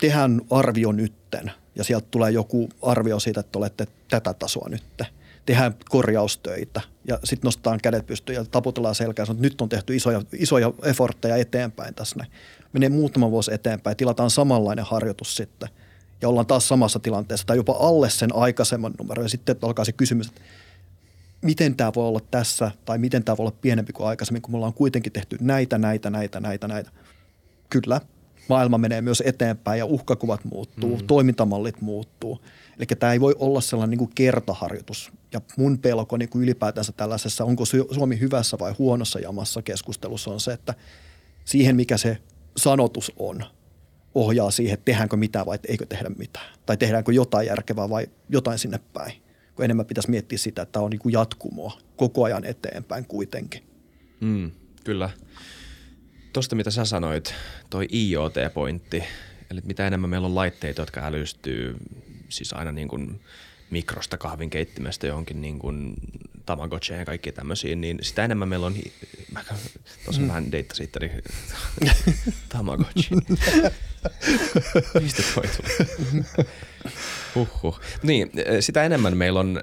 tehdään 0.00 0.40
arvio 0.50 0.92
nytten 0.92 1.52
ja 1.74 1.84
sieltä 1.84 2.06
tulee 2.10 2.30
joku 2.30 2.68
arvio 2.82 3.20
siitä, 3.20 3.40
että 3.40 3.58
olette 3.58 3.86
tätä 4.08 4.34
tasoa 4.34 4.68
nytte. 4.68 5.06
Tehdään 5.46 5.74
korjaustöitä 5.88 6.80
ja 7.08 7.18
sitten 7.24 7.48
nostetaan 7.48 7.78
kädet 7.82 8.06
pystyyn 8.06 8.36
ja 8.36 8.44
taputellaan 8.44 8.94
selkään, 8.94 9.30
että 9.30 9.42
nyt 9.42 9.60
on 9.60 9.68
tehty 9.68 9.96
isoja, 9.96 10.22
isoja 10.32 10.72
effortteja 10.82 11.36
eteenpäin 11.36 11.94
tässä. 11.94 12.24
Menee 12.72 12.88
muutama 12.88 13.30
vuosi 13.30 13.54
eteenpäin, 13.54 13.96
tilataan 13.96 14.30
samanlainen 14.30 14.84
harjoitus 14.84 15.36
sitten– 15.36 15.68
ja 16.22 16.28
ollaan 16.28 16.46
taas 16.46 16.68
samassa 16.68 16.98
tilanteessa 16.98 17.46
tai 17.46 17.56
jopa 17.56 17.76
alle 17.80 18.10
sen 18.10 18.34
aikaisemman 18.34 18.94
numeron. 18.98 19.24
Ja 19.24 19.28
sitten 19.28 19.56
alkaa 19.62 19.84
se 19.84 19.92
kysymys, 19.92 20.28
että 20.28 20.40
miten 21.42 21.76
tämä 21.76 21.92
voi 21.96 22.08
olla 22.08 22.20
tässä 22.30 22.70
tai 22.84 22.98
miten 22.98 23.24
tämä 23.24 23.36
voi 23.36 23.44
olla 23.44 23.56
pienempi 23.60 23.92
kuin 23.92 24.06
aikaisemmin, 24.06 24.42
kun 24.42 24.52
me 24.52 24.56
ollaan 24.56 24.74
kuitenkin 24.74 25.12
tehty 25.12 25.36
näitä, 25.40 25.78
näitä, 25.78 26.10
näitä, 26.10 26.40
näitä, 26.40 26.68
näitä. 26.68 26.90
Kyllä, 27.70 28.00
maailma 28.48 28.78
menee 28.78 29.00
myös 29.00 29.22
eteenpäin 29.26 29.78
ja 29.78 29.86
uhkakuvat 29.86 30.44
muuttuu, 30.44 30.96
mm. 30.96 31.06
toimintamallit 31.06 31.80
muuttuu. 31.80 32.40
Eli 32.78 32.86
tämä 32.86 33.12
ei 33.12 33.20
voi 33.20 33.36
olla 33.38 33.60
sellainen 33.60 33.90
niin 33.90 33.98
kuin 33.98 34.10
kertaharjoitus. 34.14 35.12
Ja 35.32 35.40
mun 35.56 35.78
pelko 35.78 36.16
niin 36.16 36.28
kuin 36.28 36.42
ylipäätänsä 36.42 36.92
tällaisessa, 36.92 37.44
onko 37.44 37.64
Suomi 37.90 38.20
hyvässä 38.20 38.58
vai 38.58 38.74
huonossa 38.78 39.20
jamassa 39.20 39.62
keskustelussa 39.62 40.30
on 40.30 40.40
se, 40.40 40.52
että 40.52 40.74
siihen 41.44 41.76
mikä 41.76 41.96
se 41.96 42.18
sanotus 42.56 43.12
on– 43.16 43.44
ohjaa 44.14 44.50
siihen, 44.50 44.74
että 44.74 44.84
tehdäänkö 44.84 45.16
mitään 45.16 45.46
vai 45.46 45.58
eikö 45.68 45.86
tehdä 45.86 46.08
mitään. 46.18 46.54
Tai 46.66 46.76
tehdäänkö 46.76 47.12
jotain 47.12 47.46
järkevää 47.46 47.90
vai 47.90 48.06
jotain 48.28 48.58
sinne 48.58 48.80
päin. 48.92 49.12
Kun 49.54 49.64
enemmän 49.64 49.86
pitäisi 49.86 50.10
miettiä 50.10 50.38
sitä, 50.38 50.62
että 50.62 50.72
tämä 50.72 50.84
on 50.84 50.90
niin 50.90 50.98
kuin 50.98 51.12
jatkumoa 51.12 51.78
koko 51.96 52.24
ajan 52.24 52.44
eteenpäin 52.44 53.04
kuitenkin. 53.06 53.62
Mm, 54.20 54.50
kyllä. 54.84 55.10
Tuosta 56.32 56.56
mitä 56.56 56.70
sä 56.70 56.84
sanoit, 56.84 57.34
toi 57.70 57.88
IoT-pointti, 57.92 59.04
eli 59.50 59.60
mitä 59.64 59.86
enemmän 59.86 60.10
meillä 60.10 60.26
on 60.26 60.34
laitteita, 60.34 60.82
jotka 60.82 61.06
älystyy 61.06 61.76
siis 62.28 62.52
aina 62.52 62.72
niin 62.72 62.88
kuin 62.88 63.20
mikrosta 63.70 64.18
kahvin 64.18 64.50
keittimestä 64.50 65.06
johonkin 65.06 65.40
niin 65.40 65.58
kuin 65.58 65.94
Tamagotcheihin 66.46 67.00
ja 67.00 67.06
kaikki 67.06 67.32
tämmöisiin, 67.32 67.80
niin 67.80 67.98
sitä 68.02 68.24
enemmän 68.24 68.48
meillä 68.48 68.66
on, 68.66 68.74
hi- 68.74 68.92
mä 69.32 69.44
tuossa 70.04 70.22
mm. 70.22 70.28
vähän 70.28 70.44
itteni 70.82 71.10
Tamagotchi. 72.48 73.08
Mistä 75.00 75.22
toi 75.34 75.44
tuli? 75.44 75.88
Huhhuh. 77.34 77.80
Niin, 78.02 78.30
sitä 78.60 78.84
enemmän 78.84 79.16
meillä 79.16 79.40
on, 79.40 79.60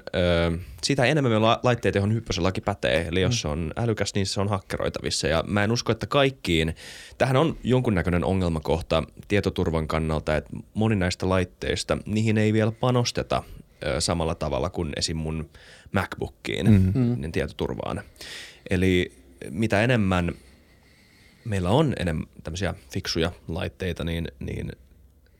sitä 0.82 1.04
enemmän 1.04 1.32
meillä 1.32 1.52
on 1.52 1.58
laitteita, 1.62 1.98
johon 1.98 2.14
hyppösen 2.14 2.44
laki 2.44 2.60
pätee. 2.60 3.06
Eli 3.08 3.20
jos 3.20 3.40
se 3.40 3.48
on 3.48 3.72
älykäs, 3.76 4.14
niin 4.14 4.26
se 4.26 4.40
on 4.40 4.48
hakkeroitavissa. 4.48 5.28
Ja 5.28 5.44
mä 5.46 5.64
en 5.64 5.72
usko, 5.72 5.92
että 5.92 6.06
kaikkiin, 6.06 6.74
tähän 7.18 7.36
on 7.36 7.56
jonkunnäköinen 7.64 8.24
ongelmakohta 8.24 9.02
tietoturvan 9.28 9.88
kannalta, 9.88 10.36
että 10.36 10.50
moni 10.74 10.96
näistä 10.96 11.28
laitteista, 11.28 11.98
niihin 12.06 12.38
ei 12.38 12.52
vielä 12.52 12.72
panosteta 12.72 13.42
samalla 13.98 14.34
tavalla 14.34 14.70
kuin 14.70 14.92
esim. 14.96 15.16
mun 15.16 15.50
MacBookiin, 15.92 16.70
mm-hmm. 16.70 17.20
niin 17.20 17.32
tietoturvaan. 17.32 18.02
Eli 18.70 19.12
mitä 19.50 19.82
enemmän 19.82 20.32
meillä 21.44 21.70
on 21.70 21.94
enemmän 21.98 22.26
tämmöisiä 22.44 22.74
fiksuja 22.92 23.32
laitteita, 23.48 24.04
niin, 24.04 24.28
niin 24.38 24.72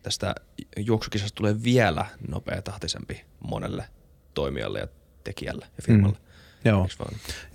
tästä 0.03 0.35
juoksukisasta 0.77 1.35
tulee 1.35 1.63
vielä 1.63 2.05
nopeatahtisempi 2.27 3.21
monelle 3.39 3.85
toimijalle 4.33 4.79
ja 4.79 4.87
tekijälle 5.23 5.65
ja 5.77 5.83
firmalle. 5.83 6.17
Mm. 6.17 6.69
Joo. 6.69 6.87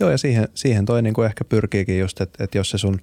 Joo, 0.00 0.10
ja 0.10 0.18
siihen, 0.18 0.48
siihen 0.54 0.86
toi 0.86 1.02
niinku 1.02 1.22
ehkä 1.22 1.44
pyrkiikin 1.44 1.98
just, 1.98 2.20
että, 2.20 2.44
että 2.44 2.58
jos 2.58 2.70
se 2.70 2.78
sun 2.78 3.00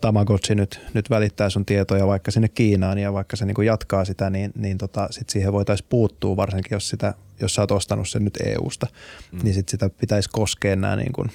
Tamagotchi 0.00 0.54
nyt, 0.54 0.80
nyt 0.94 1.10
välittää 1.10 1.50
sun 1.50 1.66
tietoja 1.66 2.06
vaikka 2.06 2.30
sinne 2.30 2.48
Kiinaan 2.48 2.98
ja 2.98 3.12
vaikka 3.12 3.36
se 3.36 3.46
niinku 3.46 3.62
jatkaa 3.62 4.04
sitä, 4.04 4.30
niin, 4.30 4.52
niin 4.56 4.78
tota, 4.78 5.08
sit 5.10 5.28
siihen 5.28 5.52
voitaisiin 5.52 5.86
puuttua 5.90 6.36
varsinkin, 6.36 6.76
jos, 6.76 6.88
sitä, 6.88 7.14
jos 7.40 7.54
sä 7.54 7.62
oot 7.62 7.70
ostanut 7.70 8.08
sen 8.08 8.24
nyt 8.24 8.38
EU-sta, 8.44 8.86
mm. 9.32 9.40
niin 9.42 9.54
sit 9.54 9.68
sitä 9.68 9.90
pitäisi 9.90 10.30
koskea 10.30 10.76
nämä 10.76 10.96
niinku, 10.96 11.26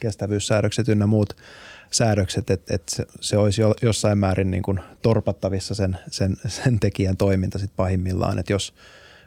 kestävyyssäädökset 0.00 0.88
ynnä 0.88 1.06
muut 1.06 1.36
säädökset, 1.90 2.50
että, 2.50 2.74
että 2.74 2.96
se, 2.96 3.06
se 3.20 3.36
olisi 3.36 3.60
jo, 3.60 3.74
jossain 3.82 4.18
määrin 4.18 4.50
niin 4.50 4.62
kuin 4.62 4.80
torpattavissa 5.02 5.74
sen, 5.74 5.98
sen, 6.10 6.36
sen 6.46 6.80
tekijän 6.80 7.16
toiminta 7.16 7.58
sit 7.58 7.70
pahimmillaan, 7.76 8.38
että 8.38 8.52
jos, 8.52 8.74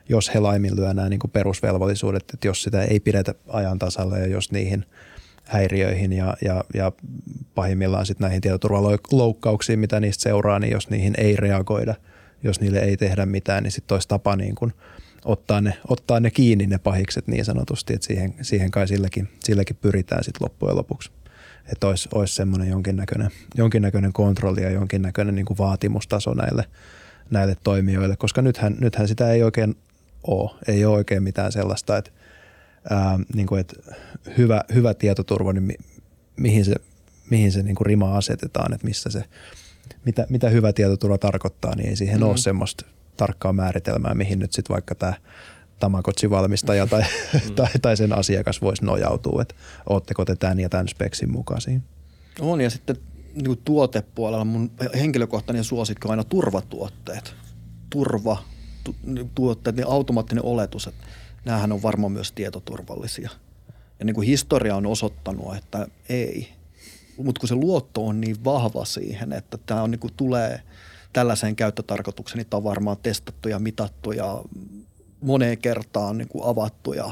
jos 0.10 0.34
he 0.34 0.40
laiminlyö 0.40 0.94
nämä 0.94 1.10
niin 1.10 1.20
kuin 1.20 1.32
perusvelvollisuudet, 1.32 2.24
että 2.34 2.48
jos 2.48 2.64
sitä 2.64 2.84
ei 2.84 3.00
pidetä 3.00 3.36
ajan 3.48 3.80
tasalla 3.80 4.18
ja 4.18 4.28
jos 4.28 4.52
niihin 4.52 4.86
häiriöihin 5.52 6.14
ja, 6.14 6.38
ja, 6.46 6.64
ja 6.74 6.92
pahimmillaan 7.56 8.06
sitten 8.06 8.26
näihin 8.26 8.42
tietoturvaloukkauksiin, 8.42 9.80
mitä 9.80 10.00
niistä 10.00 10.22
seuraa, 10.22 10.60
niin 10.60 10.72
jos 10.72 10.90
niihin 10.90 11.14
ei 11.18 11.36
reagoida, 11.36 11.96
jos 12.44 12.62
niille 12.62 12.80
ei 12.80 12.98
tehdä 12.98 13.26
mitään, 13.26 13.64
niin 13.64 13.72
sitten 13.72 13.96
olisi 13.96 14.08
tapa 14.08 14.36
niin 14.36 14.56
kuin 14.56 14.74
ottaa, 15.26 15.62
ne, 15.62 15.78
ottaa 15.88 16.20
ne 16.20 16.32
kiinni 16.32 16.68
ne 16.68 16.78
pahikset 16.78 17.28
niin 17.28 17.46
sanotusti, 17.46 17.94
että 17.94 18.08
siihen, 18.08 18.34
siihen 18.42 18.72
kai 18.72 18.88
silläkin, 18.88 19.30
silläkin 19.44 19.78
pyritään 19.82 20.24
sitten 20.24 20.46
loppujen 20.46 20.76
lopuksi 20.76 21.12
että 21.72 21.88
olisi, 21.88 22.10
olisi 22.14 22.36
semmoinen 22.36 22.70
jonkinnäköinen, 22.70 23.30
jonkinnäköinen 23.56 24.14
kontrolli 24.14 24.62
ja 24.62 24.70
jonkinnäköinen 24.70 25.36
niin 25.36 25.46
kuin 25.46 25.58
vaatimustaso 25.58 26.34
näille, 26.34 26.66
näille 27.30 27.58
toimijoille, 27.64 28.16
koska 28.18 28.42
nythän, 28.42 28.76
nythän 28.80 29.08
sitä 29.08 29.32
ei 29.32 29.44
oikein 29.44 29.76
ole. 30.28 30.52
Ei 30.68 30.86
ole 30.86 30.96
oikein 30.96 31.24
mitään 31.24 31.52
sellaista, 31.52 31.98
että, 31.98 32.12
ää, 32.90 33.20
niin 33.36 33.48
kuin, 33.48 33.62
että 33.62 33.76
hyvä, 34.38 34.64
hyvä 34.74 34.94
tietoturva, 34.94 35.54
niin 35.54 35.64
mi, 35.64 35.76
mihin 36.38 36.66
se, 36.66 36.76
mihin 37.30 37.52
se 37.52 37.64
niin 37.64 37.76
kuin 37.76 37.86
rima 37.86 38.18
asetetaan, 38.18 38.74
että 38.74 38.88
missä 38.88 39.10
se, 39.10 39.24
mitä, 40.06 40.26
mitä 40.30 40.50
hyvä 40.50 40.74
tietoturva 40.74 41.18
tarkoittaa, 41.18 41.76
niin 41.76 41.90
ei 41.90 41.96
siihen 41.96 42.16
mm-hmm. 42.16 42.30
ole 42.30 42.38
semmoista 42.38 42.86
tarkkaa 43.18 43.54
määritelmää, 43.54 44.14
mihin 44.14 44.40
nyt 44.40 44.54
sitten 44.54 44.74
vaikka 44.74 44.96
tämä 44.96 45.14
Tamagotchi-valmistaja 45.80 46.88
tai, 46.88 47.02
mm. 47.34 47.56
tai, 47.56 47.68
tai 47.82 47.98
sen 47.98 48.14
asiakas 48.14 48.62
voisi 48.62 48.86
nojautua, 48.86 49.42
että 49.42 49.56
ootteko 49.90 50.26
te 50.26 50.36
tämän 50.36 50.60
ja 50.60 50.70
tämän 50.70 50.88
speksin 50.88 51.32
mukaisiin. 51.32 51.84
On 52.40 52.62
ja 52.62 52.70
sitten 52.70 52.96
niin 53.34 53.46
kuin 53.46 53.62
tuotepuolella 53.66 54.46
mun 54.46 54.72
henkilökohtainen 54.96 55.64
suosikki 55.64 56.08
on 56.08 56.12
aina 56.12 56.24
turvatuotteet. 56.24 57.34
Turva, 57.90 58.44
tu, 58.84 58.96
tuotteet, 59.36 59.76
niin 59.76 59.88
automaattinen 59.88 60.46
oletus, 60.46 60.88
että 60.88 61.08
näähän 61.46 61.72
on 61.72 61.82
varmaan 61.82 62.12
myös 62.12 62.32
tietoturvallisia. 62.32 63.30
Ja 64.00 64.06
niin 64.06 64.16
kuin 64.16 64.28
historia 64.28 64.76
on 64.76 64.86
osoittanut, 64.86 65.56
että 65.56 65.88
ei. 66.10 66.50
Mutta 67.18 67.40
kun 67.40 67.50
se 67.50 67.56
luotto 67.56 68.08
on 68.08 68.22
niin 68.22 68.44
vahva 68.44 68.86
siihen, 68.86 69.34
että 69.34 69.58
tämä 69.66 69.82
on 69.82 69.92
niin 69.92 70.00
kuin 70.00 70.14
tulee 70.18 70.62
tällaiseen 71.14 71.56
käyttötarkoitukseen, 71.56 72.38
niin 72.38 72.50
tämä 72.50 72.58
on 72.58 72.64
varmaan 72.64 72.98
testattu 73.04 73.50
ja 73.50 73.60
mitattu 73.60 74.12
ja 74.12 74.44
moneen 75.22 75.58
kertaan 75.58 76.18
niin 76.18 76.28
kuin 76.28 76.46
avattu 76.46 76.94
ja 76.94 77.12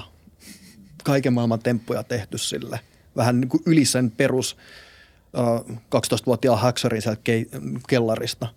kaiken 1.04 1.34
maailman 1.34 1.60
temppuja 1.60 2.04
tehty 2.04 2.38
sille. 2.38 2.80
Vähän 3.16 3.42
niin 3.42 3.50
kuin 3.50 3.64
yli 3.66 3.86
sen 3.86 4.12
perus 4.12 4.58
äh, 5.38 5.78
12-vuotiaan 5.78 6.60
haksarin 6.60 7.02
sieltä 7.02 7.22
kellarista. 7.88 8.48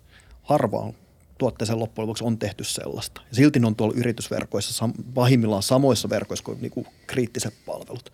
Harvaan 0.43 0.93
tuotteeseen 1.37 1.79
loppujen 1.79 2.07
lopuksi 2.07 2.23
on 2.23 2.39
tehty 2.39 2.63
sellaista. 2.63 3.21
Ja 3.29 3.35
silti 3.35 3.59
ne 3.59 3.67
on 3.67 3.75
tuolla 3.75 3.93
yritysverkoissa, 3.97 4.89
pahimmillaan 5.13 5.63
samoissa 5.63 6.09
verkoissa 6.09 6.45
kuin, 6.45 6.61
niin 6.61 6.71
kuin 6.71 6.87
kriittiset 7.07 7.53
palvelut. 7.65 8.13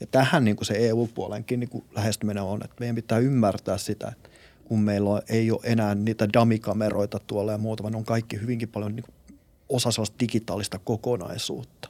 Ja 0.00 0.06
tähän 0.06 0.44
niin 0.44 0.56
kuin 0.56 0.66
se 0.66 0.74
EU-puolenkin 0.74 1.60
niin 1.60 1.70
kuin 1.70 1.84
lähestyminen 1.94 2.42
on, 2.42 2.64
että 2.64 2.76
meidän 2.80 2.96
pitää 2.96 3.18
ymmärtää 3.18 3.78
sitä, 3.78 4.08
että 4.08 4.30
kun 4.64 4.80
meillä 4.80 5.22
ei 5.28 5.50
ole 5.50 5.60
enää 5.62 5.94
niitä 5.94 6.28
dummy-kameroita 6.32 7.18
tuolla 7.26 7.52
ja 7.52 7.58
muuta, 7.58 7.82
vaan 7.82 7.94
on 7.96 8.04
kaikki 8.04 8.40
hyvinkin 8.40 8.68
paljon 8.68 8.96
niin 8.96 9.04
kuin 9.04 9.38
osa 9.68 9.90
sellaista 9.90 10.16
digitaalista 10.20 10.78
kokonaisuutta. 10.78 11.88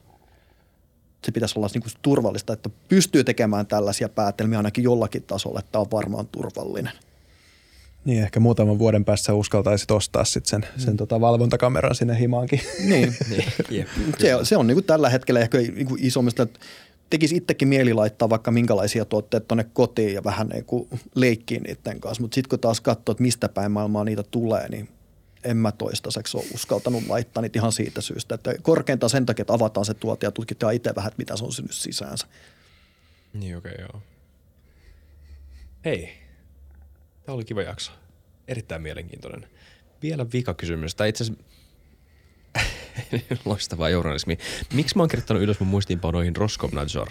Se 1.24 1.32
pitäisi 1.32 1.58
olla 1.58 1.68
niin 1.74 1.82
kuin 1.82 1.92
turvallista, 2.02 2.52
että 2.52 2.70
pystyy 2.88 3.24
tekemään 3.24 3.66
tällaisia 3.66 4.08
päätelmiä 4.08 4.58
ainakin 4.58 4.84
jollakin 4.84 5.22
tasolla, 5.22 5.58
että 5.58 5.72
tämä 5.72 5.80
on 5.80 5.90
varmaan 5.90 6.26
turvallinen. 6.26 6.92
Niin, 8.04 8.22
ehkä 8.22 8.40
muutaman 8.40 8.78
vuoden 8.78 9.04
päässä 9.04 9.34
uskaltaisit 9.34 9.90
ostaa 9.90 10.24
sit 10.24 10.46
sen, 10.46 10.60
mm. 10.60 10.80
sen 10.80 10.96
tota 10.96 11.20
valvontakameran 11.20 11.94
sinne 11.94 12.18
himaankin. 12.18 12.60
Niin, 12.84 13.16
niin. 13.70 13.86
se, 14.18 14.38
se 14.42 14.56
on 14.56 14.66
niin 14.66 14.74
kuin 14.74 14.84
tällä 14.84 15.10
hetkellä 15.10 15.40
ehkä 15.40 15.58
niin 15.58 15.86
kuin 15.86 16.04
isommista, 16.04 16.42
että 16.42 16.60
tekisi 17.10 17.36
itsekin 17.36 17.68
mieli 17.68 17.94
laittaa 17.94 18.30
vaikka 18.30 18.50
minkälaisia 18.50 19.04
tuotteita 19.04 19.46
tuonne 19.46 19.64
kotiin 19.72 20.14
ja 20.14 20.24
vähän 20.24 20.48
niin 20.48 20.64
kuin 20.64 20.88
leikkiin 21.14 21.62
niiden 21.62 22.00
kanssa. 22.00 22.22
Mutta 22.22 22.34
sitten 22.34 22.48
kun 22.48 22.58
taas 22.58 22.80
katsoo, 22.80 23.12
että 23.12 23.22
mistä 23.22 23.48
päin 23.48 23.72
maailmaa 23.72 24.04
niitä 24.04 24.22
tulee, 24.22 24.68
niin 24.68 24.88
en 25.44 25.56
mä 25.56 25.72
toistaiseksi 25.72 26.36
ole 26.36 26.44
uskaltanut 26.54 27.02
laittaa 27.08 27.42
niitä 27.42 27.58
ihan 27.58 27.72
siitä 27.72 28.00
syystä, 28.00 28.34
että 28.34 28.54
korkeintaan 28.62 29.10
sen 29.10 29.26
takia, 29.26 29.42
että 29.42 29.52
avataan 29.52 29.86
se 29.86 29.94
tuote 29.94 30.26
ja 30.26 30.30
tutkitaan 30.30 30.74
itse 30.74 30.94
vähän, 30.96 31.12
mitä 31.16 31.36
se 31.36 31.44
on 31.44 31.52
synnyt 31.52 31.74
sisäänsä. 31.74 32.26
Niin 33.34 33.56
okei, 33.56 33.72
okay, 33.72 33.84
joo. 33.84 34.02
Hei, 35.84 36.08
tämä 37.30 37.36
oli 37.36 37.44
kiva 37.44 37.62
jakso. 37.62 37.92
Erittäin 38.48 38.82
mielenkiintoinen. 38.82 39.46
Vielä 40.02 40.26
kysymys, 40.56 40.94
tai 40.94 41.08
itse 41.08 41.24
asiassa 41.24 41.44
loistavaa 43.50 43.88
journalismia. 43.88 44.36
Miksi 44.74 44.96
mä 44.96 45.02
oon 45.02 45.08
kirjoittanut 45.08 45.42
ylös 45.42 45.60
mun 45.60 45.68
muistiinpanoihin 45.68 46.36
Roskomnadzor? 46.36 47.08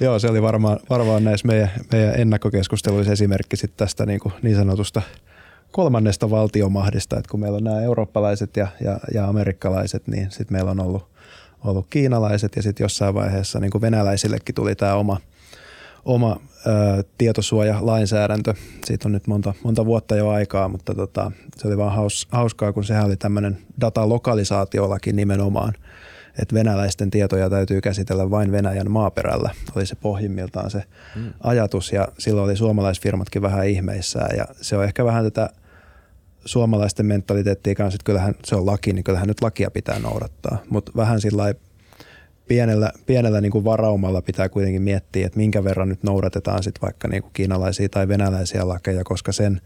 Joo, 0.00 0.18
se 0.18 0.28
oli 0.28 0.42
varmaan, 0.42 0.80
varmaan 0.90 1.24
näissä 1.24 1.46
meidän, 1.46 1.70
meidän 1.92 2.20
ennakkokeskusteluissa 2.20 3.12
esimerkki 3.12 3.56
sit 3.56 3.76
tästä 3.76 4.06
niin, 4.06 4.20
kuin 4.20 4.34
niin 4.42 4.56
sanotusta 4.56 5.02
kolmannesta 5.70 6.30
valtiomahdista, 6.30 7.18
että 7.18 7.30
kun 7.30 7.40
meillä 7.40 7.56
on 7.56 7.64
nämä 7.64 7.82
eurooppalaiset 7.82 8.56
ja, 8.56 8.68
ja, 8.84 9.00
ja 9.14 9.28
amerikkalaiset, 9.28 10.06
niin 10.06 10.30
sitten 10.30 10.52
meillä 10.52 10.70
on 10.70 10.80
ollut, 10.80 11.08
ollut 11.64 11.86
kiinalaiset 11.90 12.56
ja 12.56 12.62
sitten 12.62 12.84
jossain 12.84 13.14
vaiheessa 13.14 13.60
niin 13.60 13.70
kuin 13.70 13.82
venäläisillekin 13.82 14.54
tuli 14.54 14.74
tämä 14.74 14.94
oma, 14.94 15.20
oma 16.04 16.40
ö, 16.66 17.04
tietosuojalainsäädäntö. 17.18 18.54
Siitä 18.84 19.08
on 19.08 19.12
nyt 19.12 19.26
monta, 19.26 19.54
monta 19.64 19.86
vuotta 19.86 20.16
jo 20.16 20.28
aikaa, 20.28 20.68
mutta 20.68 20.94
tota, 20.94 21.32
se 21.56 21.68
oli 21.68 21.76
vaan 21.76 21.94
haus, 21.94 22.28
hauskaa, 22.30 22.72
kun 22.72 22.84
sehän 22.84 23.06
oli 23.06 23.16
tämmöinen 23.16 23.58
datalokalisaatiolaki 23.80 25.12
nimenomaan– 25.12 25.72
että 26.38 26.54
venäläisten 26.54 27.10
tietoja 27.10 27.50
täytyy 27.50 27.80
käsitellä 27.80 28.30
vain 28.30 28.52
Venäjän 28.52 28.90
maaperällä. 28.90 29.50
Oli 29.76 29.86
se 29.86 29.94
pohjimmiltaan 29.94 30.70
se 30.70 30.82
mm. 31.16 31.32
ajatus 31.40 31.92
ja 31.92 32.08
silloin 32.18 32.44
oli 32.44 32.56
suomalaisfirmatkin 32.56 33.42
vähän 33.42 33.68
ihmeissään 33.68 34.36
ja 34.36 34.44
se 34.60 34.76
on 34.76 34.84
ehkä 34.84 35.04
vähän 35.04 35.24
tätä 35.24 35.50
suomalaisten 36.44 37.06
mentaliteettia 37.06 37.74
kanssa, 37.74 37.96
että 37.96 38.04
kyllähän 38.04 38.34
se 38.44 38.56
on 38.56 38.66
laki, 38.66 38.92
niin 38.92 39.04
kyllähän 39.04 39.28
nyt 39.28 39.42
lakia 39.42 39.70
pitää 39.70 39.98
noudattaa. 39.98 40.58
Mutta 40.70 40.92
vähän 40.96 41.20
sillä 41.20 41.54
pienellä, 42.50 42.92
pienellä 43.06 43.40
niin 43.40 43.52
kuin 43.52 43.64
varaumalla 43.64 44.22
pitää 44.22 44.48
kuitenkin 44.48 44.82
miettiä, 44.82 45.26
että 45.26 45.36
minkä 45.36 45.64
verran 45.64 45.88
nyt 45.88 46.02
noudatetaan 46.02 46.62
sit 46.62 46.74
vaikka 46.82 47.08
niin 47.08 47.22
kuin 47.22 47.32
kiinalaisia 47.32 47.88
tai 47.88 48.08
venäläisiä 48.08 48.68
lakeja, 48.68 49.04
koska 49.04 49.32
sen 49.32 49.60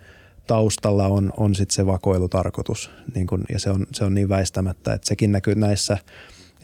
taustalla 0.47 1.07
on, 1.07 1.32
on 1.37 1.55
sit 1.55 1.70
se 1.70 1.87
vakoilutarkoitus 1.87 2.91
niin 3.14 3.26
kun, 3.26 3.45
ja 3.53 3.59
se 3.59 3.70
on, 3.70 3.87
se 3.93 4.05
on 4.05 4.14
niin 4.14 4.28
väistämättä, 4.28 4.93
että 4.93 5.09
sekin 5.09 5.32
näkyy 5.32 5.55
näissä– 5.55 5.99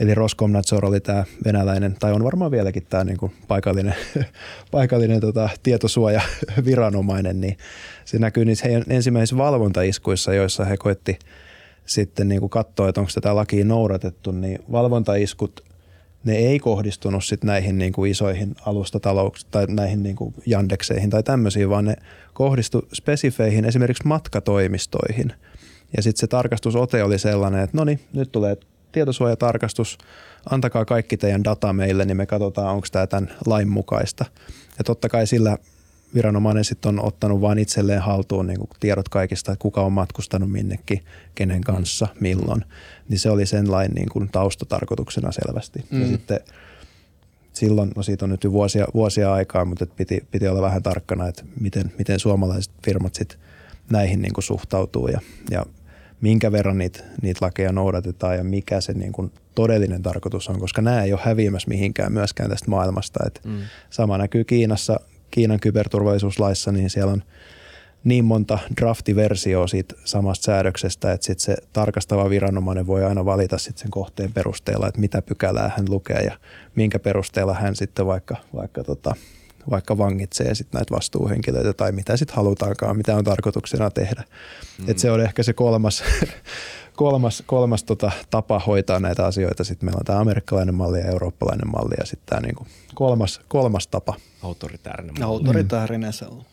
Eli 0.01 0.15
Roskomnadzor 0.15 0.87
oli 0.87 1.01
tämä 1.01 1.25
venäläinen, 1.45 1.97
tai 1.99 2.13
on 2.13 2.25
varmaan 2.25 2.51
vieläkin 2.51 2.87
tämä 2.89 3.05
niin 3.05 3.17
kuin 3.17 3.33
paikallinen, 3.49 3.95
paikallinen 4.71 5.21
tota, 5.21 5.49
tietosuojaviranomainen, 5.63 7.41
niin 7.41 7.57
se 8.05 8.19
näkyy 8.19 8.45
niissä 8.45 8.67
heidän 8.69 8.85
ensimmäisissä 8.89 9.37
valvontaiskuissa, 9.37 10.35
joissa 10.35 10.65
he 10.65 10.77
koetti 10.77 11.19
sitten 11.87 12.29
niin 12.29 12.41
kuin 12.41 12.51
katsoo, 12.51 12.89
että 12.89 13.01
onko 13.01 13.11
tätä 13.15 13.35
lakia 13.35 13.65
noudatettu, 13.65 14.31
niin 14.31 14.59
valvontaiskut, 14.73 15.70
ne 16.25 16.37
ei 16.37 16.59
kohdistunut 16.59 17.25
sitten 17.25 17.47
näihin 17.47 17.79
niin 17.79 17.93
kuin 17.93 18.11
isoihin 18.11 18.55
alustatalouksiin 18.67 19.51
tai 19.51 19.67
näihin 19.69 20.03
niin 20.03 20.17
kuin 20.17 20.35
Yandekseihin 20.51 21.11
tai 21.11 21.23
tämmöisiin, 21.23 21.71
vaan 21.71 21.85
ne 21.85 21.97
kohdistu 22.33 22.89
spesifeihin 22.95 23.65
esimerkiksi 23.65 24.07
matkatoimistoihin. 24.07 25.33
Ja 25.97 26.03
sitten 26.03 26.21
se 26.21 26.27
tarkastusote 26.27 27.05
oli 27.05 27.19
sellainen, 27.19 27.61
että 27.61 27.77
no 27.77 27.85
niin, 27.85 28.01
nyt 28.13 28.33
tulee 28.33 28.57
tietosuojatarkastus, 28.93 29.99
antakaa 30.51 30.85
kaikki 30.85 31.17
teidän 31.17 31.45
data 31.45 31.73
meille, 31.73 32.05
niin 32.05 32.17
me 32.17 32.27
katsotaan, 32.27 32.75
onko 32.75 32.87
tämä 32.93 33.07
tämän 33.07 33.31
lain 33.47 33.69
mukaista. 33.69 34.25
Ja 34.79 34.85
totta 34.85 35.09
kai 35.09 35.27
sillä 35.27 35.59
viranomainen 36.15 36.65
sitten 36.65 36.89
on 36.89 37.05
ottanut 37.05 37.41
vain 37.41 37.59
itselleen 37.59 38.01
haltuun 38.01 38.47
niin 38.47 38.59
kuin 38.59 38.71
tiedot 38.81 39.09
kaikista, 39.09 39.53
että 39.53 39.63
kuka 39.63 39.81
on 39.81 39.93
matkustanut 39.93 40.53
minnekin, 40.53 41.05
kenen 41.35 41.61
kanssa, 41.61 42.09
milloin. 42.21 42.65
Niin 43.09 43.19
se 43.19 43.31
oli 43.31 43.47
sen 43.47 43.71
lain 43.71 43.91
niin 43.95 44.09
kuin 44.09 44.29
taustatarkoituksena 44.33 45.33
selvästi. 45.33 45.85
Mm. 45.91 46.01
Ja 46.01 46.09
sitten 46.09 46.41
silloin, 47.53 47.93
no 47.97 48.03
siitä 48.03 48.25
on 48.25 48.31
nyt 48.31 48.45
jo 48.45 48.53
vuosia, 48.53 48.87
vuosia 48.95 49.33
aikaa, 49.33 49.65
mutta 49.65 49.87
piti, 49.87 50.27
piti 50.31 50.49
olla 50.49 50.63
vähän 50.63 50.83
tarkkana, 50.83 51.29
että 51.29 51.43
miten, 51.61 51.93
miten 51.99 52.19
suomalaiset 52.19 52.73
firmat 52.85 53.15
sitten 53.15 53.39
näihin 53.91 54.23
niin 54.23 54.33
kuin 54.33 54.45
suhtautuu 54.45 55.09
ja, 55.09 55.21
ja 55.51 55.67
minkä 56.21 56.53
verran 56.53 56.79
niitä, 56.79 57.05
niitä 57.23 57.47
lakeja 57.47 57.73
noudatetaan 57.73 58.37
ja 58.37 58.45
mikä 58.45 58.81
se 58.81 58.93
niin 58.93 59.13
kuin 59.13 59.33
todellinen 59.55 60.03
tarkoitus 60.03 60.49
on, 60.49 60.61
koska 60.61 60.83
nämä 60.83 61.03
ei 61.03 61.13
ole 61.13 61.21
häviämässä 61.25 61.69
mihinkään 61.69 62.13
myöskään 62.13 62.51
tästä 62.51 62.71
maailmasta. 62.71 63.21
Et 63.27 63.41
mm. 63.45 63.59
Sama 63.91 64.19
näkyy 64.19 64.45
Kiinassa, 64.45 65.01
Kiinan 65.31 65.61
kyberturvallisuuslaissa, 65.61 66.73
niin 66.73 66.91
siellä 66.91 67.13
on 67.13 67.23
niin 68.05 68.25
monta 68.25 68.59
draftiversioa 68.81 69.67
siitä 69.67 69.95
samasta 70.05 70.45
säädöksestä, 70.45 71.13
että 71.13 71.27
sit 71.27 71.39
se 71.39 71.57
tarkastava 71.73 72.31
viranomainen 72.31 72.87
voi 72.87 73.05
aina 73.05 73.25
valita 73.25 73.59
sit 73.59 73.79
sen 73.79 73.91
kohteen 73.91 74.33
perusteella, 74.33 74.89
että 74.89 75.01
mitä 75.01 75.23
pykälää 75.23 75.71
hän 75.77 75.87
lukee 75.89 76.21
ja 76.21 76.39
minkä 76.75 76.99
perusteella 76.99 77.55
hän 77.55 77.77
sitten 77.77 78.07
vaikka, 78.07 78.37
vaikka, 78.55 78.85
tota, 78.85 79.15
vaikka 79.71 79.99
vangitsee 79.99 80.55
sit 80.55 80.73
näitä 80.73 80.95
vastuuhenkilöitä 80.95 81.73
tai 81.73 81.93
mitä 81.93 82.17
sitten 82.17 82.37
halutaankaan, 82.37 82.97
mitä 82.97 83.17
on 83.17 83.25
tarkoituksena 83.25 83.91
tehdä. 83.91 84.25
Mm. 84.79 84.91
Et 84.91 84.99
se 84.99 85.11
on 85.11 85.21
ehkä 85.21 85.43
se 85.43 85.53
kolmas, 85.53 86.03
kolmas, 86.97 87.43
kolmas 87.47 87.85
tota, 87.85 88.11
tapa 88.31 88.59
hoitaa 88.59 89.01
näitä 89.01 89.27
asioita. 89.27 89.65
Sitten 89.65 89.87
meillä 89.87 89.99
on 89.99 90.05
tämä 90.05 90.21
amerikkalainen 90.21 90.75
malli 90.75 90.99
ja 90.99 91.05
eurooppalainen 91.05 91.71
malli 91.71 91.95
ja 91.99 92.07
sitten 92.07 92.27
tämä 92.27 92.41
niinku 92.41 92.67
kolmas, 92.95 93.41
kolmas 93.49 93.87
tapa. 93.87 94.15
Autoritäärinen 94.43 95.15
malli. 95.15 95.25
Autoritäärinen 95.25 96.13
se 96.13 96.25
on. 96.25 96.45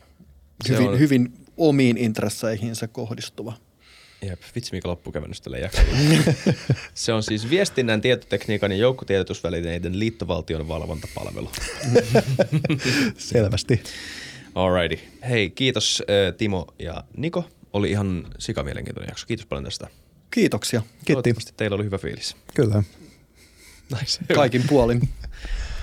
Hyvin, 0.69 0.83
se 0.83 0.89
on... 0.89 0.99
hyvin 0.99 1.33
omiin 1.57 1.97
intresseihinsä 1.97 2.87
kohdistuva. 2.87 3.53
Jep, 4.21 4.41
vitsi 4.55 4.71
mikä 4.71 4.87
loppukevennys 4.87 5.41
tälle 5.41 5.71
Se 6.93 7.13
on 7.13 7.23
siis 7.23 7.49
viestinnän, 7.49 8.01
tietotekniikan 8.01 8.71
ja 8.71 8.77
joukkotiedotusvälineiden 8.77 9.99
liittovaltion 9.99 10.67
valvontapalvelu. 10.67 11.51
Selvästi. 13.17 13.83
Alrighty. 14.55 14.99
Hei, 15.29 15.49
kiitos 15.49 16.03
Timo 16.37 16.67
ja 16.79 17.03
Niko. 17.17 17.45
Oli 17.73 17.91
ihan 17.91 18.27
sikamielenkiintoinen 18.39 19.09
jakso. 19.09 19.27
Kiitos 19.27 19.45
paljon 19.45 19.63
tästä. 19.63 19.87
Kiitoksia. 20.31 20.81
Kiitti. 21.05 21.33
teillä 21.57 21.75
oli 21.75 21.83
hyvä 21.83 21.97
fiilis. 21.97 22.35
Kyllä. 22.53 22.83
Nice. 23.99 24.33
Kaikin 24.35 24.63
puolin. 24.67 25.09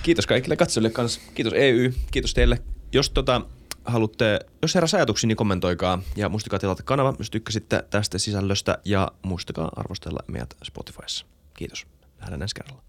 Kiitos 0.05 0.27
kaikille 0.27 0.55
katsojille 0.55 0.89
kanssa. 0.89 1.21
Kiitos 1.35 1.53
EY. 1.53 1.93
Kiitos 2.11 2.33
teille. 2.33 2.61
Jos 2.93 3.09
tota, 3.09 3.41
haluatte, 3.85 4.39
jos 4.61 4.75
heräsi 4.75 4.95
ajatuksia, 4.95 5.27
niin 5.27 5.35
kommentoikaa 5.35 6.01
ja 6.15 6.29
muistakaa 6.29 6.59
tilata 6.59 6.83
kanava, 6.83 7.13
jos 7.19 7.29
tykkäsitte 7.29 7.83
tästä 7.89 8.17
sisällöstä 8.17 8.77
ja 8.85 9.11
muistakaa 9.21 9.71
arvostella 9.75 10.19
meidät 10.27 10.53
Spotifyssa. 10.63 11.25
Kiitos. 11.53 11.87
Nähdään 12.19 12.41
ensi 12.41 12.55
kerralla. 12.55 12.84